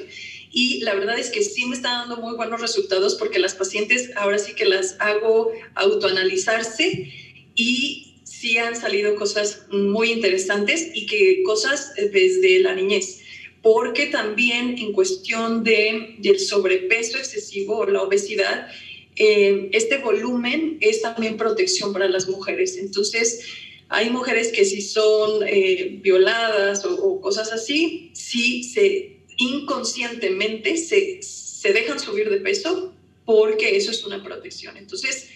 y 0.52 0.82
la 0.82 0.96
verdad 0.96 1.20
es 1.20 1.30
que 1.30 1.44
sí 1.44 1.66
me 1.66 1.76
está 1.76 1.90
dando 1.90 2.18
muy 2.18 2.36
buenos 2.36 2.62
resultados 2.62 3.16
porque 3.16 3.40
las 3.40 3.54
pacientes 3.54 4.12
ahora 4.16 4.40
sí 4.40 4.54
que 4.54 4.66
las 4.66 4.96
hago 5.00 5.52
autoanalizarse 5.76 7.12
y 7.56 8.16
sí 8.24 8.58
han 8.58 8.76
salido 8.76 9.16
cosas 9.16 9.66
muy 9.72 10.12
interesantes 10.12 10.90
y 10.94 11.06
que 11.06 11.44
cosas 11.44 11.94
desde 11.96 12.60
la 12.60 12.76
niñez 12.76 13.22
porque 13.62 14.06
también 14.06 14.78
en 14.78 14.94
cuestión 14.94 15.64
de, 15.64 16.16
del 16.20 16.40
sobrepeso 16.40 17.18
excesivo 17.18 17.80
o 17.80 17.86
la 17.86 18.02
obesidad, 18.02 18.70
eh, 19.18 19.70
este 19.74 19.98
volumen 19.98 20.78
es 20.80 21.02
también 21.02 21.36
protección 21.38 21.92
para 21.92 22.08
las 22.08 22.30
mujeres. 22.30 22.78
Entonces, 22.78 23.46
hay 23.90 24.10
mujeres 24.10 24.54
que 24.54 24.64
si 24.64 24.82
son 24.82 25.42
eh, 25.46 26.00
violadas 26.02 26.86
o, 26.86 26.96
o, 26.96 27.20
cosas 27.20 27.52
así, 27.52 28.12
sí 28.14 28.64
se 28.64 29.17
inconscientemente 29.38 30.78
se, 30.78 31.22
se 31.22 31.74
dejan 31.74 32.00
subir 32.00 32.30
de 32.30 32.38
peso 32.38 32.94
porque 33.26 33.76
eso 33.76 33.92
es 33.92 34.04
una 34.04 34.24
protección. 34.24 34.78
Entonces, 34.78 35.30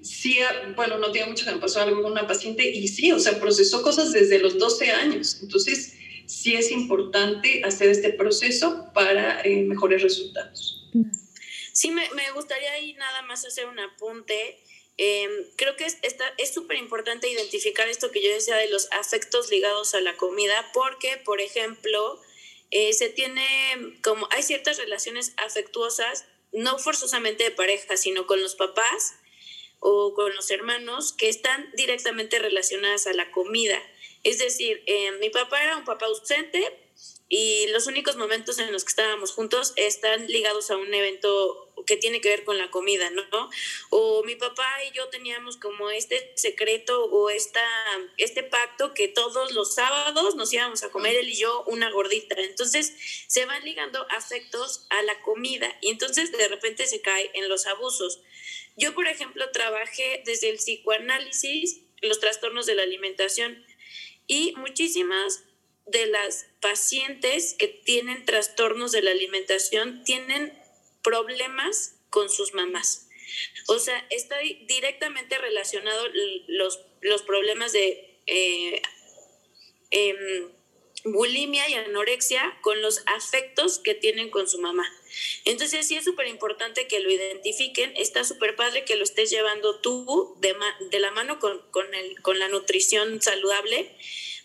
sí, 0.00 0.38
bueno, 0.76 0.98
no 0.98 1.12
tiene 1.12 1.28
mucho 1.28 1.44
que 1.44 1.52
me 1.52 1.58
pasó 1.58 1.80
algo 1.80 2.02
con 2.02 2.12
una 2.12 2.26
paciente 2.26 2.68
y 2.68 2.88
sí, 2.88 3.12
o 3.12 3.18
sea, 3.18 3.38
procesó 3.38 3.82
cosas 3.82 4.12
desde 4.12 4.38
los 4.38 4.58
12 4.58 4.90
años. 4.90 5.38
Entonces, 5.42 5.94
sí 6.26 6.54
es 6.54 6.70
importante 6.70 7.62
hacer 7.64 7.90
este 7.90 8.12
proceso 8.12 8.90
para 8.94 9.42
eh, 9.42 9.62
mejores 9.62 10.02
resultados. 10.02 10.90
Sí, 11.72 11.90
me, 11.90 12.08
me, 12.10 12.30
gustaría 12.32 12.72
ahí 12.72 12.94
nada 12.94 13.22
más 13.22 13.44
hacer 13.44 13.66
un 13.66 13.78
apunte. 13.78 14.58
Eh, 14.96 15.28
creo 15.56 15.74
que 15.76 15.84
es 15.84 16.54
súper 16.54 16.78
importante 16.78 17.28
identificar 17.28 17.88
esto 17.88 18.12
que 18.12 18.22
yo 18.22 18.32
decía 18.32 18.56
de 18.56 18.70
los 18.70 18.88
afectos 18.92 19.50
ligados 19.50 19.94
a 19.94 20.00
la 20.00 20.16
comida, 20.16 20.70
porque, 20.72 21.20
por 21.24 21.40
ejemplo, 21.40 22.20
eh, 22.74 22.92
se 22.92 23.08
tiene 23.08 23.46
como, 24.02 24.26
hay 24.32 24.42
ciertas 24.42 24.78
relaciones 24.78 25.32
afectuosas, 25.36 26.26
no 26.50 26.76
forzosamente 26.80 27.44
de 27.44 27.52
pareja, 27.52 27.96
sino 27.96 28.26
con 28.26 28.42
los 28.42 28.56
papás 28.56 29.14
o 29.78 30.12
con 30.12 30.34
los 30.34 30.50
hermanos, 30.50 31.12
que 31.12 31.28
están 31.28 31.70
directamente 31.76 32.40
relacionadas 32.40 33.06
a 33.06 33.12
la 33.12 33.30
comida. 33.30 33.80
Es 34.24 34.38
decir, 34.38 34.82
eh, 34.86 35.12
mi 35.20 35.30
papá 35.30 35.62
era 35.62 35.76
un 35.76 35.84
papá 35.84 36.06
ausente 36.06 36.76
y 37.28 37.68
los 37.68 37.86
únicos 37.86 38.16
momentos 38.16 38.58
en 38.58 38.72
los 38.72 38.82
que 38.82 38.90
estábamos 38.90 39.30
juntos 39.30 39.72
están 39.76 40.26
ligados 40.26 40.72
a 40.72 40.76
un 40.76 40.92
evento 40.92 41.63
que 41.86 41.96
tiene 41.96 42.20
que 42.20 42.28
ver 42.28 42.44
con 42.44 42.58
la 42.58 42.70
comida, 42.70 43.10
¿no? 43.10 43.50
O 43.90 44.22
mi 44.24 44.36
papá 44.36 44.66
y 44.88 44.96
yo 44.96 45.08
teníamos 45.08 45.56
como 45.56 45.90
este 45.90 46.32
secreto 46.36 47.04
o 47.04 47.30
esta, 47.30 47.64
este 48.16 48.42
pacto 48.42 48.94
que 48.94 49.08
todos 49.08 49.52
los 49.52 49.74
sábados 49.74 50.34
nos 50.36 50.52
íbamos 50.52 50.82
a 50.82 50.90
comer 50.90 51.16
él 51.16 51.28
y 51.28 51.36
yo 51.36 51.64
una 51.66 51.90
gordita. 51.90 52.34
Entonces 52.38 52.94
se 53.26 53.46
van 53.46 53.64
ligando 53.64 54.06
afectos 54.10 54.86
a 54.90 55.02
la 55.02 55.20
comida 55.22 55.76
y 55.80 55.90
entonces 55.90 56.32
de 56.32 56.48
repente 56.48 56.86
se 56.86 57.00
cae 57.00 57.30
en 57.34 57.48
los 57.48 57.66
abusos. 57.66 58.20
Yo, 58.76 58.94
por 58.94 59.06
ejemplo, 59.06 59.50
trabajé 59.50 60.22
desde 60.24 60.50
el 60.50 60.56
psicoanálisis 60.56 61.82
los 62.02 62.20
trastornos 62.20 62.66
de 62.66 62.74
la 62.74 62.82
alimentación 62.82 63.64
y 64.26 64.54
muchísimas 64.56 65.44
de 65.86 66.06
las 66.06 66.46
pacientes 66.60 67.54
que 67.58 67.68
tienen 67.68 68.24
trastornos 68.24 68.92
de 68.92 69.02
la 69.02 69.10
alimentación 69.10 70.02
tienen 70.04 70.52
problemas 71.04 72.00
con 72.10 72.28
sus 72.28 72.54
mamás. 72.54 73.08
O 73.68 73.78
sea, 73.78 74.04
está 74.10 74.36
directamente 74.66 75.38
relacionado 75.38 76.08
los, 76.48 76.80
los 77.00 77.22
problemas 77.22 77.72
de 77.72 78.18
eh, 78.26 78.82
eh, 79.90 80.48
bulimia 81.04 81.68
y 81.68 81.74
anorexia 81.74 82.58
con 82.62 82.80
los 82.80 83.02
afectos 83.06 83.78
que 83.78 83.94
tienen 83.94 84.30
con 84.30 84.48
su 84.48 84.58
mamá. 84.58 84.90
Entonces 85.44 85.86
sí 85.86 85.96
es 85.96 86.04
súper 86.04 86.26
importante 86.28 86.88
que 86.88 87.00
lo 87.00 87.10
identifiquen, 87.10 87.92
está 87.96 88.24
súper 88.24 88.56
padre 88.56 88.84
que 88.84 88.96
lo 88.96 89.04
estés 89.04 89.30
llevando 89.30 89.80
tú 89.80 90.34
de, 90.40 90.56
de 90.90 90.98
la 90.98 91.10
mano 91.10 91.38
con, 91.38 91.60
con, 91.70 91.94
el, 91.94 92.20
con 92.22 92.38
la 92.38 92.48
nutrición 92.48 93.20
saludable, 93.20 93.94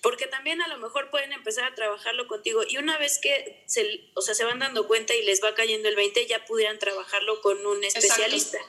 porque 0.02 0.28
también 0.28 0.62
a 0.62 0.68
lo 0.68 0.78
mejor 0.78 1.10
pueden 1.10 1.34
empezar 1.34 1.66
a 1.66 1.76
trabajarlo 1.76 2.28
contigo 2.28 2.62
y 2.68 2.78
una 2.78 2.98
vez 2.98 3.20
que 3.20 3.64
se, 3.66 4.10
o 4.14 4.22
sea, 4.22 4.34
se 4.34 4.46
van 4.46 4.60
dando 4.60 4.88
cuenta 4.88 5.14
y 5.16 5.24
les 5.24 5.44
va 5.44 5.56
cayendo 5.56 5.90
el 5.90 5.96
20, 5.96 6.26
ya 6.28 6.46
pudieran 6.46 6.80
trabajarlo 6.80 7.42
con 7.42 7.66
un 7.66 7.84
especialista. 7.84 8.60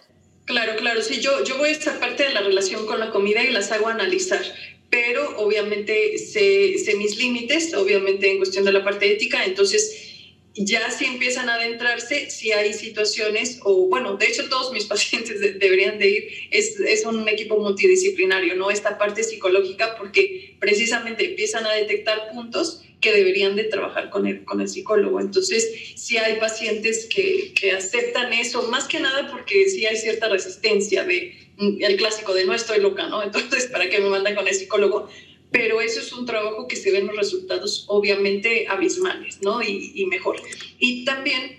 Claro, 0.47 0.75
claro, 0.77 1.03
sí, 1.03 1.21
yo, 1.21 1.45
yo 1.45 1.59
voy 1.59 1.69
a 1.69 1.73
esta 1.73 2.01
parte 2.01 2.25
de 2.25 2.31
la 2.31 2.41
relación 2.41 2.87
con 2.87 2.99
la 2.99 3.11
comida 3.11 3.43
y 3.45 3.51
las 3.51 3.71
hago 3.71 3.89
analizar 3.89 4.43
pero 4.91 5.39
obviamente 5.39 6.19
sé, 6.19 6.77
sé, 6.79 6.97
mis 6.97 7.17
límites, 7.17 7.73
obviamente 7.75 8.29
en 8.29 8.39
cuestión 8.39 8.65
de 8.65 8.73
la 8.73 8.85
parte 8.85 9.11
ética, 9.11 9.45
entonces 9.45 10.10
ya 10.55 10.91
si 10.91 11.05
empiezan 11.05 11.49
a 11.49 11.55
adentrarse, 11.55 12.31
si 12.31 12.53
hay 12.53 12.73
situaciones, 12.73 13.61
o 13.63 13.87
bueno, 13.89 14.17
de 14.17 14.27
hecho 14.27 14.49
todos 14.49 14.73
mis 14.73 14.85
pacientes 14.87 15.41
deberían 15.41 15.99
de 15.99 16.09
ir, 16.09 16.29
es, 16.51 16.79
es, 16.81 17.05
un 17.05 17.29
equipo 17.29 17.59
multidisciplinario, 17.59 18.57
¿no? 18.57 18.71
Esta 18.71 18.99
parte 18.99 19.23
psicológica, 19.23 19.97
porque 19.97 20.57
precisamente 20.59 21.31
empiezan 21.31 21.67
a 21.67 21.73
detectar 21.73 22.31
puntos 22.33 22.83
que 23.01 23.13
deberían 23.13 23.57
de 23.57 23.65
trabajar 23.65 24.11
con 24.11 24.27
el, 24.27 24.45
con 24.45 24.61
el 24.61 24.69
psicólogo. 24.69 25.21
Entonces, 25.21 25.95
si 25.97 26.19
hay 26.19 26.39
pacientes 26.39 27.07
que, 27.07 27.53
que 27.55 27.73
aceptan 27.73 28.33
eso, 28.33 28.63
más 28.65 28.87
que 28.87 29.01
nada 29.01 29.31
porque 29.31 29.69
sí 29.71 29.87
hay 29.87 29.97
cierta 29.97 30.29
resistencia 30.29 31.05
de 31.05 31.35
el 31.61 31.97
clásico 31.97 32.33
de 32.35 32.45
no 32.45 32.55
estoy 32.55 32.81
loca, 32.81 33.07
¿no? 33.09 33.23
Entonces, 33.25 33.67
¿para 33.67 33.89
qué 33.89 34.01
me 34.01 34.09
mandan 34.09 34.35
con 34.35 34.47
el 34.47 34.55
psicólogo? 34.55 35.09
Pero 35.51 35.81
eso 35.81 36.01
es 36.01 36.13
un 36.13 36.27
trabajo 36.27 36.69
que 36.69 36.77
se 36.77 36.93
ven 36.93 37.07
los 37.07 37.17
resultados 37.17 37.85
obviamente 37.89 38.67
abismales, 38.69 39.41
¿no? 39.43 39.63
Y, 39.63 40.07
mejor. 40.07 40.41
Y 40.79 41.05
también 41.05 41.59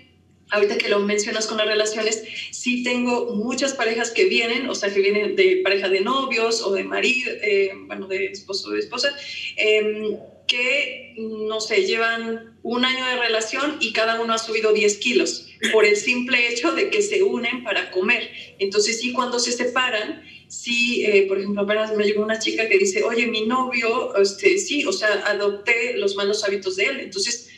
ahorita 0.50 0.76
que 0.76 0.88
lo 0.88 1.00
mencionas 1.00 1.46
con 1.46 1.56
las 1.56 1.66
relaciones, 1.66 2.24
sí 2.50 2.82
tengo 2.82 3.34
muchas 3.34 3.72
parejas 3.72 4.10
que 4.10 4.26
vienen, 4.26 4.68
o 4.68 4.74
sea, 4.74 4.92
que 4.92 5.00
vienen 5.00 5.34
de 5.34 5.60
pareja 5.64 5.88
de 5.88 6.02
novios 6.02 6.62
o 6.62 6.72
de 6.72 6.84
marido, 6.84 7.32
eh, 7.42 7.72
bueno, 7.86 8.06
de 8.06 8.26
esposo 8.26 8.68
o 8.68 8.72
de 8.72 8.80
esposa, 8.80 9.16
eh, 9.56 10.18
que, 10.46 11.14
no 11.16 11.60
sé, 11.60 11.86
llevan 11.86 12.58
un 12.62 12.84
año 12.84 13.06
de 13.06 13.16
relación 13.16 13.78
y 13.80 13.92
cada 13.92 14.20
uno 14.20 14.34
ha 14.34 14.38
subido 14.38 14.72
10 14.72 14.98
kilos 14.98 15.46
por 15.72 15.84
el 15.84 15.96
simple 15.96 16.48
hecho 16.48 16.72
de 16.72 16.90
que 16.90 17.02
se 17.02 17.22
unen 17.22 17.64
para 17.64 17.90
comer. 17.90 18.30
Entonces, 18.58 19.00
sí, 19.00 19.12
cuando 19.12 19.38
se 19.38 19.52
separan, 19.52 20.22
sí, 20.52 21.06
eh, 21.06 21.24
por 21.26 21.38
ejemplo, 21.38 21.62
apenas 21.62 21.96
me 21.96 22.04
llegó 22.04 22.22
una 22.22 22.38
chica 22.38 22.68
que 22.68 22.76
dice, 22.76 23.02
oye, 23.02 23.26
mi 23.26 23.46
novio, 23.46 24.14
este, 24.16 24.58
sí, 24.58 24.84
o 24.84 24.92
sea, 24.92 25.22
adopté 25.26 25.96
los 25.96 26.14
malos 26.14 26.44
hábitos 26.44 26.76
de 26.76 26.84
él. 26.84 27.00
Entonces, 27.00 27.48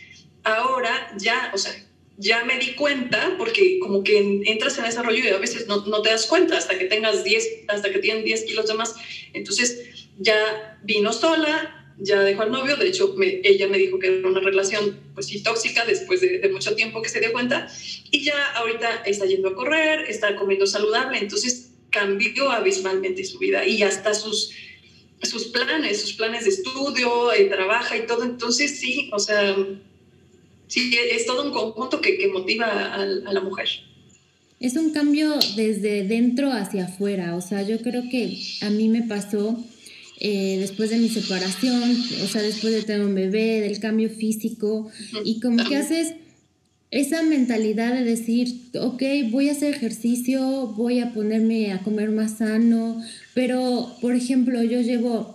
ahora 0.44 1.12
ya, 1.18 1.50
o 1.52 1.58
sea, 1.58 1.72
ya 2.18 2.44
me 2.44 2.56
di 2.56 2.74
cuenta, 2.74 3.34
porque 3.36 3.80
como 3.80 4.04
que 4.04 4.42
entras 4.46 4.78
en 4.78 4.84
desarrollo 4.84 5.24
y 5.24 5.28
a 5.28 5.38
veces 5.38 5.66
no, 5.66 5.84
no 5.86 6.02
te 6.02 6.10
das 6.10 6.26
cuenta 6.26 6.56
hasta 6.56 6.78
que 6.78 6.84
tengas 6.84 7.24
10, 7.24 7.64
hasta 7.66 7.90
que 7.90 7.98
tienen 7.98 8.24
10 8.24 8.44
kilos 8.44 8.68
de 8.68 8.74
más. 8.74 8.94
Entonces, 9.32 10.08
ya 10.20 10.78
vino 10.84 11.12
sola, 11.12 11.90
ya 11.98 12.20
dejó 12.20 12.42
al 12.42 12.52
novio, 12.52 12.76
de 12.76 12.86
hecho 12.86 13.16
ella 13.20 13.66
me 13.66 13.78
dijo 13.78 13.98
que 13.98 14.06
era 14.06 14.28
una 14.28 14.40
relación 14.40 15.00
pues 15.14 15.26
sí 15.26 15.42
tóxica 15.42 15.84
después 15.84 16.20
de, 16.20 16.38
de, 16.38 16.48
mucho 16.48 16.74
tiempo 16.74 17.00
que 17.02 17.08
se 17.08 17.20
dio 17.20 17.32
cuenta 17.32 17.68
y 18.10 18.24
ya 18.24 18.52
ahorita 18.56 19.02
está 19.06 19.26
yendo 19.26 19.50
a 19.50 19.54
correr, 19.54 20.00
está 20.08 20.34
comiendo 20.34 20.66
saludable, 20.66 21.18
entonces 21.18 21.73
cambió 21.94 22.50
abismalmente 22.50 23.24
su 23.24 23.38
vida 23.38 23.64
y 23.64 23.82
hasta 23.82 24.12
sus, 24.12 24.50
sus 25.22 25.44
planes, 25.46 26.00
sus 26.00 26.14
planes 26.14 26.44
de 26.44 26.50
estudio, 26.50 27.32
eh, 27.32 27.44
trabaja 27.44 27.96
y 27.96 28.06
todo, 28.06 28.24
entonces 28.24 28.78
sí, 28.80 29.08
o 29.12 29.18
sea, 29.20 29.56
sí, 30.66 30.94
es 31.12 31.24
todo 31.24 31.44
un 31.44 31.52
conjunto 31.52 32.00
que, 32.00 32.18
que 32.18 32.28
motiva 32.28 32.66
a, 32.66 33.02
a 33.02 33.32
la 33.32 33.40
mujer. 33.40 33.68
Es 34.60 34.76
un 34.76 34.90
cambio 34.90 35.34
desde 35.56 36.04
dentro 36.04 36.52
hacia 36.52 36.86
afuera, 36.86 37.36
o 37.36 37.40
sea, 37.40 37.62
yo 37.62 37.78
creo 37.78 38.02
que 38.10 38.38
a 38.62 38.70
mí 38.70 38.88
me 38.88 39.02
pasó 39.02 39.56
eh, 40.20 40.56
después 40.58 40.90
de 40.90 40.96
mi 40.96 41.08
separación, 41.08 41.82
o 42.22 42.26
sea, 42.26 42.40
después 42.40 42.72
de 42.72 42.82
tener 42.82 43.04
un 43.04 43.14
bebé, 43.14 43.60
del 43.60 43.78
cambio 43.80 44.08
físico, 44.10 44.90
y 45.24 45.40
como 45.40 45.68
que 45.68 45.76
haces 45.76 46.14
esa 46.94 47.24
mentalidad 47.24 47.92
de 47.92 48.04
decir, 48.04 48.70
ok, 48.80 49.02
voy 49.32 49.48
a 49.48 49.52
hacer 49.52 49.74
ejercicio, 49.74 50.68
voy 50.76 51.00
a 51.00 51.12
ponerme 51.12 51.72
a 51.72 51.82
comer 51.82 52.10
más 52.10 52.38
sano, 52.38 53.02
pero, 53.34 53.96
por 54.00 54.14
ejemplo, 54.14 54.62
yo 54.62 54.80
llevo 54.80 55.34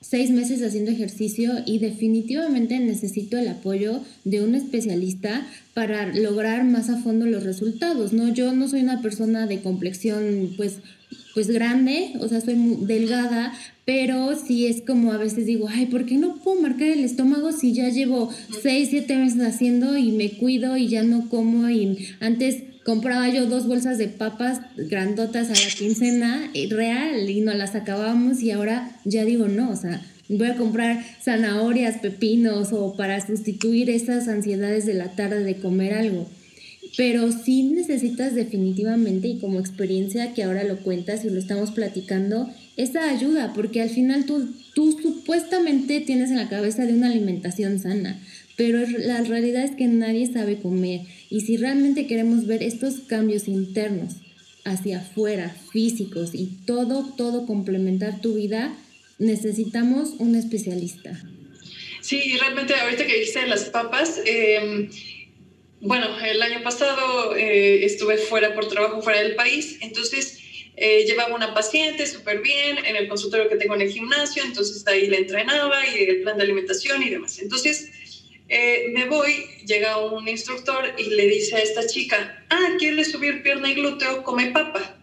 seis 0.00 0.32
meses 0.32 0.60
haciendo 0.60 0.90
ejercicio 0.90 1.52
y 1.64 1.78
definitivamente 1.78 2.80
necesito 2.80 3.38
el 3.38 3.46
apoyo 3.46 4.00
de 4.24 4.42
un 4.42 4.56
especialista 4.56 5.46
para 5.72 6.12
lograr 6.12 6.64
más 6.64 6.90
a 6.90 7.00
fondo 7.00 7.26
los 7.26 7.44
resultados, 7.44 8.12
¿no? 8.12 8.34
Yo 8.34 8.52
no 8.52 8.66
soy 8.66 8.80
una 8.80 9.00
persona 9.00 9.46
de 9.46 9.60
complexión, 9.60 10.52
pues, 10.56 10.78
pues 11.38 11.50
grande, 11.50 12.14
o 12.18 12.26
sea, 12.26 12.40
soy 12.40 12.56
delgada, 12.80 13.52
pero 13.84 14.34
sí 14.34 14.66
es 14.66 14.82
como 14.82 15.12
a 15.12 15.18
veces 15.18 15.46
digo, 15.46 15.68
ay, 15.68 15.86
¿por 15.86 16.04
qué 16.04 16.16
no 16.16 16.34
puedo 16.42 16.60
marcar 16.60 16.88
el 16.88 17.04
estómago 17.04 17.52
si 17.52 17.72
ya 17.72 17.90
llevo 17.90 18.28
seis, 18.60 18.88
siete 18.90 19.16
meses 19.16 19.40
haciendo 19.42 19.96
y 19.96 20.10
me 20.10 20.32
cuido 20.32 20.76
y 20.76 20.88
ya 20.88 21.04
no 21.04 21.28
como 21.28 21.70
y 21.70 22.08
antes 22.18 22.64
compraba 22.84 23.28
yo 23.28 23.46
dos 23.46 23.68
bolsas 23.68 23.98
de 23.98 24.08
papas 24.08 24.62
grandotas 24.76 25.46
a 25.46 25.52
la 25.52 25.70
quincena, 25.78 26.50
eh, 26.54 26.66
real, 26.72 27.30
y 27.30 27.40
no 27.40 27.54
las 27.54 27.76
acabábamos 27.76 28.42
y 28.42 28.50
ahora 28.50 28.90
ya 29.04 29.24
digo 29.24 29.46
no, 29.46 29.70
o 29.70 29.76
sea, 29.76 30.02
voy 30.28 30.48
a 30.48 30.56
comprar 30.56 31.04
zanahorias, 31.22 31.98
pepinos 31.98 32.72
o 32.72 32.96
para 32.96 33.24
sustituir 33.24 33.90
esas 33.90 34.26
ansiedades 34.26 34.86
de 34.86 34.94
la 34.94 35.12
tarde 35.12 35.44
de 35.44 35.54
comer 35.60 35.94
algo. 35.94 36.28
Pero 36.96 37.30
sí 37.32 37.62
necesitas 37.64 38.34
definitivamente 38.34 39.28
y 39.28 39.38
como 39.38 39.60
experiencia 39.60 40.34
que 40.34 40.42
ahora 40.42 40.64
lo 40.64 40.78
cuentas 40.78 41.24
y 41.24 41.30
lo 41.30 41.38
estamos 41.38 41.70
platicando, 41.70 42.50
esa 42.76 43.10
ayuda, 43.10 43.52
porque 43.54 43.82
al 43.82 43.90
final 43.90 44.24
tú, 44.24 44.48
tú 44.74 44.92
supuestamente 45.00 46.00
tienes 46.00 46.30
en 46.30 46.36
la 46.36 46.48
cabeza 46.48 46.86
de 46.86 46.94
una 46.94 47.08
alimentación 47.08 47.78
sana, 47.78 48.20
pero 48.56 48.78
la 48.98 49.22
realidad 49.22 49.64
es 49.64 49.72
que 49.72 49.86
nadie 49.86 50.32
sabe 50.32 50.58
comer. 50.58 51.02
Y 51.30 51.42
si 51.42 51.56
realmente 51.56 52.06
queremos 52.06 52.46
ver 52.46 52.62
estos 52.62 53.00
cambios 53.00 53.48
internos 53.48 54.14
hacia 54.64 54.98
afuera, 54.98 55.54
físicos 55.72 56.30
y 56.34 56.46
todo, 56.66 57.14
todo 57.16 57.46
complementar 57.46 58.20
tu 58.20 58.34
vida, 58.34 58.76
necesitamos 59.18 60.14
un 60.18 60.36
especialista. 60.36 61.20
Sí, 62.00 62.36
realmente 62.40 62.74
ahorita 62.74 63.06
que 63.06 63.18
dijiste 63.18 63.46
las 63.46 63.64
papas, 63.64 64.20
em, 64.24 64.88
bueno, 65.80 66.06
el 66.20 66.42
año 66.42 66.62
pasado 66.62 67.36
eh, 67.36 67.84
estuve 67.84 68.18
fuera 68.18 68.54
por 68.54 68.68
trabajo 68.68 69.02
fuera 69.02 69.20
del 69.20 69.34
país, 69.36 69.78
entonces 69.80 70.38
eh, 70.76 71.04
llevaba 71.06 71.34
una 71.34 71.54
paciente 71.54 72.06
súper 72.06 72.40
bien 72.40 72.84
en 72.84 72.96
el 72.96 73.08
consultorio 73.08 73.48
que 73.48 73.56
tengo 73.56 73.74
en 73.74 73.82
el 73.82 73.90
gimnasio, 73.90 74.42
entonces 74.44 74.86
ahí 74.86 75.06
la 75.06 75.18
entrenaba 75.18 75.86
y 75.86 76.04
el 76.04 76.22
plan 76.22 76.36
de 76.36 76.44
alimentación 76.44 77.02
y 77.02 77.10
demás. 77.10 77.38
Entonces 77.38 77.90
eh, 78.48 78.86
me 78.92 79.04
voy, 79.04 79.44
llega 79.66 79.98
un 79.98 80.26
instructor 80.26 80.94
y 80.96 81.10
le 81.10 81.26
dice 81.26 81.56
a 81.56 81.60
esta 81.60 81.86
chica, 81.86 82.44
ah, 82.48 82.76
quiere 82.78 83.04
subir 83.04 83.42
pierna 83.42 83.70
y 83.70 83.74
glúteo, 83.74 84.22
come 84.22 84.50
papa. 84.50 84.96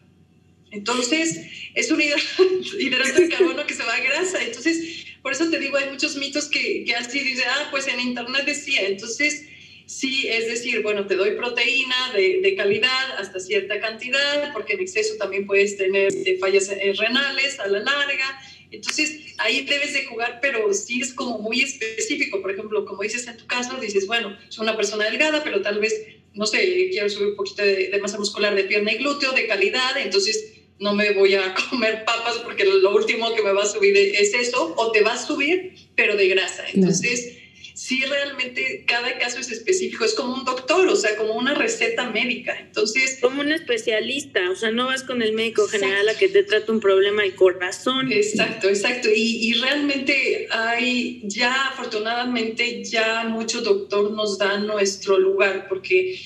Entonces, 0.71 1.39
es 1.73 1.91
un 1.91 2.01
hidrato 2.79 3.21
de 3.21 3.29
carbono 3.29 3.65
que 3.65 3.73
se 3.73 3.83
va 3.83 3.93
a 3.93 3.99
grasa. 4.01 4.43
Entonces, 4.43 5.05
por 5.21 5.31
eso 5.31 5.49
te 5.49 5.59
digo, 5.59 5.77
hay 5.77 5.89
muchos 5.89 6.17
mitos 6.17 6.49
que, 6.49 6.83
que 6.85 6.95
así 6.95 7.19
dice, 7.19 7.43
ah, 7.47 7.67
pues 7.71 7.87
en 7.87 7.99
internet 7.99 8.45
decía. 8.45 8.81
Entonces, 8.81 9.45
sí, 9.85 10.27
es 10.27 10.47
decir, 10.47 10.81
bueno, 10.81 11.07
te 11.07 11.15
doy 11.15 11.31
proteína 11.31 12.13
de, 12.13 12.39
de 12.41 12.55
calidad 12.55 13.17
hasta 13.17 13.39
cierta 13.39 13.79
cantidad, 13.79 14.53
porque 14.53 14.73
en 14.73 14.81
exceso 14.81 15.15
también 15.17 15.45
puedes 15.45 15.77
tener 15.77 16.07
este, 16.07 16.37
fallas 16.37 16.69
renales 16.97 17.59
a 17.59 17.67
la 17.67 17.79
larga 17.79 18.39
entonces, 18.75 19.35
ahí 19.37 19.65
debes 19.65 19.93
de 19.93 20.05
jugar, 20.05 20.39
pero 20.41 20.73
sí 20.73 21.01
es 21.01 21.13
como 21.13 21.39
muy 21.39 21.61
específico. 21.61 22.41
Por 22.41 22.51
ejemplo, 22.51 22.85
como 22.85 23.03
dices 23.03 23.27
en 23.27 23.37
tu 23.37 23.47
caso, 23.47 23.77
dices, 23.79 24.07
bueno, 24.07 24.37
soy 24.49 24.63
una 24.63 24.75
persona 24.75 25.05
delgada, 25.05 25.43
pero 25.43 25.61
tal 25.61 25.79
vez, 25.79 25.93
no 26.33 26.45
sé, 26.45 26.89
quiero 26.91 27.09
subir 27.09 27.29
un 27.29 27.35
poquito 27.35 27.63
de, 27.63 27.97
masa 28.01 28.17
muscular 28.17 28.53
de 28.55 28.65
pierna 28.65 28.91
y 28.91 28.97
glúteo, 28.97 29.31
de 29.31 29.47
calidad, 29.47 29.97
entonces 29.97 30.53
no 30.79 30.93
me 30.93 31.11
voy 31.11 31.35
a 31.35 31.55
comer 31.69 32.03
papas 32.05 32.39
porque 32.43 32.65
lo 32.65 32.93
último 32.93 33.33
que 33.33 33.43
me 33.43 33.53
va 33.53 33.63
a 33.63 33.67
subir 33.67 33.95
es 33.95 34.33
eso, 34.33 34.73
o 34.77 34.91
te 34.91 35.01
va 35.01 35.13
a 35.13 35.25
subir, 35.25 35.73
pero 35.95 36.17
de 36.17 36.27
grasa. 36.27 36.65
Entonces 36.73 37.37
sí 37.75 38.03
realmente 38.05 38.85
cada 38.87 39.17
caso 39.19 39.39
es 39.39 39.51
específico, 39.51 40.05
es 40.05 40.13
como 40.13 40.33
un 40.33 40.45
doctor, 40.45 40.87
o 40.87 40.95
sea, 40.95 41.15
como 41.17 41.33
una 41.33 41.53
receta 41.53 42.09
médica. 42.09 42.57
Entonces... 42.57 43.19
Como 43.21 43.41
un 43.41 43.51
especialista, 43.51 44.49
o 44.49 44.55
sea, 44.55 44.71
no 44.71 44.87
vas 44.87 45.03
con 45.03 45.21
el 45.21 45.33
médico 45.33 45.67
general 45.67 46.07
a 46.07 46.17
que 46.17 46.29
te 46.29 46.43
trate 46.43 46.71
un 46.71 46.79
problema 46.79 47.23
del 47.23 47.35
corazón. 47.35 48.11
Exacto, 48.11 48.69
exacto. 48.69 49.09
Y, 49.13 49.49
y 49.49 49.53
realmente 49.55 50.47
hay, 50.51 51.21
ya 51.25 51.67
afortunadamente, 51.67 52.83
ya 52.85 53.25
mucho 53.25 53.61
doctor 53.61 54.09
nos 54.11 54.37
da 54.37 54.57
nuestro 54.57 55.19
lugar, 55.19 55.67
porque 55.67 56.17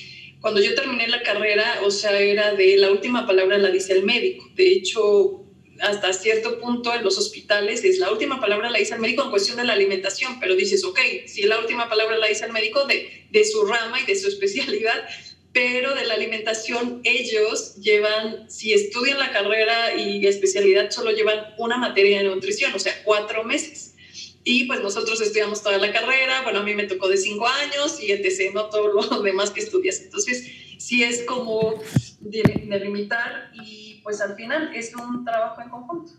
cuando 0.41 0.61
yo 0.61 0.75
terminé 0.75 1.07
la 1.07 1.23
carrera, 1.23 1.81
o 1.83 1.91
sea, 1.91 2.17
era 2.19 2.53
de 2.53 2.77
la 2.77 2.91
última 2.91 3.25
palabra 3.25 3.57
la 3.57 3.71
dice 3.71 3.93
el 3.93 4.03
médico. 4.03 4.49
De 4.55 4.71
hecho, 4.71 5.38
hasta 5.81 6.13
cierto 6.13 6.59
punto 6.59 6.93
en 6.93 7.03
los 7.03 7.17
hospitales 7.17 7.83
es 7.83 7.99
la 7.99 8.11
última 8.11 8.39
palabra 8.39 8.69
la 8.69 8.79
dice 8.79 8.95
el 8.95 8.99
médico 8.99 9.23
en 9.23 9.29
cuestión 9.29 9.57
de 9.57 9.63
la 9.63 9.73
alimentación, 9.73 10.39
pero 10.39 10.55
dices, 10.55 10.83
ok, 10.83 10.99
si 11.25 11.43
la 11.43 11.59
última 11.59 11.89
palabra 11.89 12.17
la 12.17 12.27
dice 12.27 12.45
el 12.45 12.51
médico 12.51 12.85
de, 12.85 13.27
de 13.29 13.45
su 13.45 13.65
rama 13.65 13.99
y 13.99 14.05
de 14.05 14.15
su 14.15 14.27
especialidad, 14.33 15.07
pero 15.51 15.95
de 15.95 16.05
la 16.05 16.13
alimentación 16.13 17.01
ellos 17.03 17.75
llevan, 17.77 18.49
si 18.49 18.73
estudian 18.73 19.17
la 19.17 19.31
carrera 19.31 19.95
y 19.95 20.25
especialidad, 20.25 20.91
solo 20.91 21.11
llevan 21.11 21.53
una 21.57 21.77
materia 21.77 22.19
de 22.19 22.25
nutrición, 22.25 22.73
o 22.73 22.79
sea, 22.79 22.93
cuatro 23.03 23.43
meses. 23.43 23.95
Y 24.43 24.65
pues 24.65 24.81
nosotros 24.81 25.19
estudiamos 25.21 25.61
toda 25.61 25.77
la 25.77 25.91
carrera, 25.91 26.43
bueno, 26.43 26.59
a 26.59 26.63
mí 26.63 26.73
me 26.73 26.85
tocó 26.85 27.07
de 27.07 27.17
cinco 27.17 27.47
años 27.47 28.01
y 28.01 28.11
etc., 28.11 28.53
no 28.53 28.69
todo 28.69 28.87
lo 28.93 29.21
demás 29.21 29.51
que 29.51 29.59
estudias. 29.59 29.99
Entonces, 30.01 30.49
sí 30.77 31.03
es 31.03 31.23
como 31.23 31.81
delimitar 32.19 33.51
y 33.63 33.88
pues 34.09 34.21
al 34.21 34.35
final 34.35 34.75
es 34.75 34.91
un 34.95 35.23
trabajo 35.23 35.61
en 35.61 35.69
conjunto. 35.69 36.13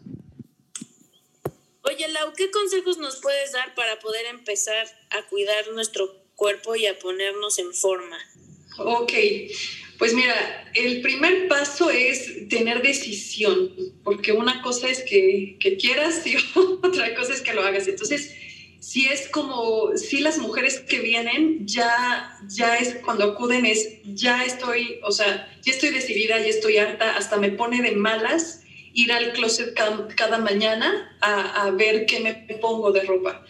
Oye, 1.83 2.07
Lau, 2.07 2.33
¿qué 2.37 2.49
consejos 2.53 2.99
nos 2.99 3.17
puedes 3.17 3.51
dar 3.51 3.75
para 3.75 3.99
poder 3.99 4.27
empezar 4.27 4.87
a 5.11 5.27
cuidar 5.29 5.67
nuestro 5.73 6.15
cuerpo 6.37 6.77
y 6.77 6.87
a 6.87 6.97
ponernos 7.01 7.59
en 7.59 7.75
forma? 7.75 8.17
Ok, 8.79 9.13
pues 9.99 10.15
mira, 10.15 10.71
el 10.75 11.03
primer 11.03 11.49
paso 11.49 11.91
es 11.91 12.49
tener 12.49 12.81
decisión, 12.81 13.75
porque 14.05 14.31
una 14.31 14.63
cosa 14.63 14.89
es 14.89 15.03
que, 15.03 15.57
que 15.59 15.77
quieras 15.77 16.25
y 16.25 16.37
otra 16.85 17.13
cosa 17.17 17.33
es 17.33 17.41
que 17.41 17.55
lo 17.55 17.63
hagas. 17.63 17.89
Entonces, 17.89 18.37
si 18.81 19.07
es 19.07 19.29
como, 19.29 19.95
si 19.97 20.21
las 20.21 20.39
mujeres 20.39 20.81
que 20.81 21.01
vienen 21.01 21.67
ya, 21.67 22.39
ya 22.49 22.79
es 22.79 22.97
cuando 23.05 23.25
acuden 23.25 23.67
es, 23.67 23.99
ya 24.05 24.43
estoy, 24.45 25.01
o 25.05 25.13
sea, 25.13 25.53
ya 25.63 25.73
estoy 25.73 25.91
decidida, 25.91 26.39
ya 26.39 26.47
estoy 26.47 26.79
harta, 26.79 27.15
hasta 27.17 27.37
me 27.37 27.51
pone 27.51 27.83
de 27.83 27.93
malas 27.93 28.63
ir 28.95 29.13
al 29.13 29.33
closet 29.33 29.75
cada, 29.75 30.39
mañana 30.39 31.17
a, 31.21 31.71
ver 31.71 32.07
qué 32.07 32.21
me 32.21 32.35
pongo 32.57 32.91
de 32.91 33.03
ropa. 33.03 33.45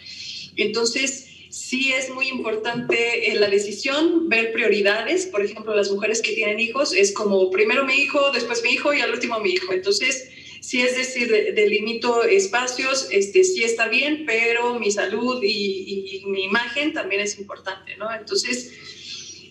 Entonces, 0.57 1.27
sí 1.49 1.93
es 1.93 2.09
muy 2.09 2.27
importante 2.27 3.31
eh, 3.31 3.35
la 3.35 3.49
decisión, 3.49 4.27
ver 4.27 4.51
prioridades. 4.51 5.25
Por 5.25 5.43
ejemplo, 5.43 5.73
las 5.73 5.89
mujeres 5.91 6.21
que 6.21 6.33
tienen 6.33 6.59
hijos 6.59 6.93
es 6.93 7.13
como 7.13 7.49
primero 7.49 7.85
mi 7.85 7.95
hijo, 7.95 8.31
después 8.31 8.61
mi 8.63 8.71
hijo 8.71 8.93
y 8.93 8.99
al 8.99 9.11
último 9.11 9.39
mi 9.39 9.51
hijo. 9.51 9.71
Entonces, 9.73 10.29
si 10.61 10.79
es 10.79 10.95
decir, 10.95 11.29
delimito 11.55 12.23
espacios, 12.23 13.07
este, 13.09 13.43
sí 13.43 13.63
está 13.63 13.87
bien, 13.87 14.25
pero 14.27 14.79
mi 14.79 14.91
salud 14.91 15.41
y, 15.43 16.23
mi 16.27 16.43
imagen 16.43 16.93
también 16.93 17.21
es 17.21 17.39
importante, 17.39 17.97
¿no? 17.97 18.13
Entonces, 18.13 18.71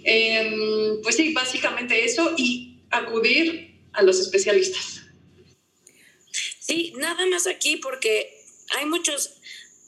em, 0.05 1.03
pues 1.03 1.16
sí, 1.16 1.33
básicamente 1.33 2.05
eso 2.05 2.33
y 2.37 2.79
acudir 2.90 3.81
a 3.92 4.03
los 4.03 4.20
especialistas. 4.20 5.03
Sí, 6.61 6.92
nada 6.96 7.27
más 7.27 7.49
aquí 7.49 7.77
porque 7.77 8.33
hay 8.79 8.87
muchos 8.87 9.39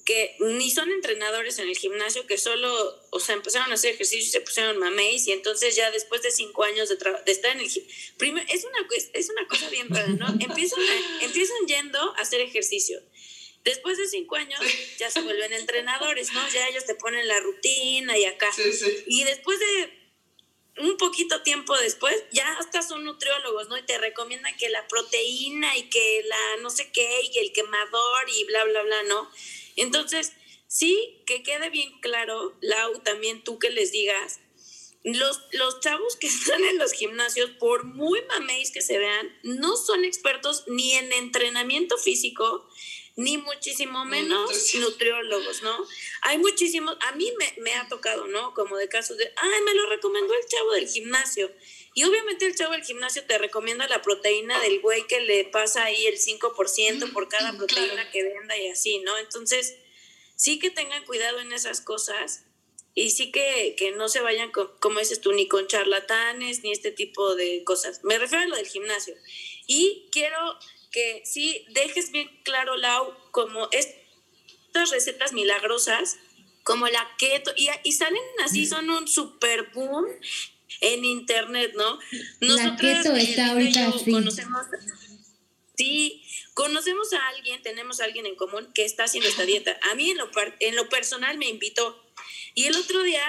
que 0.04 0.36
ni 0.40 0.70
son 0.70 0.90
entrenadores 0.90 1.58
en 1.58 1.68
el 1.68 1.76
gimnasio, 1.76 2.26
que 2.26 2.38
solo, 2.38 3.00
o 3.10 3.20
sea, 3.20 3.34
empezaron 3.34 3.70
a 3.70 3.74
hacer 3.74 3.94
ejercicio 3.94 4.26
y 4.26 4.30
se 4.30 4.40
pusieron 4.40 4.78
mameis, 4.78 5.26
y 5.28 5.32
entonces 5.32 5.76
ya 5.76 5.90
después 5.90 6.22
de 6.22 6.30
cinco 6.30 6.64
años 6.64 6.88
de, 6.88 6.96
de 6.96 7.32
estar 7.32 7.52
en 7.52 7.60
el 7.60 7.68
gimnasio, 7.68 8.04
es 8.48 8.64
una, 8.64 8.88
es 9.12 9.30
una 9.30 9.46
cosa 9.46 9.68
bien 9.70 9.88
rara, 9.90 10.08
¿no? 10.08 10.26
Empiezan, 10.40 10.80
empiezan 11.20 11.66
yendo 11.66 11.98
a 11.98 12.20
hacer 12.20 12.40
ejercicio. 12.40 13.00
Después 13.64 13.96
de 13.96 14.08
cinco 14.08 14.34
años 14.34 14.60
ya 14.98 15.08
se 15.08 15.20
vuelven 15.20 15.52
entrenadores, 15.52 16.32
¿no? 16.32 16.40
Ya 16.48 16.68
ellos 16.68 16.84
te 16.84 16.96
ponen 16.96 17.28
la 17.28 17.38
rutina 17.38 18.18
y 18.18 18.24
acá. 18.24 18.50
Y 19.06 19.22
después 19.22 19.60
de 19.60 20.02
un 20.78 20.96
poquito 20.96 21.42
tiempo 21.42 21.76
después, 21.78 22.16
ya 22.32 22.50
hasta 22.58 22.82
son 22.82 23.04
nutriólogos, 23.04 23.68
¿no? 23.68 23.76
Y 23.76 23.82
te 23.82 23.98
recomiendan 23.98 24.56
que 24.56 24.68
la 24.68 24.88
proteína 24.88 25.76
y 25.76 25.88
que 25.90 26.22
la 26.24 26.56
no 26.62 26.70
sé 26.70 26.90
qué 26.90 27.20
y 27.32 27.38
el 27.38 27.52
quemador 27.52 28.30
y 28.34 28.44
bla, 28.44 28.64
bla, 28.64 28.82
bla, 28.82 29.02
¿no? 29.04 29.30
Entonces, 29.76 30.32
sí, 30.66 31.22
que 31.26 31.42
quede 31.42 31.70
bien 31.70 32.00
claro, 32.00 32.56
Lau, 32.60 33.00
también 33.00 33.42
tú 33.44 33.58
que 33.58 33.70
les 33.70 33.92
digas, 33.92 34.40
los, 35.04 35.40
los 35.52 35.80
chavos 35.80 36.16
que 36.16 36.26
están 36.28 36.64
en 36.64 36.78
los 36.78 36.92
gimnasios, 36.92 37.50
por 37.50 37.84
muy 37.84 38.20
mameis 38.28 38.70
que 38.70 38.82
se 38.82 38.98
vean, 38.98 39.28
no 39.42 39.76
son 39.76 40.04
expertos 40.04 40.64
ni 40.66 40.92
en 40.92 41.12
entrenamiento 41.12 41.98
físico, 41.98 42.68
ni 43.14 43.36
muchísimo 43.36 44.06
menos 44.06 44.74
nutriólogos, 44.76 45.62
¿no? 45.62 45.76
Hay 46.22 46.38
muchísimos, 46.38 46.96
a 47.00 47.12
mí 47.12 47.30
me, 47.38 47.62
me, 47.62 47.74
ha 47.74 47.86
tocado, 47.88 48.26
¿no? 48.26 48.54
Como 48.54 48.76
de 48.76 48.88
casos 48.88 49.18
de, 49.18 49.30
ay, 49.36 49.60
me 49.66 49.74
lo 49.74 49.86
recomendó 49.90 50.32
el 50.34 50.46
chavo 50.46 50.72
del 50.72 50.88
gimnasio. 50.88 51.52
Y 51.94 52.04
obviamente 52.04 52.46
el 52.46 52.54
chavo 52.54 52.72
del 52.72 52.84
gimnasio 52.84 53.24
te 53.24 53.36
recomienda 53.38 53.86
la 53.86 54.00
proteína 54.00 54.58
del 54.60 54.80
güey 54.80 55.06
que 55.06 55.20
le 55.20 55.44
pasa 55.44 55.84
ahí 55.84 56.06
el 56.06 56.18
5% 56.18 57.12
por 57.12 57.28
cada 57.28 57.56
proteína 57.56 58.10
que 58.10 58.22
venda 58.22 58.56
y 58.56 58.68
así, 58.68 58.98
¿no? 59.00 59.16
Entonces, 59.18 59.76
sí 60.36 60.58
que 60.58 60.70
tengan 60.70 61.04
cuidado 61.04 61.40
en 61.40 61.52
esas 61.52 61.80
cosas 61.80 62.44
y 62.94 63.10
sí 63.10 63.30
que, 63.30 63.74
que 63.76 63.92
no 63.92 64.08
se 64.08 64.20
vayan, 64.20 64.50
con, 64.50 64.70
como 64.78 65.00
dices 65.00 65.20
tú, 65.20 65.32
ni 65.32 65.48
con 65.48 65.66
charlatanes, 65.66 66.62
ni 66.62 66.72
este 66.72 66.92
tipo 66.92 67.34
de 67.34 67.62
cosas. 67.64 68.00
Me 68.04 68.18
refiero 68.18 68.44
a 68.44 68.48
lo 68.48 68.56
del 68.56 68.66
gimnasio. 68.66 69.14
Y 69.66 70.08
quiero 70.12 70.38
que 70.90 71.22
sí 71.24 71.64
dejes 71.70 72.10
bien 72.10 72.28
claro, 72.44 72.76
Lau, 72.76 73.14
como 73.30 73.68
estas 73.72 74.90
recetas 74.90 75.32
milagrosas, 75.32 76.18
como 76.64 76.86
la 76.88 77.16
keto, 77.18 77.52
y, 77.56 77.68
y 77.82 77.92
salen 77.92 78.22
así, 78.44 78.66
son 78.66 78.88
un 78.90 79.08
super 79.08 79.70
boom 79.72 80.06
en 80.82 81.04
internet, 81.04 81.72
¿no? 81.74 81.98
Nosotros 82.40 83.06
está 83.16 83.52
ahorita 83.52 83.90
conocemos, 84.10 84.66
sí, 85.76 86.22
conocemos 86.54 87.12
a 87.12 87.28
alguien, 87.28 87.62
tenemos 87.62 88.00
a 88.00 88.04
alguien 88.04 88.26
en 88.26 88.36
común 88.36 88.70
que 88.74 88.84
está 88.84 89.04
haciendo 89.04 89.30
esta 89.30 89.44
dieta. 89.44 89.78
A 89.90 89.94
mí 89.94 90.10
en 90.10 90.18
lo, 90.18 90.28
en 90.60 90.76
lo 90.76 90.88
personal 90.88 91.38
me 91.38 91.48
invitó 91.48 92.04
y 92.54 92.64
el 92.66 92.76
otro 92.76 93.02
día 93.02 93.22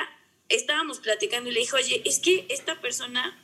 estábamos 0.50 1.00
platicando 1.00 1.50
y 1.50 1.54
le 1.54 1.62
dije, 1.62 1.76
oye, 1.76 2.02
es 2.06 2.20
que 2.20 2.46
esta 2.50 2.82
persona 2.82 3.40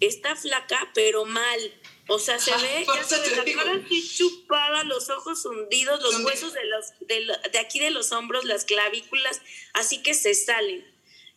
está 0.00 0.36
flaca, 0.36 0.90
pero 0.94 1.24
mal. 1.24 1.80
O 2.08 2.18
sea, 2.18 2.38
se 2.38 2.52
ve, 2.52 2.86
ya 2.86 3.02
se 3.02 3.18
ve 3.18 3.36
la 3.36 3.44
cara 3.44 3.82
así 3.84 4.16
chupada, 4.16 4.84
los 4.84 5.10
ojos 5.10 5.44
hundidos, 5.44 6.00
los 6.02 6.24
huesos 6.24 6.52
de, 6.52 6.64
los, 6.66 6.92
de, 7.00 7.50
de 7.50 7.58
aquí 7.58 7.80
de 7.80 7.90
los 7.90 8.12
hombros, 8.12 8.44
las 8.44 8.64
clavículas, 8.64 9.40
así 9.72 10.02
que 10.02 10.14
se 10.14 10.34
salen. 10.34 10.86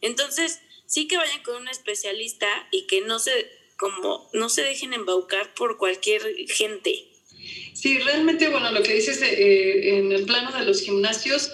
Entonces, 0.02 0.60
sí 0.90 1.08
que 1.08 1.18
vayan 1.18 1.44
con 1.44 1.56
un 1.56 1.68
especialista 1.68 2.48
y 2.72 2.88
que 2.88 3.02
no 3.02 3.20
se, 3.20 3.32
como, 3.78 4.28
no 4.34 4.50
se 4.50 4.64
dejen 4.64 4.94
embaucar 4.94 5.54
por 5.54 5.78
cualquier 5.78 6.22
gente. 6.48 7.06
Sí, 7.74 8.00
realmente, 8.00 8.50
bueno, 8.50 8.72
lo 8.72 8.82
que 8.82 8.96
dices 8.96 9.22
eh, 9.22 9.98
en 9.98 10.12
el 10.12 10.26
plano 10.26 10.52
de 10.52 10.66
los 10.66 10.82
gimnasios, 10.82 11.54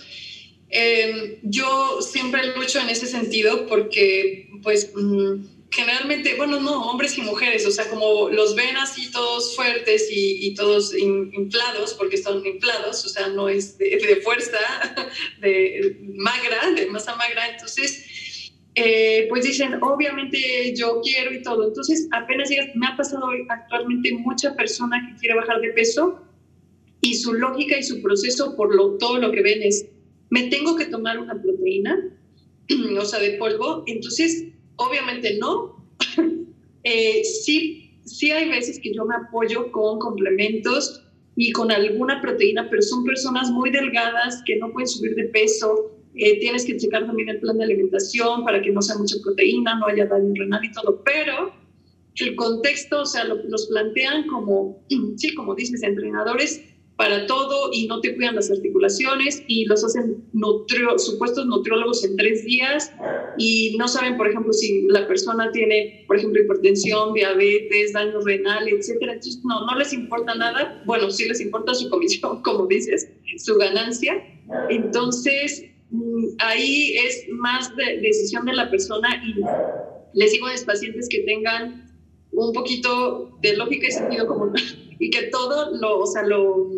em, 0.69 1.37
yo 1.43 2.01
siempre 2.01 2.55
lucho 2.55 2.79
en 2.79 2.89
ese 2.89 3.07
sentido 3.07 3.67
porque, 3.67 4.49
pues, 4.63 4.91
mm, 4.95 5.55
generalmente, 5.69 6.35
bueno, 6.35 6.61
no, 6.61 6.89
hombres 6.89 7.17
y 7.17 7.21
mujeres, 7.21 7.65
o 7.65 7.71
sea, 7.71 7.89
como 7.89 8.29
los 8.29 8.55
ven 8.55 8.77
así 8.77 9.11
todos 9.11 9.53
fuertes 9.57 10.07
y, 10.09 10.55
todos 10.55 10.95
inflados, 10.95 11.93
porque 11.93 12.15
están 12.15 12.43
inflados, 12.45 13.03
o 13.03 13.09
sea, 13.09 13.27
no 13.27 13.49
es 13.49 13.77
de, 13.77 14.21
fuerza, 14.23 14.57
de 15.41 15.97
magra, 16.15 16.71
de 16.71 16.85
masa 16.87 17.15
magra, 17.17 17.49
entonces, 17.49 18.05
eh, 18.75 19.27
pues 19.29 19.45
dicen, 19.45 19.81
obviamente 19.81 20.73
yo 20.75 20.99
quiero 21.01 21.33
y 21.33 21.41
todo. 21.41 21.67
Entonces, 21.67 22.07
apenas 22.11 22.49
me 22.75 22.87
ha 22.87 22.97
pasado 22.97 23.27
actualmente 23.49 24.13
mucha 24.13 24.53
persona 24.55 24.97
que 25.07 25.19
quiere 25.19 25.35
bajar 25.35 25.61
de 25.61 25.69
peso 25.69 26.21
y 27.01 27.13
su 27.15 27.33
lógica 27.33 27.77
y 27.77 27.83
su 27.83 28.01
proceso 28.01 28.55
por 28.55 28.75
lo, 28.75 28.97
todo 28.97 29.17
lo 29.19 29.31
que 29.31 29.41
ven 29.41 29.61
es, 29.63 29.85
me 30.29 30.49
tengo 30.49 30.75
que 30.75 30.85
tomar 30.85 31.19
una 31.19 31.41
proteína, 31.41 31.97
o 32.99 33.05
sea, 33.05 33.19
de 33.19 33.37
polvo, 33.37 33.83
entonces 33.87 34.45
obviamente 34.75 35.37
no. 35.37 35.85
eh, 36.83 37.23
sí, 37.23 37.91
sí 38.03 38.31
hay 38.31 38.49
veces 38.49 38.79
que 38.81 38.93
yo 38.93 39.05
me 39.05 39.15
apoyo 39.15 39.71
con 39.71 39.99
complementos 39.99 41.03
y 41.37 41.51
con 41.51 41.71
alguna 41.71 42.21
proteína, 42.21 42.67
pero 42.69 42.81
son 42.81 43.03
personas 43.03 43.51
muy 43.51 43.69
delgadas 43.69 44.41
que 44.45 44.57
no 44.57 44.71
pueden 44.71 44.87
subir 44.87 45.15
de 45.15 45.25
peso. 45.25 45.94
Eh, 46.17 46.39
tienes 46.39 46.65
que 46.65 46.77
checar 46.77 47.05
también 47.05 47.29
el 47.29 47.39
plan 47.39 47.57
de 47.57 47.65
alimentación 47.65 48.43
para 48.45 48.61
que 48.61 48.71
no 48.71 48.81
sea 48.81 48.97
mucha 48.97 49.15
proteína, 49.23 49.77
no 49.79 49.87
haya 49.87 50.05
daño 50.05 50.33
renal 50.35 50.63
y 50.63 50.71
todo, 50.71 51.01
pero 51.03 51.53
el 52.15 52.35
contexto, 52.35 53.01
o 53.01 53.05
sea, 53.05 53.25
lo, 53.25 53.35
los 53.43 53.67
plantean 53.67 54.27
como, 54.27 54.83
sí, 55.17 55.33
como 55.33 55.55
dices, 55.55 55.83
entrenadores 55.83 56.61
para 56.95 57.27
todo 57.27 57.71
y 57.73 57.87
no 57.87 57.99
te 57.99 58.15
cuidan 58.15 58.35
las 58.35 58.49
articulaciones 58.49 59.43
y 59.47 59.65
los 59.65 59.83
hacen 59.83 60.23
supuestos 60.97 61.45
nutriólogos 61.45 62.03
en 62.05 62.15
tres 62.15 62.45
días 62.45 62.91
y 63.37 63.75
no 63.77 63.87
saben, 63.87 64.15
por 64.15 64.29
ejemplo, 64.29 64.53
si 64.53 64.83
la 64.87 65.05
persona 65.07 65.51
tiene, 65.51 66.05
por 66.07 66.17
ejemplo, 66.17 66.41
hipertensión, 66.41 67.13
diabetes, 67.13 67.91
daño 67.93 68.21
renal, 68.21 68.67
etcétera. 68.69 69.13
Entonces, 69.13 69.43
no, 69.43 69.65
no 69.65 69.77
les 69.77 69.91
importa 69.91 70.35
nada. 70.35 70.81
Bueno, 70.85 71.11
sí 71.11 71.27
les 71.27 71.41
importa 71.41 71.73
su 71.73 71.89
comisión, 71.89 72.41
como 72.43 72.65
dices, 72.67 73.09
su 73.37 73.55
ganancia. 73.57 74.23
Entonces, 74.69 75.65
ahí 76.39 76.95
es 76.97 77.27
más 77.29 77.75
de 77.75 77.99
decisión 78.01 78.45
de 78.45 78.53
la 78.53 78.69
persona 78.69 79.21
y 79.25 79.35
les 80.17 80.31
digo 80.31 80.47
a 80.47 80.51
mis 80.51 80.63
pacientes 80.63 81.07
que 81.09 81.19
tengan 81.21 81.85
un 82.31 82.53
poquito 82.53 83.37
de 83.41 83.55
lógica 83.55 83.87
y 83.87 83.91
sentido 83.91 84.27
común 84.27 84.53
y 84.99 85.09
que 85.09 85.23
todo 85.23 85.71
lo, 85.77 85.99
o 85.99 86.05
sea, 86.05 86.23
lo, 86.23 86.69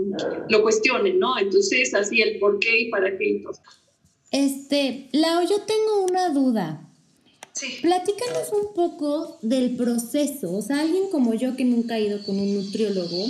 lo 0.50 0.62
cuestionen, 0.62 1.20
¿no? 1.20 1.38
Entonces, 1.38 1.94
así 1.94 2.22
el 2.22 2.40
por 2.40 2.60
qué 2.60 2.82
y 2.82 2.90
para 2.90 3.18
qué 3.18 3.30
y 3.30 3.44
todo. 3.44 3.54
Este, 4.32 5.10
Lau, 5.14 5.48
yo 5.48 5.62
tengo 5.62 6.06
una 6.10 6.30
duda. 6.30 6.84
Sí. 7.54 7.80
Platícanos 7.82 8.52
un 8.52 8.74
poco 8.74 9.40
del 9.42 9.76
proceso. 9.76 10.54
O 10.54 10.62
sea, 10.62 10.82
alguien 10.82 11.10
como 11.12 11.34
yo 11.34 11.56
que 11.56 11.66
nunca 11.66 11.96
ha 11.96 12.00
ido 12.00 12.24
con 12.24 12.40
un 12.40 12.54
nutriólogo, 12.54 13.26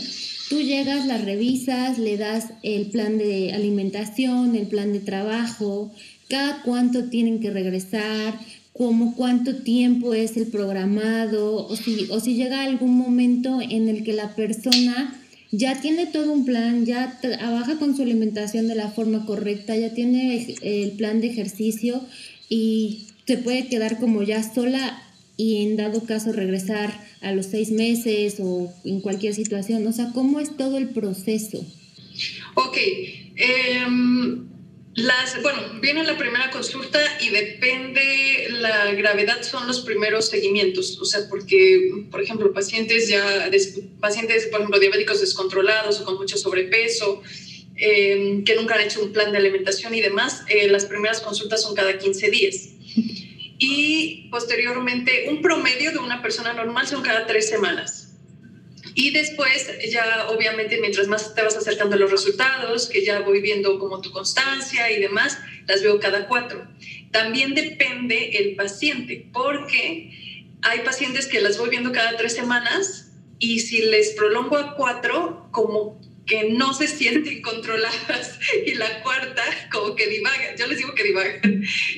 tú 0.50 0.62
llegas, 0.62 1.06
la 1.06 1.18
revisas, 1.18 1.98
le 1.98 2.18
das 2.18 2.46
el 2.64 2.88
plan 2.88 3.18
de 3.18 3.54
alimentación, 3.54 4.56
el 4.56 4.68
plan 4.68 4.94
de 4.94 5.00
trabajo, 5.00 5.92
cada 6.30 6.62
cuánto 6.64 7.06
tienen 7.06 7.40
que 7.40 7.52
regresar, 7.52 8.40
como 8.74 9.16
cuánto 9.16 9.56
tiempo 9.56 10.14
es 10.14 10.38
el 10.38 10.48
programado, 10.48 11.68
o 11.68 11.76
si, 11.76 12.08
o 12.10 12.20
si 12.20 12.36
llega 12.36 12.64
algún 12.64 12.96
momento 12.96 13.60
en 13.62 13.90
el 13.90 14.04
que 14.04 14.14
la 14.14 14.36
persona 14.36 15.20
ya 15.52 15.82
tiene 15.82 16.06
todo 16.06 16.32
un 16.32 16.46
plan, 16.46 16.86
ya 16.86 17.20
trabaja 17.22 17.80
con 17.80 17.96
su 17.96 18.04
alimentación 18.04 18.68
de 18.68 18.76
la 18.76 18.90
forma 18.90 19.26
correcta, 19.26 19.76
ya 19.76 19.94
tiene 19.94 20.56
el 20.62 20.92
plan 20.92 21.22
de 21.22 21.28
ejercicio 21.28 22.02
y 22.50 23.08
se 23.26 23.38
puede 23.38 23.68
quedar 23.68 24.00
como 24.00 24.24
ya 24.24 24.44
sola 24.44 25.02
y 25.38 25.64
en 25.64 25.78
dado 25.78 26.04
caso 26.06 26.34
regresar 26.34 27.00
a 27.22 27.32
los 27.32 27.46
seis 27.46 27.72
meses 27.72 28.38
o 28.40 28.74
en 28.84 29.00
cualquier 29.02 29.36
situación. 29.36 29.86
O 29.86 29.94
sea, 29.94 30.12
¿cómo 30.14 30.40
es 30.40 30.58
todo 30.58 30.78
el 30.78 30.90
proceso? 30.90 31.64
Ok. 32.56 32.78
Em, 33.36 34.48
las, 34.96 35.40
bueno, 35.44 35.62
viene 35.80 36.04
la 36.04 36.18
primera 36.18 36.50
consulta 36.50 37.00
y 37.22 37.30
depende 37.30 38.48
la 38.50 38.92
gravedad, 38.94 39.44
son 39.44 39.68
los 39.68 39.82
primeros 39.82 40.28
seguimientos. 40.28 40.98
O 41.00 41.06
sea, 41.06 41.30
porque, 41.30 42.06
por 42.10 42.20
ejemplo, 42.20 42.52
pacientes 42.52 43.08
ya, 43.08 43.48
pacientes, 44.00 44.48
por 44.48 44.60
ejemplo, 44.60 44.80
diabéticos 44.80 45.22
descontrolados 45.22 46.02
o 46.02 46.06
con 46.06 46.16
mucho 46.16 46.36
sobrepeso, 46.36 47.22
em, 47.76 48.44
que 48.44 48.56
nunca 48.56 48.74
han 48.74 48.82
hecho 48.82 49.04
un 49.04 49.14
plan 49.14 49.32
de 49.32 49.38
alimentación 49.38 49.94
y 49.94 50.02
demás, 50.02 50.42
eh, 50.50 50.68
las 50.68 50.86
primeras 50.86 51.22
consultas 51.22 51.62
son 51.62 51.76
cada 51.76 52.00
15 52.00 52.32
días. 52.32 52.70
Y 53.58 54.28
posteriormente, 54.30 55.28
un 55.30 55.42
promedio 55.42 55.92
de 55.92 56.00
una 56.00 56.22
persona 56.22 56.54
normal 56.54 56.88
son 56.88 57.02
cada 57.02 57.26
tres 57.26 57.50
semanas. 57.50 58.08
Y 58.94 59.12
después, 59.12 59.70
ya 59.92 60.28
obviamente, 60.30 60.80
mientras 60.82 61.08
más 61.08 61.36
te 61.36 61.44
vas 61.44 61.56
acercando 61.56 61.96
a 61.96 62.00
los 62.00 62.10
resultados, 62.10 62.88
que 62.88 63.06
ya 63.06 63.20
voy 63.20 63.42
viendo 63.42 63.78
como 63.78 64.02
tu 64.02 64.12
constancia 64.12 64.92
y 64.92 65.00
demás, 65.00 65.38
las 65.68 65.84
veo 65.84 66.00
cada 66.00 66.28
cuatro. 66.28 66.68
También 67.12 67.54
depende 67.54 68.38
el 68.38 68.56
paciente, 68.56 69.30
porque 69.32 70.50
hay 70.64 70.80
pacientes 70.80 71.28
que 71.28 71.42
las 71.42 71.58
voy 71.58 71.70
viendo 71.70 71.92
cada 71.92 72.18
tres 72.18 72.34
semanas 72.34 73.12
y 73.40 73.60
si 73.60 73.84
les 73.84 74.14
prolongo 74.14 74.58
a 74.58 74.76
cuatro, 74.76 75.48
como 75.52 76.02
que 76.28 76.50
no 76.50 76.74
se 76.74 76.88
sienten 76.88 77.42
controladas 77.42 78.38
y 78.66 78.76
la 78.76 79.02
cuarta 79.02 79.44
como 79.72 79.96
que 79.96 80.08
divaga, 80.08 80.56
yo 80.56 80.68
les 80.68 80.78
digo 80.78 80.94
que 80.94 81.04
divaga. 81.04 81.40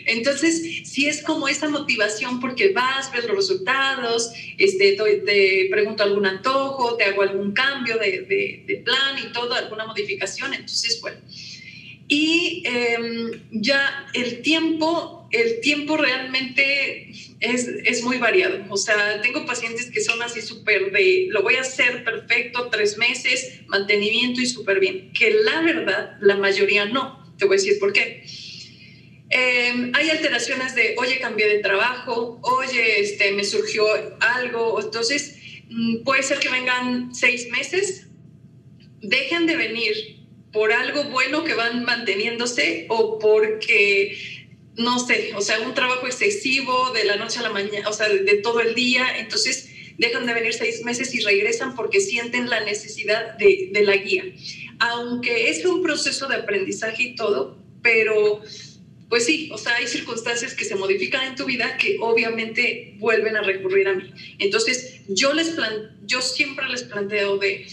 Entonces, 0.06 0.84
sí 0.88 1.08
es 1.08 1.24
como 1.24 1.48
esa 1.48 1.68
motivación 1.68 2.39
porque 2.39 2.72
vas, 2.72 3.12
ves 3.12 3.26
los 3.26 3.36
resultados, 3.36 4.32
este, 4.58 4.96
te, 5.26 5.68
pregunto 5.72 6.04
algún 6.04 6.28
antojo, 6.28 6.96
te 6.96 7.06
hago 7.06 7.24
algún 7.24 7.52
cambio 7.54 7.98
de, 7.98 8.63
de, 8.65 8.76
plan 8.86 9.18
y 9.18 9.34
todo, 9.34 9.54
alguna 9.54 9.86
modificación, 9.86 10.54
entonces, 10.54 11.02
bueno. 11.02 11.18
Y 12.08 12.63
em, 12.65 13.44
ya 13.52 14.08
el 14.13 14.42
tiempo, 14.42 15.18
el 15.32 15.62
tiempo 15.62 15.98
realmente 15.98 17.12
es, 17.39 17.68
es, 17.86 18.04
muy 18.04 18.18
variado. 18.18 18.65
O 18.70 18.78
sea, 18.78 19.22
tengo 19.22 19.46
pacientes 19.46 19.89
que 19.92 20.02
son 20.02 20.22
así 20.22 20.42
súper 20.42 20.92
de, 20.92 21.28
lo 21.30 21.44
voy 21.44 21.56
a 21.56 21.62
hacer 21.62 22.04
perfecto, 22.04 22.70
tres 22.70 22.98
meses, 22.98 23.62
mantenimiento 23.68 24.42
y 24.42 24.46
súper 24.46 24.80
bien. 24.80 25.12
Que 25.13 25.32
la 25.44 25.62
verdad, 25.62 26.18
la 26.22 26.36
mayoría 26.36 26.86
no. 26.86 27.34
Te 27.38 27.46
voy 27.46 27.56
a 27.56 27.60
decir 27.60 27.80
por 27.80 27.94
qué. 27.94 28.24
Em, 29.30 29.92
hay 29.94 30.10
alteraciones 30.10 30.74
de, 30.74 30.96
oye, 30.98 31.20
cambié 31.20 31.48
de 31.48 31.60
trabajo, 31.60 32.39
oye, 32.42 33.02
este, 33.02 33.32
me 33.32 33.44
surgió 33.44 33.86
algo. 34.20 34.82
Entonces, 34.82 35.38
mm, 35.70 36.04
puede 36.04 36.24
ser 36.24 36.39
que 36.39 36.50
vengan 36.50 37.13
seis 37.13 37.48
meses, 37.50 38.08
dejen 39.02 39.46
de 39.46 39.56
venir 39.56 40.20
por 40.52 40.74
algo 40.74 41.04
bueno 41.06 41.44
que 41.44 41.54
van 41.54 41.84
manteniéndose 41.86 42.88
o 42.89 43.20
porque 43.20 44.38
no 44.80 44.98
sé, 44.98 45.32
o 45.36 45.41
sea, 45.41 45.60
un 45.62 45.74
trabajo 45.74 46.08
excesivo 46.08 46.91
de 46.91 47.03
la 47.03 47.18
noche 47.18 47.39
a 47.39 47.43
la 47.43 47.51
mañana, 47.51 47.88
o 47.88 47.93
sea, 47.93 48.10
de, 48.10 48.38
todo 48.38 48.62
el 48.62 48.74
día, 48.76 49.20
entonces 49.20 49.70
dejan 49.97 50.26
de 50.26 50.34
venir 50.34 50.53
seis 50.53 50.84
meses 50.84 51.14
y 51.14 51.20
regresan 51.20 51.76
porque 51.76 51.99
sienten 51.99 52.49
la 52.49 52.62
necesidad 52.62 53.38
de, 53.38 53.70
de 53.74 53.84
la 53.84 53.97
guía. 53.97 54.24
Aunque 54.80 55.49
es 55.49 55.66
un 55.66 55.84
proceso 55.84 56.28
de 56.28 56.38
aprendizaje 56.38 57.03
y 57.03 57.16
todo, 57.16 57.58
pero 57.82 58.41
pues 59.10 59.26
sí, 59.26 59.49
o 59.51 59.58
sea, 59.58 59.76
hay 59.76 59.88
circunstancias 59.88 60.53
que 60.53 60.64
se 60.64 60.76
modifican 60.76 61.28
en 61.28 61.36
tu 61.36 61.45
vida 61.45 61.78
que 61.78 61.97
obviamente 61.99 62.95
vuelven 62.99 63.36
a 63.36 63.41
recurrir 63.41 63.88
a 63.88 63.95
mí. 63.95 64.14
Entonces, 64.38 65.01
yo 65.08 65.34
les 65.34 65.49
plan 65.49 65.97
yo 66.06 66.22
siempre 66.22 66.68
les 66.70 66.84
planteo 66.84 67.38
de 67.38 67.68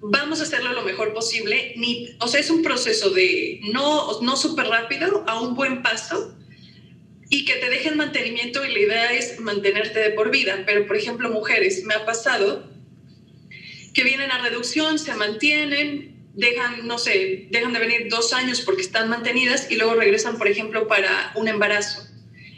vamos 0.00 0.40
a 0.40 0.44
hacerlo 0.44 0.72
lo 0.72 0.82
mejor 0.82 1.12
posible, 1.12 1.74
ni, 1.76 2.16
o 2.20 2.28
sea, 2.28 2.40
es 2.40 2.50
un 2.50 2.62
proceso 2.62 3.10
de 3.10 3.60
no 3.72 4.20
no 4.20 4.36
súper 4.36 4.66
rápido 4.66 5.24
a 5.26 5.40
un 5.40 5.54
buen 5.54 5.82
paso, 5.82 6.35
y 7.28 7.44
que 7.44 7.54
te 7.54 7.68
dejen 7.70 7.96
mantenimiento 7.96 8.64
y 8.64 8.72
la 8.72 8.78
idea 8.78 9.12
es 9.12 9.40
mantenerte 9.40 9.98
de 9.98 10.10
por 10.10 10.30
vida. 10.30 10.62
Pero, 10.66 10.86
por 10.86 10.96
ejemplo, 10.96 11.30
mujeres, 11.30 11.84
me 11.84 11.94
ha 11.94 12.04
pasado 12.04 12.70
que 13.92 14.04
vienen 14.04 14.30
a 14.30 14.42
reducción, 14.42 14.98
se 14.98 15.14
mantienen, 15.14 16.16
dejan, 16.34 16.86
no 16.86 16.98
sé, 16.98 17.48
dejan 17.50 17.72
de 17.72 17.78
venir 17.78 18.08
dos 18.10 18.32
años 18.32 18.60
porque 18.60 18.82
están 18.82 19.08
mantenidas 19.08 19.70
y 19.70 19.76
luego 19.76 19.94
regresan, 19.94 20.38
por 20.38 20.48
ejemplo, 20.48 20.86
para 20.86 21.32
un 21.34 21.48
embarazo. 21.48 22.06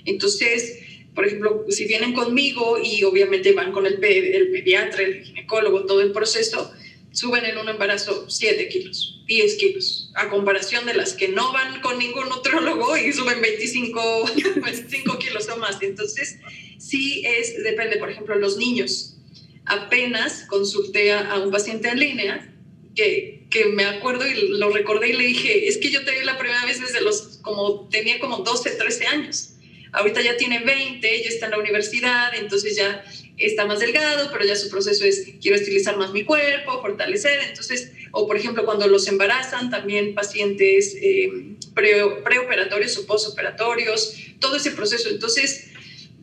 Entonces, 0.05 0.81
por 1.15 1.27
ejemplo, 1.27 1.65
si 1.69 1.87
vienen 1.87 2.13
conmigo 2.13 2.79
y 2.83 3.05
obviamente 3.05 3.53
van 3.53 3.73
con 3.73 3.87
el, 3.87 4.03
el 4.03 4.51
pediatra, 4.51 5.03
el 5.03 5.23
ginecólogo, 5.23 5.87
todo 5.87 6.01
el 6.01 6.13
proceso, 6.13 6.73
suben 7.19 7.45
en 7.45 7.59
un 7.59 7.69
embarazo 7.69 8.27
7 8.29 8.69
kilos, 8.69 9.21
10 9.27 9.57
kilos, 9.57 10.11
a 10.15 10.29
comparación 10.29 10.87
de 10.87 10.95
las 10.95 11.15
que 11.15 11.29
no 11.29 11.53
van 11.53 11.81
con 11.81 11.99
ningún 11.99 12.29
nutriólogo 12.29 12.97
y 12.97 13.13
suben 13.13 13.41
25, 13.41 14.31
25 14.63 15.19
kilos 15.19 15.49
o 15.49 15.57
más. 15.57 15.83
Entonces, 15.83 16.39
sí 16.79 17.25
es, 17.27 17.63
depende, 17.65 17.97
por 17.97 18.11
ejemplo, 18.11 18.37
los 18.37 18.57
niños. 18.57 19.17
Apenas 19.65 20.45
consulté 20.49 21.13
a, 21.13 21.39
un 21.39 21.51
paciente 21.51 21.89
en 21.89 21.99
línea 21.99 22.55
que, 22.95 23.47
que, 23.51 23.67
me 23.67 23.85
acuerdo 23.85 24.25
y 24.25 24.57
lo 24.57 24.71
recordé 24.71 25.09
y 25.09 25.13
le 25.15 25.25
dije, 25.25 25.67
es 25.67 25.77
que 25.79 25.91
yo 25.91 26.05
te 26.05 26.13
vi 26.13 26.25
la 26.25 26.39
primera 26.39 26.65
vez 26.67 26.81
desde 26.81 27.01
los, 27.01 27.39
como 27.43 27.89
tenía 27.89 28.21
como 28.21 28.39
12, 28.39 28.71
13 28.71 29.07
años. 29.09 29.55
Ahorita 29.93 30.21
ya 30.21 30.37
tiene 30.37 30.61
20, 30.61 31.23
ya 31.23 31.29
está 31.29 31.47
en 31.47 31.53
la 31.53 31.59
universidad, 31.59 32.33
entonces 32.35 32.77
ya 32.77 33.05
está 33.39 33.67
más 33.67 33.81
delgado, 33.81 34.31
pero 34.33 34.45
ya 34.45 34.57
su 34.57 34.69
proceso 34.69 35.05
es 35.05 35.27
quiero 35.41 35.57
estilizar 35.57 35.97
más 35.97 36.13
mi 36.13 36.25
cuerpo, 36.25 36.81
fortalecer. 36.81 37.41
Entonces, 37.49 37.93
o 38.13 38.27
por 38.27 38.37
ejemplo, 38.37 38.65
cuando 38.65 38.87
los 38.89 39.07
embarazan, 39.09 39.71
también 39.71 40.15
pacientes 40.15 40.97
eh, 41.01 41.57
preoperatorios 41.75 42.97
o 42.99 43.07
postoperatorios, 43.07 44.15
todo 44.41 44.57
ese 44.57 44.73
proceso. 44.73 45.09
Entonces, 45.09 45.69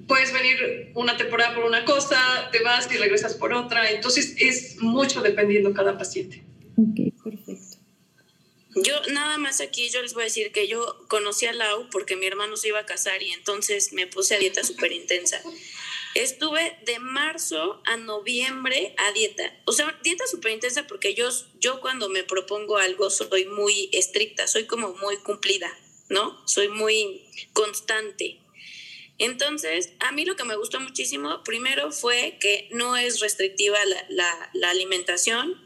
puedes 0.08 0.34
venir 0.34 0.92
una 0.94 1.18
temporada 1.18 1.56
por 1.56 1.64
una 1.64 1.86
cosa, 1.86 2.50
te 2.52 2.60
vas 2.60 2.88
y 2.92 2.98
regresas 2.98 3.36
por 3.36 3.54
otra. 3.54 3.92
Entonces, 3.92 4.36
es 4.38 4.78
mucho 4.78 5.22
dependiendo 5.22 5.74
cada 5.74 5.98
paciente. 5.98 6.44
Ok, 6.78 7.24
perfecto. 7.24 7.76
Yo 8.76 8.94
nada 9.14 9.38
más 9.38 9.62
aquí, 9.62 9.90
yo 9.90 10.02
les 10.02 10.14
voy 10.14 10.24
a 10.24 10.26
decir 10.26 10.52
que 10.52 10.68
yo 10.68 11.06
conocí 11.08 11.46
a 11.46 11.54
Lau 11.54 11.90
porque 11.92 12.18
mi 12.18 12.26
hermano 12.26 12.58
se 12.58 12.68
iba 12.68 12.80
a 12.80 12.86
casar 12.86 13.24
y 13.24 13.32
entonces 13.32 13.94
me 13.94 14.06
puse 14.06 14.36
a 14.36 14.40
dieta 14.40 14.66
súper 14.66 14.92
intensa. 14.92 15.42
Estuve 16.16 16.80
de 16.86 16.98
marzo 17.00 17.82
a 17.86 17.98
noviembre 17.98 18.96
a 18.98 19.12
dieta. 19.12 19.54
O 19.66 19.74
sea, 19.74 20.00
dieta 20.02 20.26
súper 20.28 20.54
intensa 20.54 20.88
porque 20.88 21.14
yo, 21.14 21.30
yo 21.60 21.82
cuando 21.82 22.08
me 22.08 22.24
propongo 22.24 22.78
algo 22.78 23.10
soy 23.10 23.46
muy 23.46 23.90
estricta, 23.92 24.48
soy 24.48 24.66
como 24.66 24.94
muy 24.94 25.18
cumplida, 25.18 25.70
¿no? 26.08 26.42
Soy 26.48 26.70
muy 26.70 27.26
constante. 27.52 28.40
Entonces, 29.18 29.92
a 30.00 30.14
mí 30.14 30.24
lo 30.24 30.38
que 30.38 30.46
me 30.46 30.56
gustó 30.56 30.80
muchísimo, 30.80 31.44
primero 31.44 31.92
fue 31.92 32.38
que 32.40 32.70
no 32.72 32.96
es 32.96 33.20
restrictiva 33.20 33.78
la, 33.84 34.06
la, 34.08 34.50
la 34.54 34.70
alimentación, 34.70 35.62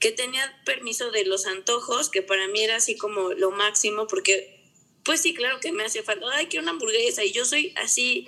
que 0.00 0.10
tenía 0.10 0.60
permiso 0.64 1.12
de 1.12 1.24
los 1.24 1.46
antojos, 1.46 2.08
que 2.08 2.22
para 2.22 2.48
mí 2.48 2.60
era 2.60 2.74
así 2.74 2.96
como 2.96 3.34
lo 3.34 3.52
máximo, 3.52 4.08
porque 4.08 4.60
pues 5.04 5.20
sí, 5.20 5.32
claro 5.32 5.60
que 5.60 5.70
me 5.70 5.84
hace 5.84 6.02
falta, 6.02 6.26
ay, 6.32 6.46
quiero 6.46 6.64
una 6.64 6.72
hamburguesa, 6.72 7.24
y 7.24 7.30
yo 7.30 7.44
soy 7.44 7.72
así 7.76 8.26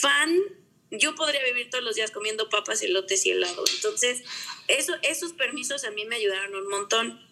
fan 0.00 0.59
yo 0.90 1.14
podría 1.14 1.44
vivir 1.44 1.70
todos 1.70 1.84
los 1.84 1.94
días 1.94 2.10
comiendo 2.10 2.48
papas, 2.48 2.82
elotes 2.82 3.24
y 3.26 3.30
helado. 3.30 3.64
Entonces, 3.74 4.22
eso, 4.68 4.94
esos 5.02 5.32
permisos 5.32 5.84
a 5.84 5.90
mí 5.90 6.04
me 6.04 6.16
ayudaron 6.16 6.54
un 6.54 6.68
montón. 6.68 7.30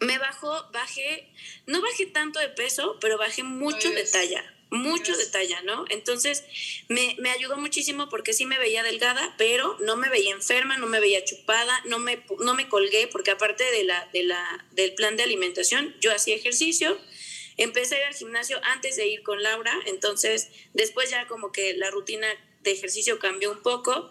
Me 0.00 0.18
bajó, 0.18 0.70
bajé, 0.72 1.32
no 1.66 1.80
bajé 1.80 2.06
tanto 2.06 2.40
de 2.40 2.48
peso, 2.48 2.98
pero 3.00 3.16
bajé 3.16 3.44
mucho 3.44 3.90
de 3.90 4.04
talla, 4.04 4.44
mucho 4.70 5.16
de 5.16 5.26
talla, 5.26 5.62
¿no? 5.62 5.84
Entonces, 5.88 6.44
me, 6.88 7.16
me, 7.20 7.30
ayudó 7.30 7.56
muchísimo 7.56 8.08
porque 8.08 8.32
sí 8.32 8.44
me 8.44 8.58
veía 8.58 8.82
delgada, 8.82 9.34
pero 9.38 9.78
no 9.80 9.96
me 9.96 10.08
veía 10.08 10.34
enferma, 10.34 10.76
no 10.78 10.86
me 10.86 11.00
veía 11.00 11.24
chupada, 11.24 11.80
no 11.86 12.00
me, 12.00 12.24
no 12.40 12.54
me 12.54 12.68
colgué, 12.68 13.06
porque 13.06 13.30
aparte 13.30 13.64
de 13.70 13.84
la, 13.84 14.08
de 14.12 14.24
la, 14.24 14.66
del 14.72 14.94
plan 14.94 15.16
de 15.16 15.22
alimentación, 15.22 15.94
yo 16.00 16.12
hacía 16.12 16.34
ejercicio, 16.34 16.98
empecé 17.56 17.94
a 17.94 17.98
ir 18.00 18.04
al 18.06 18.14
gimnasio 18.14 18.60
antes 18.64 18.96
de 18.96 19.06
ir 19.06 19.22
con 19.22 19.42
Laura, 19.42 19.78
entonces 19.86 20.48
después 20.74 21.08
ya 21.08 21.28
como 21.28 21.52
que 21.52 21.74
la 21.74 21.90
rutina 21.90 22.26
de 22.64 22.72
ejercicio 22.72 23.18
cambió 23.18 23.52
un 23.52 23.62
poco 23.62 24.10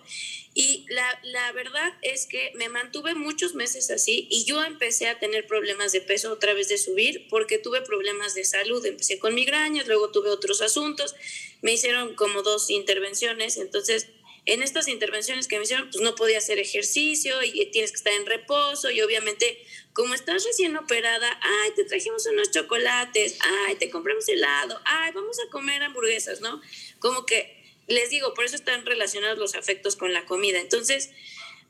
y 0.55 0.85
la, 0.89 1.19
la, 1.23 1.51
verdad 1.51 1.93
es 2.03 2.27
que 2.27 2.51
me 2.55 2.69
mantuve 2.69 3.15
muchos 3.15 3.55
meses 3.55 3.89
así 3.89 4.27
y 4.29 4.45
yo 4.45 4.63
empecé 4.63 5.07
a 5.07 5.17
tener 5.19 5.47
problemas 5.47 5.91
de 5.91 6.01
peso 6.01 6.31
otra 6.31 6.53
vez 6.53 6.69
de 6.69 6.77
subir 6.77 7.27
porque 7.27 7.57
tuve 7.57 7.81
problemas 7.81 8.35
de 8.35 8.45
salud. 8.45 8.85
Empecé 8.85 9.17
con 9.17 9.33
migrañas, 9.33 9.87
luego 9.87 10.11
tuve 10.11 10.29
otros 10.29 10.61
asuntos, 10.61 11.15
me 11.63 11.73
hicieron 11.73 12.13
como 12.15 12.43
dos 12.43 12.69
intervenciones, 12.69 13.57
entonces 13.57 14.09
en 14.45 14.61
estas 14.61 14.87
intervenciones 14.89 15.47
que 15.47 15.57
me 15.57 15.63
hicieron, 15.63 15.89
pues 15.89 16.03
no 16.03 16.15
podía 16.15 16.37
hacer 16.37 16.59
ejercicio 16.59 17.41
y 17.41 17.65
tienes 17.71 17.91
que 17.91 17.97
estar 17.97 18.13
en 18.13 18.25
reposo 18.25 18.91
y 18.91 19.01
obviamente 19.01 19.57
como 19.93 20.13
estás 20.13 20.43
recién 20.43 20.75
operada, 20.75 21.39
ay, 21.41 21.71
te 21.75 21.85
trajimos 21.85 22.25
unos 22.25 22.51
chocolates, 22.51 23.37
ay, 23.39 23.75
te 23.75 23.89
compramos 23.89 24.27
helado, 24.27 24.79
ay, 24.85 25.11
vamos 25.13 25.37
a 25.39 25.49
comer 25.49 25.81
hamburguesas, 25.83 26.41
¿no? 26.41 26.61
Como 26.99 27.25
que 27.25 27.62
les 27.87 28.09
digo, 28.09 28.33
por 28.33 28.45
eso 28.45 28.55
están 28.55 28.85
relacionados 28.85 29.37
los 29.37 29.55
afectos 29.55 29.95
con 29.95 30.13
la 30.13 30.25
comida. 30.25 30.59
Entonces, 30.59 31.11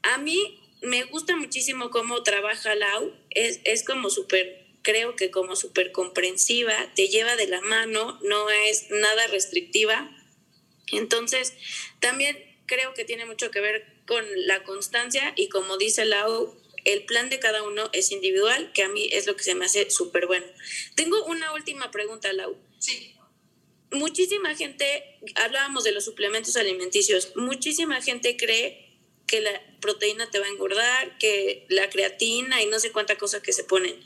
a 0.02 0.18
mí 0.18 0.60
me 0.82 1.04
gusta 1.04 1.36
muchísimo 1.36 1.90
cómo 1.90 2.24
trabaja 2.24 2.76
Lau, 2.76 3.14
es, 3.30 3.62
es 3.64 3.84
como 3.84 4.10
súper, 4.10 4.66
creo 4.82 5.16
que 5.16 5.32
como 5.32 5.56
súper 5.56 5.92
comprensiva, 5.92 6.94
te 6.96 7.08
lleva 7.08 7.36
de 7.36 7.48
la 7.48 7.62
mano, 7.62 8.20
no 8.24 8.50
es 8.50 8.90
nada 8.90 9.28
restrictiva. 9.28 10.10
Entonces, 10.92 11.54
también 12.00 12.38
creo 12.66 12.94
que 12.94 13.06
tiene 13.06 13.26
mucho 13.26 13.50
que 13.50 13.62
ver 13.62 13.86
con 14.06 14.26
la 14.46 14.64
constancia 14.64 15.34
y 15.36 15.50
como 15.50 15.78
dice 15.78 16.06
Lau, 16.06 16.62
el 16.84 17.06
plan 17.06 17.30
de 17.30 17.40
cada 17.40 17.64
uno 17.64 17.90
es 17.94 18.12
individual, 18.12 18.72
que 18.74 18.84
a 18.84 18.90
mí 18.90 19.08
es 19.14 19.26
lo 19.26 19.38
que 19.38 19.44
se 19.44 19.56
me 19.56 19.66
hace 19.66 19.90
súper 19.90 20.28
bueno. 20.28 20.46
Tengo 20.96 21.24
una 21.26 21.54
última 21.54 21.92
pregunta, 21.92 22.34
Lau. 22.34 22.58
Sí 22.78 23.16
muchísima 23.94 24.56
gente, 24.56 25.20
hablábamos 25.36 25.84
de 25.84 25.92
los 25.92 26.06
suplementos 26.06 26.56
alimenticios, 26.56 27.32
muchísima 27.36 28.02
gente 28.02 28.38
cree 28.38 28.84
que 29.28 29.42
la 29.42 29.62
proteína 29.80 30.30
te 30.30 30.40
va 30.40 30.46
a 30.46 30.50
engordar, 30.50 31.18
que 31.18 31.66
la 31.70 31.90
creatina 31.90 32.62
y 32.62 32.68
no 32.68 32.80
sé 32.80 32.92
cuánta 32.92 33.18
cosa 33.18 33.42
que 33.42 33.54
se 33.54 33.64
ponen. 33.64 34.00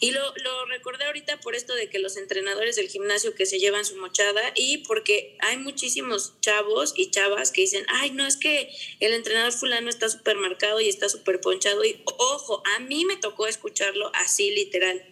Y 0.00 0.10
lo, 0.10 0.20
lo, 0.42 0.66
recordé 0.66 1.04
ahorita 1.04 1.38
por 1.38 1.54
esto 1.54 1.74
de 1.74 1.88
que 1.88 2.00
los 2.00 2.16
entrenadores 2.16 2.74
del 2.74 2.88
gimnasio 2.88 3.34
que 3.36 3.46
se 3.46 3.60
llevan 3.60 3.84
su 3.84 3.96
mochada 3.96 4.42
y 4.56 4.78
porque 4.78 5.36
hay 5.40 5.58
muchísimos 5.58 6.40
chavos 6.40 6.94
y 6.96 7.10
chavas 7.12 7.52
que 7.52 7.60
dicen, 7.60 7.86
ay, 7.88 8.10
no, 8.10 8.26
es 8.26 8.36
que 8.36 8.70
el 8.98 9.12
entrenador 9.12 9.52
fulano 9.52 9.88
está 9.88 10.08
súper 10.08 10.36
marcado 10.36 10.80
y 10.80 10.88
está 10.88 11.08
súper 11.08 11.40
ponchado. 11.40 11.84
Y 11.84 12.02
ojo, 12.18 12.62
a 12.74 12.80
mí 12.80 13.04
me 13.04 13.16
tocó 13.16 13.46
escucharlo 13.46 14.10
así 14.14 14.50
literal. 14.50 15.06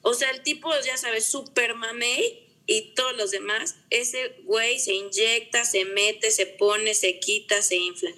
O 0.00 0.14
sea, 0.14 0.30
el 0.30 0.42
tipo, 0.42 0.70
ya 0.84 0.96
sabes, 0.96 1.26
súper 1.26 1.74
mamey 1.74 2.43
y 2.66 2.94
todos 2.94 3.16
los 3.16 3.30
demás, 3.30 3.76
ese 3.90 4.36
güey 4.44 4.78
se 4.78 4.94
inyecta, 4.94 5.64
se 5.64 5.84
mete, 5.84 6.30
se 6.30 6.46
pone, 6.46 6.94
se 6.94 7.18
quita, 7.18 7.60
se 7.62 7.76
infla. 7.76 8.10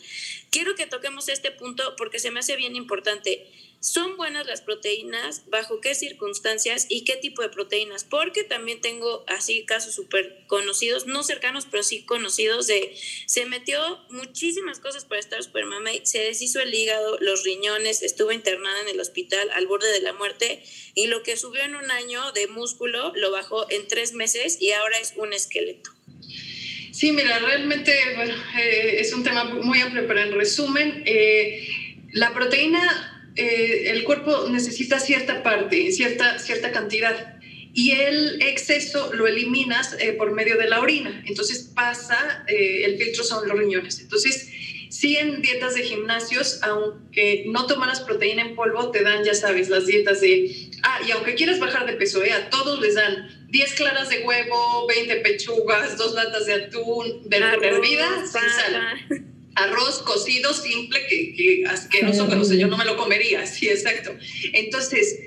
Quiero 0.51 0.75
que 0.75 0.87
toquemos 0.87 1.29
este 1.29 1.51
punto 1.51 1.97
porque 1.97 2.19
se 2.19 2.31
me 2.31 2.41
hace 2.41 2.57
bien 2.57 2.77
importante. 2.77 3.47
¿Son 3.81 4.16
buenas 4.16 4.47
las 4.47 4.62
proteínas? 4.62 5.45
¿Bajo 5.49 5.81
qué 5.81 5.95
circunstancias 5.95 6.87
y 6.89 7.05
qué 7.05 7.16
tipo 7.16 7.43
de 7.43 7.49
proteínas? 7.49 8.05
Porque 8.05 8.43
también 8.43 8.81
tengo 8.81 9.24
así 9.29 9.64
casos 9.64 9.95
súper 9.95 10.45
conocidos, 10.47 11.07
no 11.07 11.22
cercanos, 11.22 11.66
pero 11.70 11.83
sí 11.83 12.05
conocidos 12.05 12.66
de 12.66 12.97
se 13.27 13.47
metió 13.47 13.79
muchísimas 14.11 14.81
cosas 14.81 15.05
para 15.05 15.20
estar 15.20 15.41
y 15.93 16.07
se 16.07 16.18
deshizo 16.18 16.61
el 16.61 16.74
hígado, 16.74 17.18
los 17.20 17.45
riñones, 17.45 18.03
estuvo 18.03 18.33
internada 18.33 18.81
en 18.81 18.89
el 18.89 19.01
hospital 19.01 19.51
al 19.53 19.66
borde 19.66 19.91
de 19.93 20.01
la 20.01 20.12
muerte 20.12 20.62
y 20.95 21.07
lo 21.07 21.22
que 21.22 21.37
subió 21.37 21.62
en 21.62 21.77
un 21.77 21.91
año 21.91 22.33
de 22.33 22.47
músculo 22.49 23.12
lo 23.14 23.31
bajó 23.31 23.70
en 23.70 23.87
tres 23.89 24.12
meses 24.12 24.61
y 24.61 24.72
ahora 24.72 24.99
es 24.99 25.14
un 25.16 25.33
esqueleto. 25.33 25.91
Sí, 26.93 27.12
mira, 27.12 27.39
realmente 27.39 27.93
eh, 27.93 29.01
es 29.01 29.12
un 29.12 29.22
tema 29.22 29.45
muy 29.45 29.81
amplio, 29.81 30.07
pero 30.07 30.20
en 30.20 30.33
resumen, 30.33 31.03
eh, 31.05 31.68
la 32.12 32.33
proteína 32.33 33.16
eh, 33.37 33.91
el 33.91 34.05
cuerpo 34.05 34.49
necesita 34.49 34.99
cierta 34.99 35.43
parte, 35.43 35.93
cierta, 35.93 36.39
cierta 36.39 36.72
cantidad, 36.72 37.37
y 37.74 37.91
el 37.91 38.41
exceso 38.41 39.12
lo 39.12 39.26
eliminas 39.26 39.95
eh, 40.01 40.14
por 40.14 40.32
medio 40.32 40.57
de 40.57 40.68
la 40.68 40.80
orina. 40.80 41.22
Entonces 41.26 41.70
pasa, 41.74 42.45
eh, 42.49 42.84
el 42.84 42.97
filtro 42.97 43.22
son 43.22 43.47
los 43.47 43.59
riñones. 43.59 44.01
Entonces, 44.01 44.51
sí 44.89 45.18
en 45.18 45.43
dietas 45.43 45.74
de 45.74 45.82
gimnasios, 45.82 46.61
aunque 46.62 47.45
no 47.49 47.66
tomaras 47.66 48.01
proteína 48.01 48.41
en 48.43 48.55
polvo, 48.55 48.91
te 48.91 49.03
dan, 49.03 49.22
ya 49.24 49.34
sabes, 49.34 49.68
las 49.68 49.84
dietas 49.84 50.22
de, 50.22 50.70
ah, 50.82 51.01
y 51.07 51.11
aunque 51.11 51.34
quieras 51.34 51.59
bajar 51.59 51.87
de 51.87 51.93
peso, 51.93 52.22
a 52.22 52.49
todos 52.49 52.80
les 52.80 52.95
dan 52.95 53.47
10 53.51 53.74
claras 53.74 54.09
de 54.09 54.20
huevo, 54.20 54.87
20 54.87 55.16
pechugas, 55.16 55.99
dos 55.99 56.14
latas 56.14 56.47
de 56.47 56.55
atún, 56.55 57.28
verdura 57.28 57.68
hervida, 57.68 58.09
sin 58.26 58.41
sal 58.41 59.36
arroz 59.57 60.03
cocido 60.03 60.55
simple 60.55 61.01
que, 61.09 61.35
que 61.35 61.65
asqueroso, 61.67 62.29
que 62.29 62.37
no 62.37 62.45
sé, 62.45 62.59
yo 62.59 62.69
no 62.69 62.77
me 62.77 62.85
lo 62.85 62.97
comería, 62.97 63.45
sí, 63.47 63.69
exacto. 63.69 64.15
Entonces, 64.53 65.19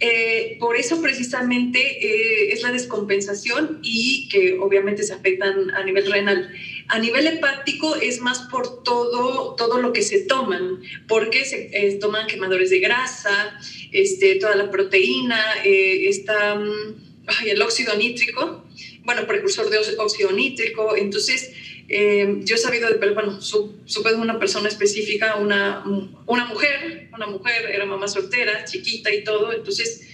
eh, 0.00 0.56
por 0.60 0.76
eso 0.76 1.02
precisamente 1.02 1.80
eh, 1.80 2.52
es 2.52 2.62
la 2.62 2.70
descompensación 2.70 3.80
y 3.82 4.28
que 4.28 4.56
obviamente 4.60 5.02
se 5.02 5.12
afectan 5.12 5.72
a 5.72 5.82
nivel 5.82 6.10
renal. 6.10 6.52
A 6.86 7.00
nivel 7.00 7.26
hepático 7.26 7.96
es 7.96 8.20
más 8.20 8.40
por 8.50 8.84
todo, 8.84 9.56
todo 9.56 9.80
lo 9.80 9.92
que 9.92 10.02
se 10.02 10.20
toman, 10.20 10.80
porque 11.08 11.44
se 11.44 11.70
eh, 11.72 11.98
toman 12.00 12.28
quemadores 12.28 12.70
de 12.70 12.78
grasa, 12.78 13.58
este, 13.90 14.36
toda 14.36 14.54
la 14.54 14.70
proteína, 14.70 15.40
está 15.64 16.54
mm, 16.54 17.46
el 17.46 17.60
óxido 17.60 17.96
nítrico, 17.96 18.64
bueno, 19.02 19.26
precursor 19.26 19.68
de 19.68 19.78
óxido 19.98 20.30
nítrico, 20.30 20.96
entonces 20.96 21.52
eh, 21.90 22.40
yo 22.44 22.56
he 22.56 22.58
sabido, 22.58 22.90
de, 22.90 23.10
bueno, 23.14 23.40
supe 23.40 24.10
de 24.10 24.16
una 24.16 24.38
persona 24.38 24.68
específica, 24.68 25.36
una, 25.36 25.82
una 26.26 26.44
mujer, 26.44 27.08
una 27.14 27.26
mujer, 27.26 27.70
era 27.72 27.86
mamá 27.86 28.06
soltera, 28.08 28.66
chiquita 28.66 29.12
y 29.12 29.24
todo, 29.24 29.52
entonces 29.54 30.06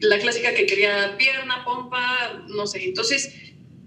la 0.00 0.18
clásica 0.18 0.52
que 0.52 0.66
quería 0.66 1.16
pierna, 1.16 1.64
pompa, 1.64 2.44
no 2.48 2.66
sé, 2.66 2.82
entonces 2.84 3.32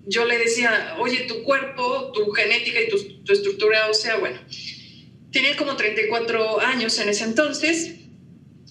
yo 0.06 0.26
le 0.26 0.38
decía, 0.38 0.96
oye, 1.00 1.26
tu 1.28 1.44
cuerpo, 1.44 2.12
tu 2.14 2.32
genética 2.32 2.80
y 2.82 2.88
tu, 2.90 3.24
tu 3.24 3.34
estructura 3.34 3.90
ósea, 3.90 4.16
bueno, 4.18 4.40
tenía 5.32 5.58
como 5.58 5.76
34 5.76 6.62
años 6.62 6.98
en 7.00 7.10
ese 7.10 7.26
entonces, 7.26 7.96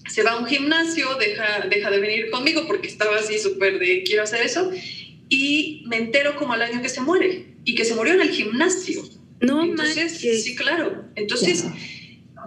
se 0.09 0.23
va 0.23 0.33
a 0.33 0.39
un 0.39 0.47
gimnasio, 0.47 1.17
deja, 1.17 1.67
deja 1.69 1.91
de 1.91 2.01
venir 2.01 2.31
conmigo 2.31 2.67
porque 2.67 2.89
estaba 2.89 3.19
así 3.19 3.39
súper 3.39 3.79
de 3.79 4.05
quiero 4.05 4.23
hacer 4.23 4.41
eso, 4.41 4.71
y 5.29 5.85
me 5.87 5.99
entero 5.99 6.35
como 6.37 6.55
al 6.55 6.63
año 6.63 6.81
que 6.81 6.89
se 6.89 7.03
muere 7.03 7.58
y 7.69 7.75
que 7.75 7.85
se 7.85 7.95
murió 7.95 8.15
en 8.15 8.23
el 8.23 8.31
gimnasio. 8.31 9.03
No 9.43 9.63
Entonces, 9.63 10.13
sí, 10.19 10.57
claro. 10.57 11.05
Entonces, 11.17 11.67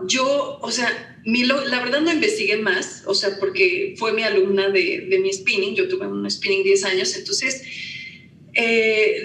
yo, 0.07 0.57
o 0.59 0.71
sea, 0.71 1.21
mi 1.23 1.43
la 1.43 1.79
verdad 1.79 2.01
no 2.01 2.11
investigué 2.11 2.57
más, 2.57 3.03
o 3.05 3.13
sea, 3.13 3.37
porque 3.39 3.93
fue 3.99 4.13
mi 4.13 4.23
alumna 4.23 4.69
de, 4.69 5.05
de 5.11 5.19
mi 5.19 5.31
spinning, 5.31 5.75
yo 5.75 5.87
tuve 5.87 6.07
un 6.07 6.29
spinning 6.29 6.63
10 6.63 6.85
años, 6.85 7.15
entonces 7.15 7.61
eh, 8.53 9.23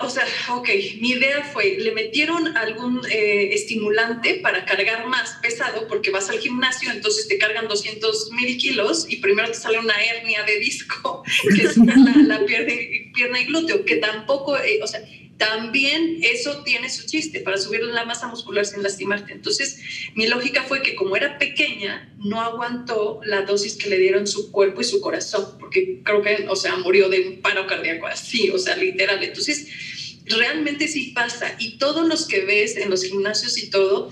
o 0.00 0.08
sea, 0.08 0.24
ok, 0.50 0.68
mi 1.00 1.10
idea 1.10 1.42
fue, 1.42 1.76
le 1.78 1.92
metieron 1.92 2.56
algún 2.56 3.00
eh, 3.10 3.50
estimulante 3.52 4.40
para 4.42 4.64
cargar 4.64 5.06
más 5.06 5.38
pesado 5.42 5.88
porque 5.88 6.10
vas 6.10 6.30
al 6.30 6.38
gimnasio, 6.38 6.92
entonces 6.92 7.26
te 7.26 7.36
cargan 7.38 7.66
200 7.66 8.30
mil 8.32 8.56
kilos 8.56 9.06
y 9.08 9.16
primero 9.16 9.48
te 9.48 9.54
sale 9.54 9.78
una 9.78 9.94
hernia 9.94 10.44
de 10.44 10.58
disco, 10.58 11.24
que 11.56 11.62
es 11.62 11.76
la, 11.76 12.44
pierna, 12.46 13.40
y 13.40 13.44
glúteo, 13.46 13.84
que 13.84 13.96
tampoco, 13.96 14.56
eh, 14.56 14.80
o 14.82 14.86
sea, 14.86 15.00
también 15.36 16.18
eso 16.22 16.62
tiene 16.62 16.88
su 16.88 17.06
chiste 17.06 17.40
para 17.40 17.56
subir 17.56 17.82
la 17.82 18.04
masa 18.04 18.28
muscular 18.28 18.64
sin 18.64 18.82
lastimarte. 18.82 19.32
Entonces, 19.32 19.80
mi 20.14 20.28
lógica 20.28 20.62
fue 20.62 20.82
que 20.82 20.94
como 20.94 21.16
era 21.16 21.38
pequeña, 21.38 22.14
no 22.18 22.40
aguantó 22.40 23.20
la 23.24 23.42
dosis 23.42 23.74
que 23.74 23.88
le 23.88 23.98
dieron 23.98 24.26
su 24.26 24.52
cuerpo 24.52 24.80
y 24.80 24.84
su 24.84 25.00
corazón, 25.00 25.56
porque 25.58 26.00
creo 26.04 26.22
que, 26.22 26.46
o 26.48 26.56
sea, 26.56 26.76
murió 26.76 27.08
de 27.08 27.28
un 27.28 27.42
paro 27.42 27.66
cardíaco 27.66 28.06
así, 28.06 28.50
o 28.50 28.58
sea, 28.58 28.76
literal. 28.76 29.22
Entonces, 29.24 29.66
realmente 30.26 30.86
sí 30.86 31.12
pasa. 31.14 31.56
Y 31.58 31.78
todos 31.78 32.06
los 32.06 32.26
que 32.26 32.44
ves 32.44 32.76
en 32.76 32.90
los 32.90 33.02
gimnasios 33.02 33.58
y 33.58 33.70
todo, 33.70 34.10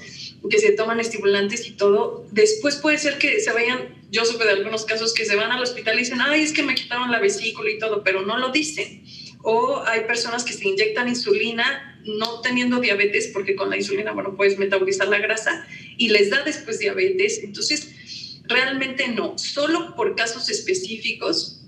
que 0.50 0.58
se 0.58 0.72
toman 0.72 0.98
estimulantes 0.98 1.68
y 1.68 1.72
todo, 1.72 2.26
después 2.32 2.76
puede 2.76 2.98
ser 2.98 3.18
que 3.18 3.38
se 3.38 3.52
vayan, 3.52 4.02
yo 4.10 4.24
supe 4.24 4.44
de 4.44 4.50
algunos 4.50 4.84
casos 4.84 5.14
que 5.14 5.24
se 5.24 5.36
van 5.36 5.52
al 5.52 5.62
hospital 5.62 5.94
y 5.94 6.00
dicen, 6.00 6.20
ay, 6.20 6.42
es 6.42 6.52
que 6.52 6.64
me 6.64 6.74
quitaron 6.74 7.12
la 7.12 7.20
vesícula 7.20 7.70
y 7.70 7.78
todo, 7.78 8.02
pero 8.02 8.22
no 8.22 8.38
lo 8.38 8.50
dicen 8.50 9.04
o 9.42 9.82
hay 9.86 10.00
personas 10.02 10.44
que 10.44 10.52
se 10.52 10.68
inyectan 10.68 11.08
insulina 11.08 11.88
no 12.04 12.40
teniendo 12.40 12.80
diabetes, 12.80 13.28
porque 13.32 13.54
con 13.54 13.70
la 13.70 13.76
insulina, 13.76 14.12
bueno, 14.12 14.36
puedes 14.36 14.58
metabolizar 14.58 15.08
la 15.08 15.18
grasa 15.18 15.66
y 15.96 16.08
les 16.08 16.30
da 16.30 16.42
después 16.42 16.78
diabetes. 16.78 17.40
Entonces, 17.44 18.40
realmente 18.44 19.08
no, 19.08 19.38
solo 19.38 19.94
por 19.94 20.16
casos 20.16 20.48
específicos 20.48 21.60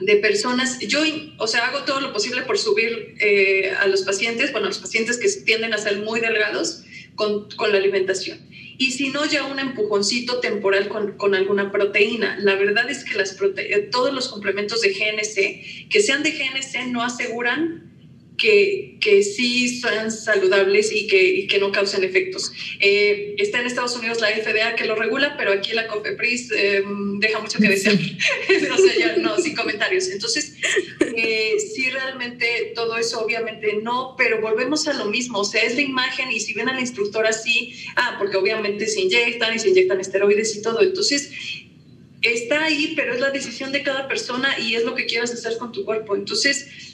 de 0.00 0.16
personas, 0.16 0.78
yo, 0.80 1.00
o 1.38 1.46
sea, 1.46 1.66
hago 1.66 1.84
todo 1.84 2.00
lo 2.00 2.12
posible 2.12 2.42
por 2.42 2.58
subir 2.58 3.14
eh, 3.20 3.72
a 3.78 3.86
los 3.86 4.02
pacientes, 4.02 4.52
bueno, 4.52 4.66
a 4.66 4.70
los 4.70 4.78
pacientes 4.78 5.18
que 5.18 5.28
tienden 5.44 5.74
a 5.74 5.78
ser 5.78 5.98
muy 5.98 6.20
delgados 6.20 6.82
con, 7.14 7.48
con 7.56 7.72
la 7.72 7.78
alimentación 7.78 8.53
y 8.76 8.92
si 8.92 9.10
no, 9.10 9.24
ya 9.24 9.44
un 9.44 9.58
empujoncito 9.58 10.40
temporal 10.40 10.88
con, 10.88 11.12
con 11.16 11.34
alguna 11.34 11.70
proteína. 11.70 12.36
La 12.40 12.54
verdad 12.56 12.90
es 12.90 13.04
que 13.04 13.16
las 13.16 13.36
todos 13.90 14.12
los 14.12 14.28
complementos 14.28 14.80
de 14.80 14.90
GNC, 14.90 15.88
que 15.88 16.00
sean 16.00 16.22
de 16.22 16.32
GNC, 16.32 16.88
no 16.88 17.02
aseguran 17.02 17.93
que, 18.36 18.98
que 19.00 19.22
sí 19.22 19.80
sean 19.80 20.10
saludables 20.10 20.90
y 20.92 21.06
que, 21.06 21.22
y 21.22 21.46
que 21.46 21.58
no 21.58 21.70
causen 21.70 22.02
efectos. 22.02 22.52
Eh, 22.80 23.34
está 23.38 23.60
en 23.60 23.66
Estados 23.66 23.96
Unidos 23.96 24.20
la 24.20 24.28
FDA 24.28 24.74
que 24.74 24.86
lo 24.86 24.96
regula, 24.96 25.36
pero 25.36 25.52
aquí 25.52 25.72
la 25.72 25.86
COFEPRIS 25.86 26.50
eh, 26.52 26.82
deja 27.18 27.38
mucho 27.38 27.58
que 27.58 27.68
desear. 27.68 27.94
o 28.72 28.76
sea, 28.76 28.98
ya 28.98 29.16
no, 29.18 29.38
sin 29.38 29.54
comentarios. 29.54 30.08
Entonces, 30.08 30.56
eh, 31.16 31.54
sí, 31.74 31.90
realmente 31.90 32.72
todo 32.74 32.96
eso 32.96 33.20
obviamente 33.20 33.78
no, 33.82 34.14
pero 34.18 34.40
volvemos 34.40 34.88
a 34.88 34.94
lo 34.94 35.04
mismo. 35.06 35.40
O 35.40 35.44
sea, 35.44 35.62
es 35.62 35.76
la 35.76 35.82
imagen 35.82 36.32
y 36.32 36.40
si 36.40 36.54
ven 36.54 36.68
a 36.68 36.74
la 36.74 36.80
instructora 36.80 37.28
así, 37.28 37.74
ah, 37.96 38.16
porque 38.18 38.36
obviamente 38.36 38.86
se 38.88 39.00
inyectan 39.00 39.54
y 39.54 39.58
se 39.60 39.68
inyectan 39.68 40.00
esteroides 40.00 40.56
y 40.56 40.62
todo. 40.62 40.82
Entonces, 40.82 41.30
está 42.20 42.64
ahí, 42.64 42.94
pero 42.96 43.14
es 43.14 43.20
la 43.20 43.30
decisión 43.30 43.70
de 43.70 43.82
cada 43.82 44.08
persona 44.08 44.58
y 44.58 44.74
es 44.74 44.82
lo 44.82 44.94
que 44.94 45.06
quieras 45.06 45.32
hacer 45.32 45.56
con 45.58 45.70
tu 45.70 45.84
cuerpo. 45.84 46.16
Entonces, 46.16 46.93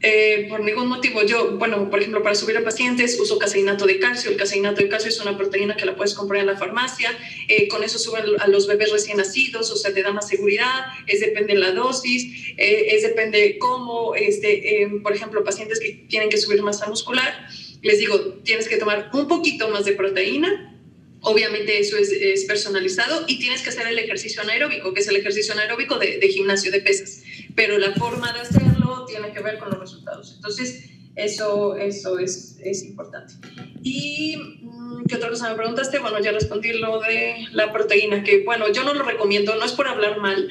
eh, 0.00 0.46
por 0.48 0.60
ningún 0.60 0.86
motivo. 0.86 1.24
Yo, 1.24 1.56
bueno, 1.58 1.90
por 1.90 1.98
ejemplo, 1.98 2.22
para 2.22 2.36
subir 2.36 2.56
a 2.56 2.62
pacientes 2.62 3.18
uso 3.18 3.36
caseinato 3.36 3.84
de 3.84 3.98
calcio. 3.98 4.30
El 4.30 4.36
caseinato 4.36 4.80
de 4.80 4.88
calcio 4.88 5.08
es 5.08 5.20
una 5.20 5.36
proteína 5.36 5.76
que 5.76 5.84
la 5.86 5.96
puedes 5.96 6.14
comprar 6.14 6.40
en 6.40 6.46
la 6.46 6.56
farmacia. 6.56 7.10
Eh, 7.48 7.66
con 7.66 7.82
eso 7.82 7.98
suben 7.98 8.24
a 8.38 8.46
los 8.46 8.68
bebés 8.68 8.92
recién 8.92 9.16
nacidos, 9.16 9.72
o 9.72 9.76
sea, 9.76 9.92
te 9.92 10.02
da 10.02 10.12
más 10.12 10.28
seguridad. 10.28 10.86
Es 11.08 11.18
depende 11.18 11.54
de 11.54 11.58
la 11.58 11.72
dosis, 11.72 12.52
eh, 12.56 12.86
es 12.90 13.02
depende 13.02 13.58
cómo, 13.58 14.14
este, 14.14 14.88
por 15.02 15.12
ejemplo, 15.14 15.42
pacientes 15.42 15.80
que 15.80 16.04
tienen 16.08 16.28
que 16.28 16.38
subir 16.38 16.62
masa 16.62 16.86
muscular, 16.86 17.48
les 17.82 17.98
digo, 17.98 18.18
tienes 18.44 18.68
que 18.68 18.76
tomar 18.76 19.10
un 19.12 19.26
poquito 19.26 19.68
más 19.68 19.84
de 19.84 19.92
proteína. 19.92 20.76
Obviamente 21.22 21.76
eso 21.80 21.96
es, 21.96 22.44
personalizado 22.44 23.24
y 23.26 23.40
tienes 23.40 23.62
que 23.62 23.70
hacer 23.70 23.88
el 23.88 23.98
ejercicio 23.98 24.42
anaeróbico, 24.42 24.94
que 24.94 25.00
es 25.00 25.08
el 25.08 25.16
ejercicio 25.16 25.52
anaeróbico 25.54 25.98
de 25.98 26.28
gimnasio 26.28 26.70
de 26.70 26.80
pesas. 26.80 27.24
Pero 27.58 27.76
la 27.76 27.90
forma 27.90 28.32
de 28.32 28.38
hacerlo 28.38 29.04
tiene 29.04 29.32
que 29.32 29.40
ver 29.40 29.58
con 29.58 29.68
los 29.70 29.80
resultados. 29.80 30.34
Entonces, 30.36 30.90
eso, 31.16 31.74
eso 31.74 32.20
es, 32.20 32.56
es 32.62 32.84
importante. 32.84 33.34
Y, 33.82 34.36
mm, 34.62 35.06
¿qué 35.08 35.16
otra 35.16 35.28
cosa 35.28 35.50
me 35.50 35.56
preguntaste? 35.56 35.98
Bueno, 35.98 36.20
ya 36.20 36.30
respondí 36.30 36.72
lo 36.74 37.00
de 37.00 37.48
la 37.50 37.72
proteína, 37.72 38.22
que 38.22 38.44
bueno, 38.44 38.72
yo 38.72 38.84
no 38.84 38.94
lo 38.94 39.02
recomiendo, 39.02 39.56
no 39.56 39.64
es 39.64 39.72
por 39.72 39.88
hablar 39.88 40.20
mal, 40.20 40.48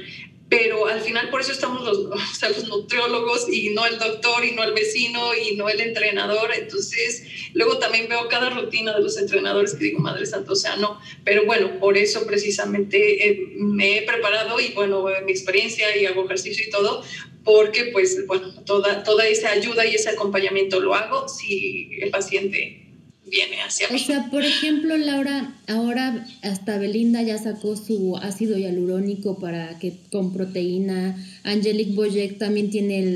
pero 0.50 0.88
al 0.88 1.02
final 1.02 1.30
por 1.30 1.42
eso 1.42 1.52
estamos 1.52 1.84
los, 1.84 1.98
o 2.12 2.36
sea, 2.36 2.50
los 2.50 2.68
nutriólogos 2.68 3.48
y 3.52 3.70
no 3.70 3.86
el 3.86 4.00
doctor 4.00 4.46
y 4.46 4.52
no 4.52 4.64
el 4.64 4.74
vecino 4.74 5.32
y 5.36 5.56
no 5.56 5.70
el 5.70 5.82
entrenador. 5.82 6.52
Entonces, 6.58 7.24
luego 7.54 7.80
también 7.80 8.08
veo 8.08 8.28
cada 8.30 8.50
rutina 8.50 8.94
de 8.94 9.02
los 9.02 9.18
entrenadores 9.18 9.74
que 9.74 9.86
digo, 9.86 10.00
Madre 10.00 10.26
Santa, 10.26 10.52
o 10.52 10.56
sea, 10.56 10.78
no. 10.78 11.00
Pero 11.24 11.46
bueno, 11.46 11.80
por 11.80 11.98
eso 11.98 12.26
precisamente 12.26 13.28
eh, 13.28 13.54
me 13.58 13.98
he 13.98 14.02
preparado 14.04 14.60
y 14.60 14.70
bueno, 14.70 15.06
mi 15.26 15.32
experiencia 15.32 15.96
y 15.98 16.06
hago 16.06 16.26
ejercicio 16.26 16.66
y 16.66 16.70
todo, 16.70 17.04
porque 17.44 17.86
pues 17.92 18.26
bueno, 18.28 18.54
toda, 18.66 19.04
toda 19.04 19.28
esa 19.28 19.52
ayuda 19.52 19.86
y 19.86 19.96
ese 19.96 20.10
acompañamiento 20.10 20.80
lo 20.80 20.96
hago 20.96 21.28
si 21.28 21.90
el 22.02 22.10
paciente 22.10 22.87
viene 23.30 23.62
hacia 23.62 23.90
mí. 23.90 23.96
O 23.96 24.00
sea, 24.00 24.30
por 24.30 24.44
ejemplo, 24.44 24.98
Laura, 24.98 25.56
ahora 25.68 26.28
hasta 26.42 26.78
Belinda 26.78 27.22
ya 27.22 27.38
sacó 27.38 27.76
su 27.76 28.18
ácido 28.18 28.58
hialurónico 28.58 29.40
para 29.40 29.78
que 29.80 29.98
con 30.12 30.34
proteína. 30.34 31.18
Angelique 31.44 31.94
Boyek 31.94 32.38
también 32.38 32.70
tiene 32.70 33.16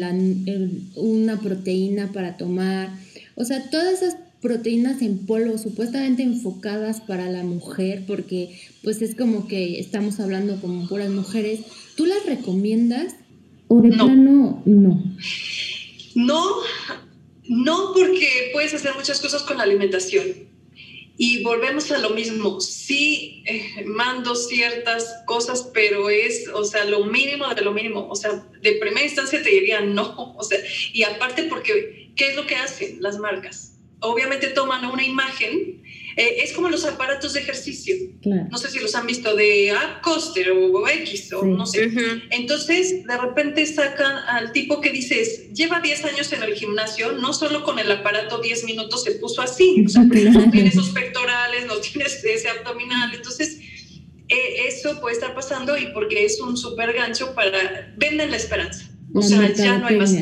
una 0.96 1.40
proteína 1.40 2.12
para 2.12 2.38
tomar. 2.38 2.90
O 3.36 3.46
sea, 3.46 3.70
todas 3.70 4.02
esas 4.02 4.18
proteínas 4.42 5.02
en 5.02 5.20
polvo 5.20 5.58
supuestamente 5.58 6.24
enfocadas 6.24 7.00
para 7.00 7.30
la 7.30 7.44
mujer, 7.44 8.04
porque 8.08 8.58
pues 8.84 9.02
es 9.02 9.16
como 9.16 9.48
que 9.48 9.80
estamos 9.80 10.20
hablando 10.20 10.60
como 10.60 10.88
puras 10.88 11.10
mujeres. 11.10 11.62
¿Tú 11.96 12.06
las 12.06 12.26
recomiendas? 12.26 13.16
¿O 13.68 13.82
de 13.82 13.90
no. 13.90 14.06
plano 14.06 14.62
no? 14.66 15.04
No, 16.16 16.44
no 17.52 17.92
porque 17.94 18.50
puedes 18.54 18.74
hacer 18.74 18.96
muchas 18.96 19.20
cosas 19.20 19.44
con 19.44 19.58
la 19.58 19.64
alimentación. 19.64 20.26
Y 21.18 21.44
volvemos 21.44 21.92
a 21.92 21.98
lo 21.98 22.12
mismo, 22.12 22.62
sí 22.62 23.44
eh, 23.46 23.84
mando 23.86 24.36
ciertas 24.36 25.22
cosas, 25.26 25.70
pero 25.74 26.10
es, 26.10 26.48
o 26.54 26.64
sea, 26.64 26.86
lo 26.86 27.04
mínimo 27.04 27.54
de 27.54 27.62
lo 27.62 27.74
mínimo. 27.74 28.08
O 28.10 28.16
sea, 28.16 28.48
de 28.62 28.72
primera 28.76 29.06
instancia 29.06 29.44
te 29.44 29.50
diría 29.50 29.82
no. 29.82 30.34
O 30.38 30.44
sea, 30.44 30.60
y 30.94 31.04
aparte 31.04 31.44
porque, 31.44 32.12
¿qué 32.16 32.30
es 32.30 32.38
lo 32.38 32.48
que 32.48 32.56
hacen 32.56 33.02
las 33.02 33.20
marcas? 33.20 33.74
Obviamente 34.00 34.48
toman 34.48 34.86
una 34.86 35.04
imagen 35.04 35.84
eh, 36.18 36.38
es 36.44 36.54
como 36.54 36.70
los 36.70 36.86
aparatos 36.86 37.34
de 37.34 37.42
ejercicio. 37.42 37.96
No 38.50 38.58
sé 38.58 38.70
si 38.70 38.80
los 38.80 38.96
han 38.96 39.08
visto 39.08 39.36
de 39.36 39.72
ah, 39.72 40.00
Coster 40.04 40.52
o 40.52 40.88
X 40.88 41.34
o 41.34 41.46
no 41.46 41.66
sé. 41.66 41.92
Entonces, 42.32 43.06
de 43.06 43.18
repente 43.18 43.66
sacan 43.66 44.18
al 44.28 44.52
tipo 44.52 44.82
que 44.82 44.92
dices, 44.92 45.52
lleva 45.54 45.80
10 45.80 46.06
años 46.06 46.32
en 46.34 46.44
el 46.44 46.54
gimnasio, 46.54 47.14
no 47.14 47.34
solo 47.34 47.64
con 47.64 47.80
el 47.80 47.92
aparato 47.92 48.42
10 48.42 48.66
minutos 48.66 49.04
se 49.04 49.12
puso 49.14 49.42
así. 49.42 49.84
O 49.86 49.90
sea, 49.90 50.04
no 50.04 50.52
tiene 50.52 50.70
esos 50.70 50.90
pectorales, 50.90 51.66
no 51.68 51.78
tiene 51.78 52.06
ese 52.06 52.50
abdominal. 52.50 53.14
Entonces, 53.14 53.60
eh, 54.28 54.68
eso 54.68 55.00
puede 55.02 55.16
estar 55.16 55.34
pasando 55.34 55.78
y 55.78 55.88
porque 55.94 56.26
es 56.26 56.40
un 56.40 56.58
súper 56.58 56.94
gancho 56.94 57.34
para, 57.36 57.94
venden 57.98 58.32
la 58.32 58.38
esperanza. 58.38 58.90
O 59.14 59.22
sea, 59.22 59.52
ya 59.54 59.78
no 59.78 59.88
hay 59.88 59.98
más. 59.98 60.16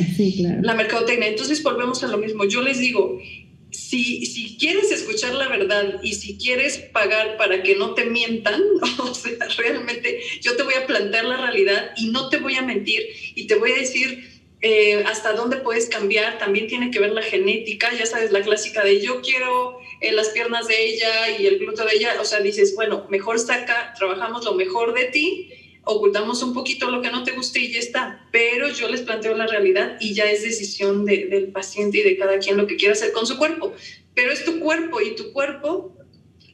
La 0.62 0.74
mercadotecnia. 0.74 1.28
Entonces 1.28 1.62
volvemos 1.62 2.04
a 2.04 2.08
lo 2.08 2.18
mismo. 2.18 2.46
Yo 2.46 2.62
les 2.62 2.80
digo, 2.80 3.20
si, 3.72 4.26
si 4.26 4.58
quieres 4.58 4.92
escuchar 4.92 5.34
la 5.34 5.48
verdad 5.48 6.00
y 6.02 6.14
si 6.14 6.38
quieres 6.38 6.78
pagar 6.78 7.38
para 7.38 7.62
que 7.64 7.76
no 7.76 7.94
te 7.94 8.06
mientan, 8.06 8.62
o 9.00 9.14
sea, 9.14 9.38
realmente 9.58 10.22
yo 10.42 10.56
te 10.56 10.64
voy 10.64 10.74
a 10.76 10.88
plantear 10.88 11.26
la 11.26 11.38
realidad 11.38 11.92
y 11.98 12.10
no 12.10 12.30
te 12.30 12.38
voy 12.38 12.56
a 12.56 12.62
mentir 12.62 13.04
y 13.36 13.48
te 13.48 13.56
voy 13.56 13.72
a 13.72 13.78
decir 13.78 14.42
eh, 14.62 15.04
hasta 15.06 15.34
dónde 15.34 15.58
puedes 15.58 15.88
cambiar. 15.88 16.38
También 16.38 16.68
tiene 16.68 16.92
que 16.92 17.00
ver 17.00 17.12
la 17.12 17.22
genética, 17.22 17.92
ya 17.98 18.06
sabes, 18.06 18.32
la 18.32 18.42
clásica 18.42 18.84
de 18.84 19.02
yo 19.02 19.22
quiero 19.22 19.80
eh, 20.02 20.12
las 20.12 20.30
piernas 20.30 20.68
de 20.68 20.86
ella 20.86 21.38
y 21.38 21.46
el 21.46 21.60
glúteo 21.60 21.86
de 21.86 21.96
ella. 21.96 22.18
O 22.20 22.26
sea, 22.26 22.40
dices, 22.40 22.76
bueno, 22.76 23.08
mejor 23.10 23.40
saca, 23.40 23.94
trabajamos 23.98 24.46
lo 24.46 24.54
mejor 24.54 24.94
de 24.94 25.06
ti 25.06 25.59
ocultamos 25.90 26.44
un 26.44 26.54
poquito 26.54 26.90
lo 26.90 27.02
que 27.02 27.12
no 27.12 27.24
te 27.24 27.32
guste 27.32 27.60
y 27.60 27.72
ya 27.74 27.80
está. 27.80 28.28
Pero 28.32 28.70
yo 28.70 28.88
les 28.90 29.02
planteo 29.02 29.36
la 29.36 29.48
realidad 29.48 29.98
y 30.00 30.14
ya 30.14 30.30
es 30.30 30.44
decisión 30.44 31.06
del 31.06 31.52
paciente 31.52 32.00
y 32.00 32.04
de 32.04 32.18
cada 32.18 32.40
quien 32.40 32.58
lo 32.58 32.68
que 32.68 32.76
quiera 32.76 32.94
hacer 32.94 33.12
con 33.12 33.26
su 33.26 33.38
cuerpo. 33.38 33.74
Pero 34.14 34.32
es 34.32 34.46
tu 34.46 34.60
cuerpo 34.60 35.02
y 35.02 35.16
tu 35.16 35.32
cuerpo 35.32 35.96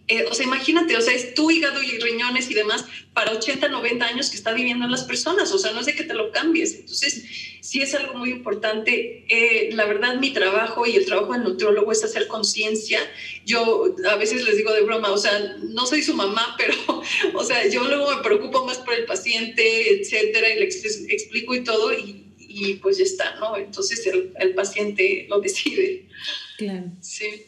eh, 0.08 0.26
o 0.30 0.34
sea, 0.36 0.46
imagínate, 0.46 0.96
o 0.96 1.02
sea, 1.02 1.14
es 1.14 1.34
tu 1.34 1.50
hígado 1.50 1.82
y 1.82 1.98
riñones 1.98 2.50
y 2.52 2.54
demás 2.54 2.86
para 3.14 3.32
80, 3.32 3.70
90 3.70 4.06
años 4.06 4.30
que 4.30 4.36
está 4.36 4.54
viviendo 4.54 4.86
en 4.86 4.92
las 4.92 5.04
personas, 5.04 5.52
o 5.52 5.58
sea, 5.58 5.72
no 5.72 5.80
es 5.80 5.88
de 5.88 5.96
que 5.96 6.04
te 6.04 6.14
lo 6.14 6.32
cambies. 6.32 6.76
Entonces, 6.76 7.24
sí 7.62 7.82
es 7.82 7.96
algo 7.96 8.14
muy 8.14 8.30
importante. 8.30 9.26
Eh, 9.28 9.70
la 9.74 9.86
verdad, 9.86 10.18
mi 10.18 10.32
trabajo 10.32 10.86
y 10.86 10.96
el 10.96 11.06
trabajo 11.06 11.34
del 11.34 11.44
nutriólogo 11.44 11.92
es 11.92 12.04
hacer 12.04 12.28
conciencia. 12.28 13.00
Yo 13.46 13.96
a 14.08 14.16
veces 14.18 14.44
les 14.44 14.58
digo 14.58 14.72
de 14.74 14.82
broma, 14.82 15.12
o 15.12 15.18
sea, 15.18 15.58
no 15.64 15.88
soy 15.88 16.04
su 16.04 16.14
mamá, 16.14 16.56
pero, 16.58 16.76
o 17.34 17.44
sea, 17.44 17.68
yo 17.68 17.84
luego 17.86 18.16
me 18.16 18.22
preocupo 18.22 18.64
más 18.66 18.78
por 18.78 18.94
el 18.94 19.06
paciente, 19.06 20.02
etcétera, 20.02 20.54
y 20.54 20.60
le 20.60 20.66
explico 20.66 21.56
y 21.56 21.64
todo, 21.64 21.94
y, 21.94 22.26
y 22.38 22.76
pues 22.76 23.00
ya 23.00 23.06
está, 23.06 23.36
¿no? 23.40 23.58
Entonces 23.58 24.06
el, 24.06 24.34
el 24.40 24.54
paciente 24.54 25.26
lo 25.30 25.40
decide. 25.40 26.06
Claro. 26.58 26.92
Sí. 27.02 27.48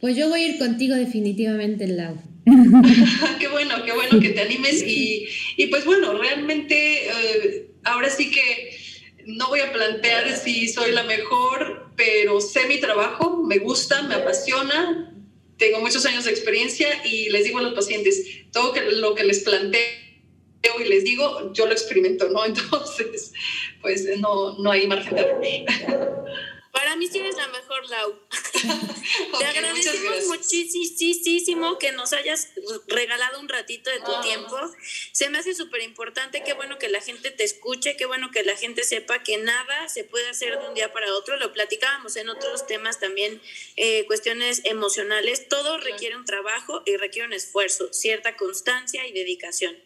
Pues 0.00 0.16
yo 0.16 0.28
voy 0.28 0.42
a 0.42 0.48
ir 0.48 0.58
contigo 0.58 0.94
definitivamente, 0.94 1.86
Lau. 1.86 2.16
qué 3.40 3.48
bueno, 3.48 3.82
qué 3.84 3.92
bueno 3.92 4.20
que 4.20 4.30
te 4.30 4.40
animes 4.40 4.82
y, 4.82 5.26
y 5.56 5.66
pues 5.66 5.84
bueno, 5.84 6.16
realmente 6.16 7.08
eh, 7.08 7.70
ahora 7.82 8.08
sí 8.10 8.30
que 8.30 8.76
no 9.26 9.48
voy 9.48 9.60
a 9.60 9.72
plantear 9.72 10.36
si 10.36 10.68
soy 10.68 10.92
la 10.92 11.02
mejor, 11.02 11.90
pero 11.96 12.40
sé 12.40 12.66
mi 12.68 12.78
trabajo, 12.78 13.42
me 13.42 13.58
gusta, 13.58 14.02
me 14.02 14.14
apasiona, 14.14 15.12
tengo 15.56 15.80
muchos 15.80 16.04
años 16.06 16.24
de 16.24 16.30
experiencia 16.30 16.88
y 17.04 17.30
les 17.30 17.44
digo 17.44 17.58
a 17.58 17.62
los 17.62 17.74
pacientes, 17.74 18.22
todo 18.52 18.74
lo 19.00 19.14
que 19.14 19.24
les 19.24 19.40
planteo 19.40 19.80
y 20.80 20.88
les 20.88 21.04
digo, 21.04 21.52
yo 21.52 21.66
lo 21.66 21.72
experimento, 21.72 22.28
¿no? 22.28 22.44
Entonces, 22.46 23.32
pues 23.80 24.06
no, 24.18 24.58
no 24.58 24.70
hay 24.70 24.86
margen 24.86 25.14
de 25.14 25.22
error. 25.22 26.24
Para 26.76 26.94
mí 26.94 27.08
sí 27.08 27.20
eres 27.20 27.36
la 27.36 27.48
mejor, 27.48 27.88
Lau. 27.88 28.20
Te 29.38 29.44
agradecemos 29.46 30.26
muchísimo 30.26 31.78
que 31.78 31.90
nos 31.92 32.12
hayas 32.12 32.50
regalado 32.86 33.40
un 33.40 33.48
ratito 33.48 33.88
de 33.88 34.00
tu 34.00 34.14
ah. 34.14 34.20
tiempo. 34.20 34.58
Se 35.12 35.30
me 35.30 35.38
hace 35.38 35.54
súper 35.54 35.80
importante, 35.80 36.42
qué 36.44 36.52
bueno 36.52 36.76
que 36.76 36.90
la 36.90 37.00
gente 37.00 37.30
te 37.30 37.44
escuche, 37.44 37.96
qué 37.96 38.04
bueno 38.04 38.30
que 38.30 38.42
la 38.42 38.56
gente 38.56 38.84
sepa 38.84 39.22
que 39.22 39.38
nada 39.38 39.88
se 39.88 40.04
puede 40.04 40.28
hacer 40.28 40.60
de 40.60 40.68
un 40.68 40.74
día 40.74 40.92
para 40.92 41.14
otro. 41.14 41.38
Lo 41.38 41.50
platicábamos 41.54 42.14
en 42.16 42.28
otros 42.28 42.66
temas 42.66 43.00
también, 43.00 43.40
eh, 43.76 44.04
cuestiones 44.06 44.60
emocionales. 44.64 45.48
Todo 45.48 45.78
requiere 45.78 46.14
un 46.14 46.26
trabajo 46.26 46.82
y 46.84 46.98
requiere 46.98 47.26
un 47.26 47.32
esfuerzo, 47.32 47.90
cierta 47.94 48.36
constancia 48.36 49.06
y 49.06 49.12
dedicación. 49.12 49.85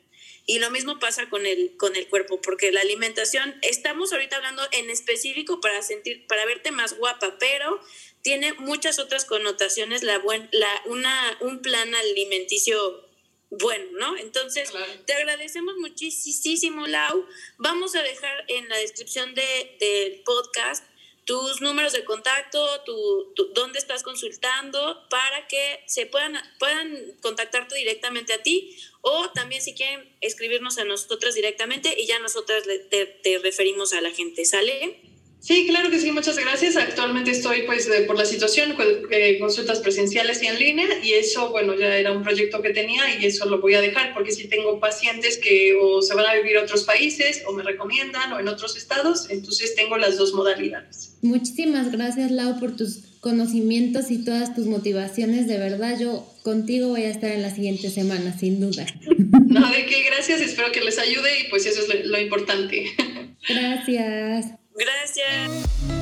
Y 0.50 0.58
lo 0.58 0.68
mismo 0.72 0.98
pasa 0.98 1.28
con 1.30 1.46
el, 1.46 1.76
con 1.76 1.94
el 1.94 2.08
cuerpo, 2.08 2.40
porque 2.42 2.72
la 2.72 2.80
alimentación, 2.80 3.54
estamos 3.62 4.12
ahorita 4.12 4.34
hablando 4.34 4.66
en 4.72 4.90
específico 4.90 5.60
para 5.60 5.80
sentir, 5.80 6.26
para 6.26 6.44
verte 6.44 6.72
más 6.72 6.98
guapa, 6.98 7.36
pero 7.38 7.80
tiene 8.22 8.54
muchas 8.54 8.98
otras 8.98 9.24
connotaciones 9.24 10.02
la 10.02 10.18
buen, 10.18 10.48
la, 10.50 10.82
una, 10.86 11.38
un 11.42 11.62
plan 11.62 11.94
alimenticio 11.94 13.08
bueno, 13.50 13.84
¿no? 13.92 14.16
Entonces, 14.16 14.72
te 15.06 15.12
agradecemos 15.12 15.76
muchísimo, 15.76 16.84
Lau. 16.88 17.28
Vamos 17.58 17.94
a 17.94 18.02
dejar 18.02 18.44
en 18.48 18.68
la 18.68 18.76
descripción 18.78 19.36
de, 19.36 19.76
del 19.78 20.22
podcast 20.24 20.84
tus 21.30 21.60
números 21.60 21.92
de 21.92 22.04
contacto, 22.04 22.82
tu, 22.82 23.32
dónde 23.54 23.78
estás 23.78 24.02
consultando, 24.02 25.06
para 25.10 25.46
que 25.46 25.84
se 25.86 26.06
puedan, 26.06 26.36
puedan 26.58 27.14
contactarte 27.20 27.76
directamente 27.76 28.32
a 28.32 28.42
ti 28.42 28.76
o 29.02 29.30
también 29.30 29.62
si 29.62 29.74
quieren 29.74 30.08
escribirnos 30.20 30.78
a 30.78 30.84
nosotras 30.84 31.34
directamente 31.34 31.94
y 31.98 32.06
ya 32.06 32.18
nosotras 32.18 32.64
te, 32.90 33.06
te 33.06 33.38
referimos 33.38 33.92
a 33.92 34.00
la 34.00 34.10
gente. 34.10 34.44
¿Sale? 34.44 35.10
Sí, 35.40 35.66
claro 35.66 35.90
que 35.90 35.98
sí, 35.98 36.12
muchas 36.12 36.36
gracias. 36.36 36.76
Actualmente 36.76 37.30
estoy, 37.30 37.62
pues, 37.62 37.88
por 38.06 38.16
la 38.16 38.26
situación, 38.26 38.76
eh, 39.10 39.38
consultas 39.38 39.80
presenciales 39.80 40.42
y 40.42 40.46
en 40.46 40.58
línea, 40.58 40.86
y 41.02 41.14
eso, 41.14 41.50
bueno, 41.50 41.74
ya 41.74 41.96
era 41.96 42.12
un 42.12 42.22
proyecto 42.22 42.60
que 42.60 42.70
tenía 42.70 43.18
y 43.18 43.24
eso 43.24 43.46
lo 43.46 43.58
voy 43.58 43.74
a 43.74 43.80
dejar 43.80 44.12
porque 44.12 44.32
si 44.32 44.48
tengo 44.48 44.78
pacientes 44.78 45.38
que 45.38 45.74
o 45.80 46.02
se 46.02 46.14
van 46.14 46.26
a 46.26 46.34
vivir 46.34 46.58
a 46.58 46.62
otros 46.62 46.84
países 46.84 47.42
o 47.46 47.52
me 47.52 47.62
recomiendan 47.62 48.34
o 48.34 48.38
en 48.38 48.48
otros 48.48 48.76
estados, 48.76 49.30
entonces 49.30 49.74
tengo 49.74 49.96
las 49.96 50.18
dos 50.18 50.34
modalidades. 50.34 51.16
Muchísimas 51.22 51.90
gracias, 51.90 52.30
Lau, 52.30 52.60
por 52.60 52.76
tus 52.76 53.09
conocimientos 53.20 54.10
y 54.10 54.24
todas 54.24 54.54
tus 54.54 54.66
motivaciones. 54.66 55.46
De 55.46 55.58
verdad, 55.58 55.98
yo 55.98 56.26
contigo 56.42 56.88
voy 56.88 57.02
a 57.02 57.10
estar 57.10 57.30
en 57.30 57.42
la 57.42 57.54
siguiente 57.54 57.90
semana, 57.90 58.36
sin 58.38 58.60
duda. 58.60 58.86
No, 59.50 59.68
de 59.68 59.84
qué, 59.84 60.04
gracias, 60.04 60.40
espero 60.40 60.70
que 60.70 60.80
les 60.80 60.96
ayude 61.00 61.40
y 61.40 61.50
pues 61.50 61.66
eso 61.66 61.80
es 61.92 62.06
lo 62.06 62.20
importante. 62.20 62.84
Gracias. 63.48 64.46
Gracias. 64.76 65.99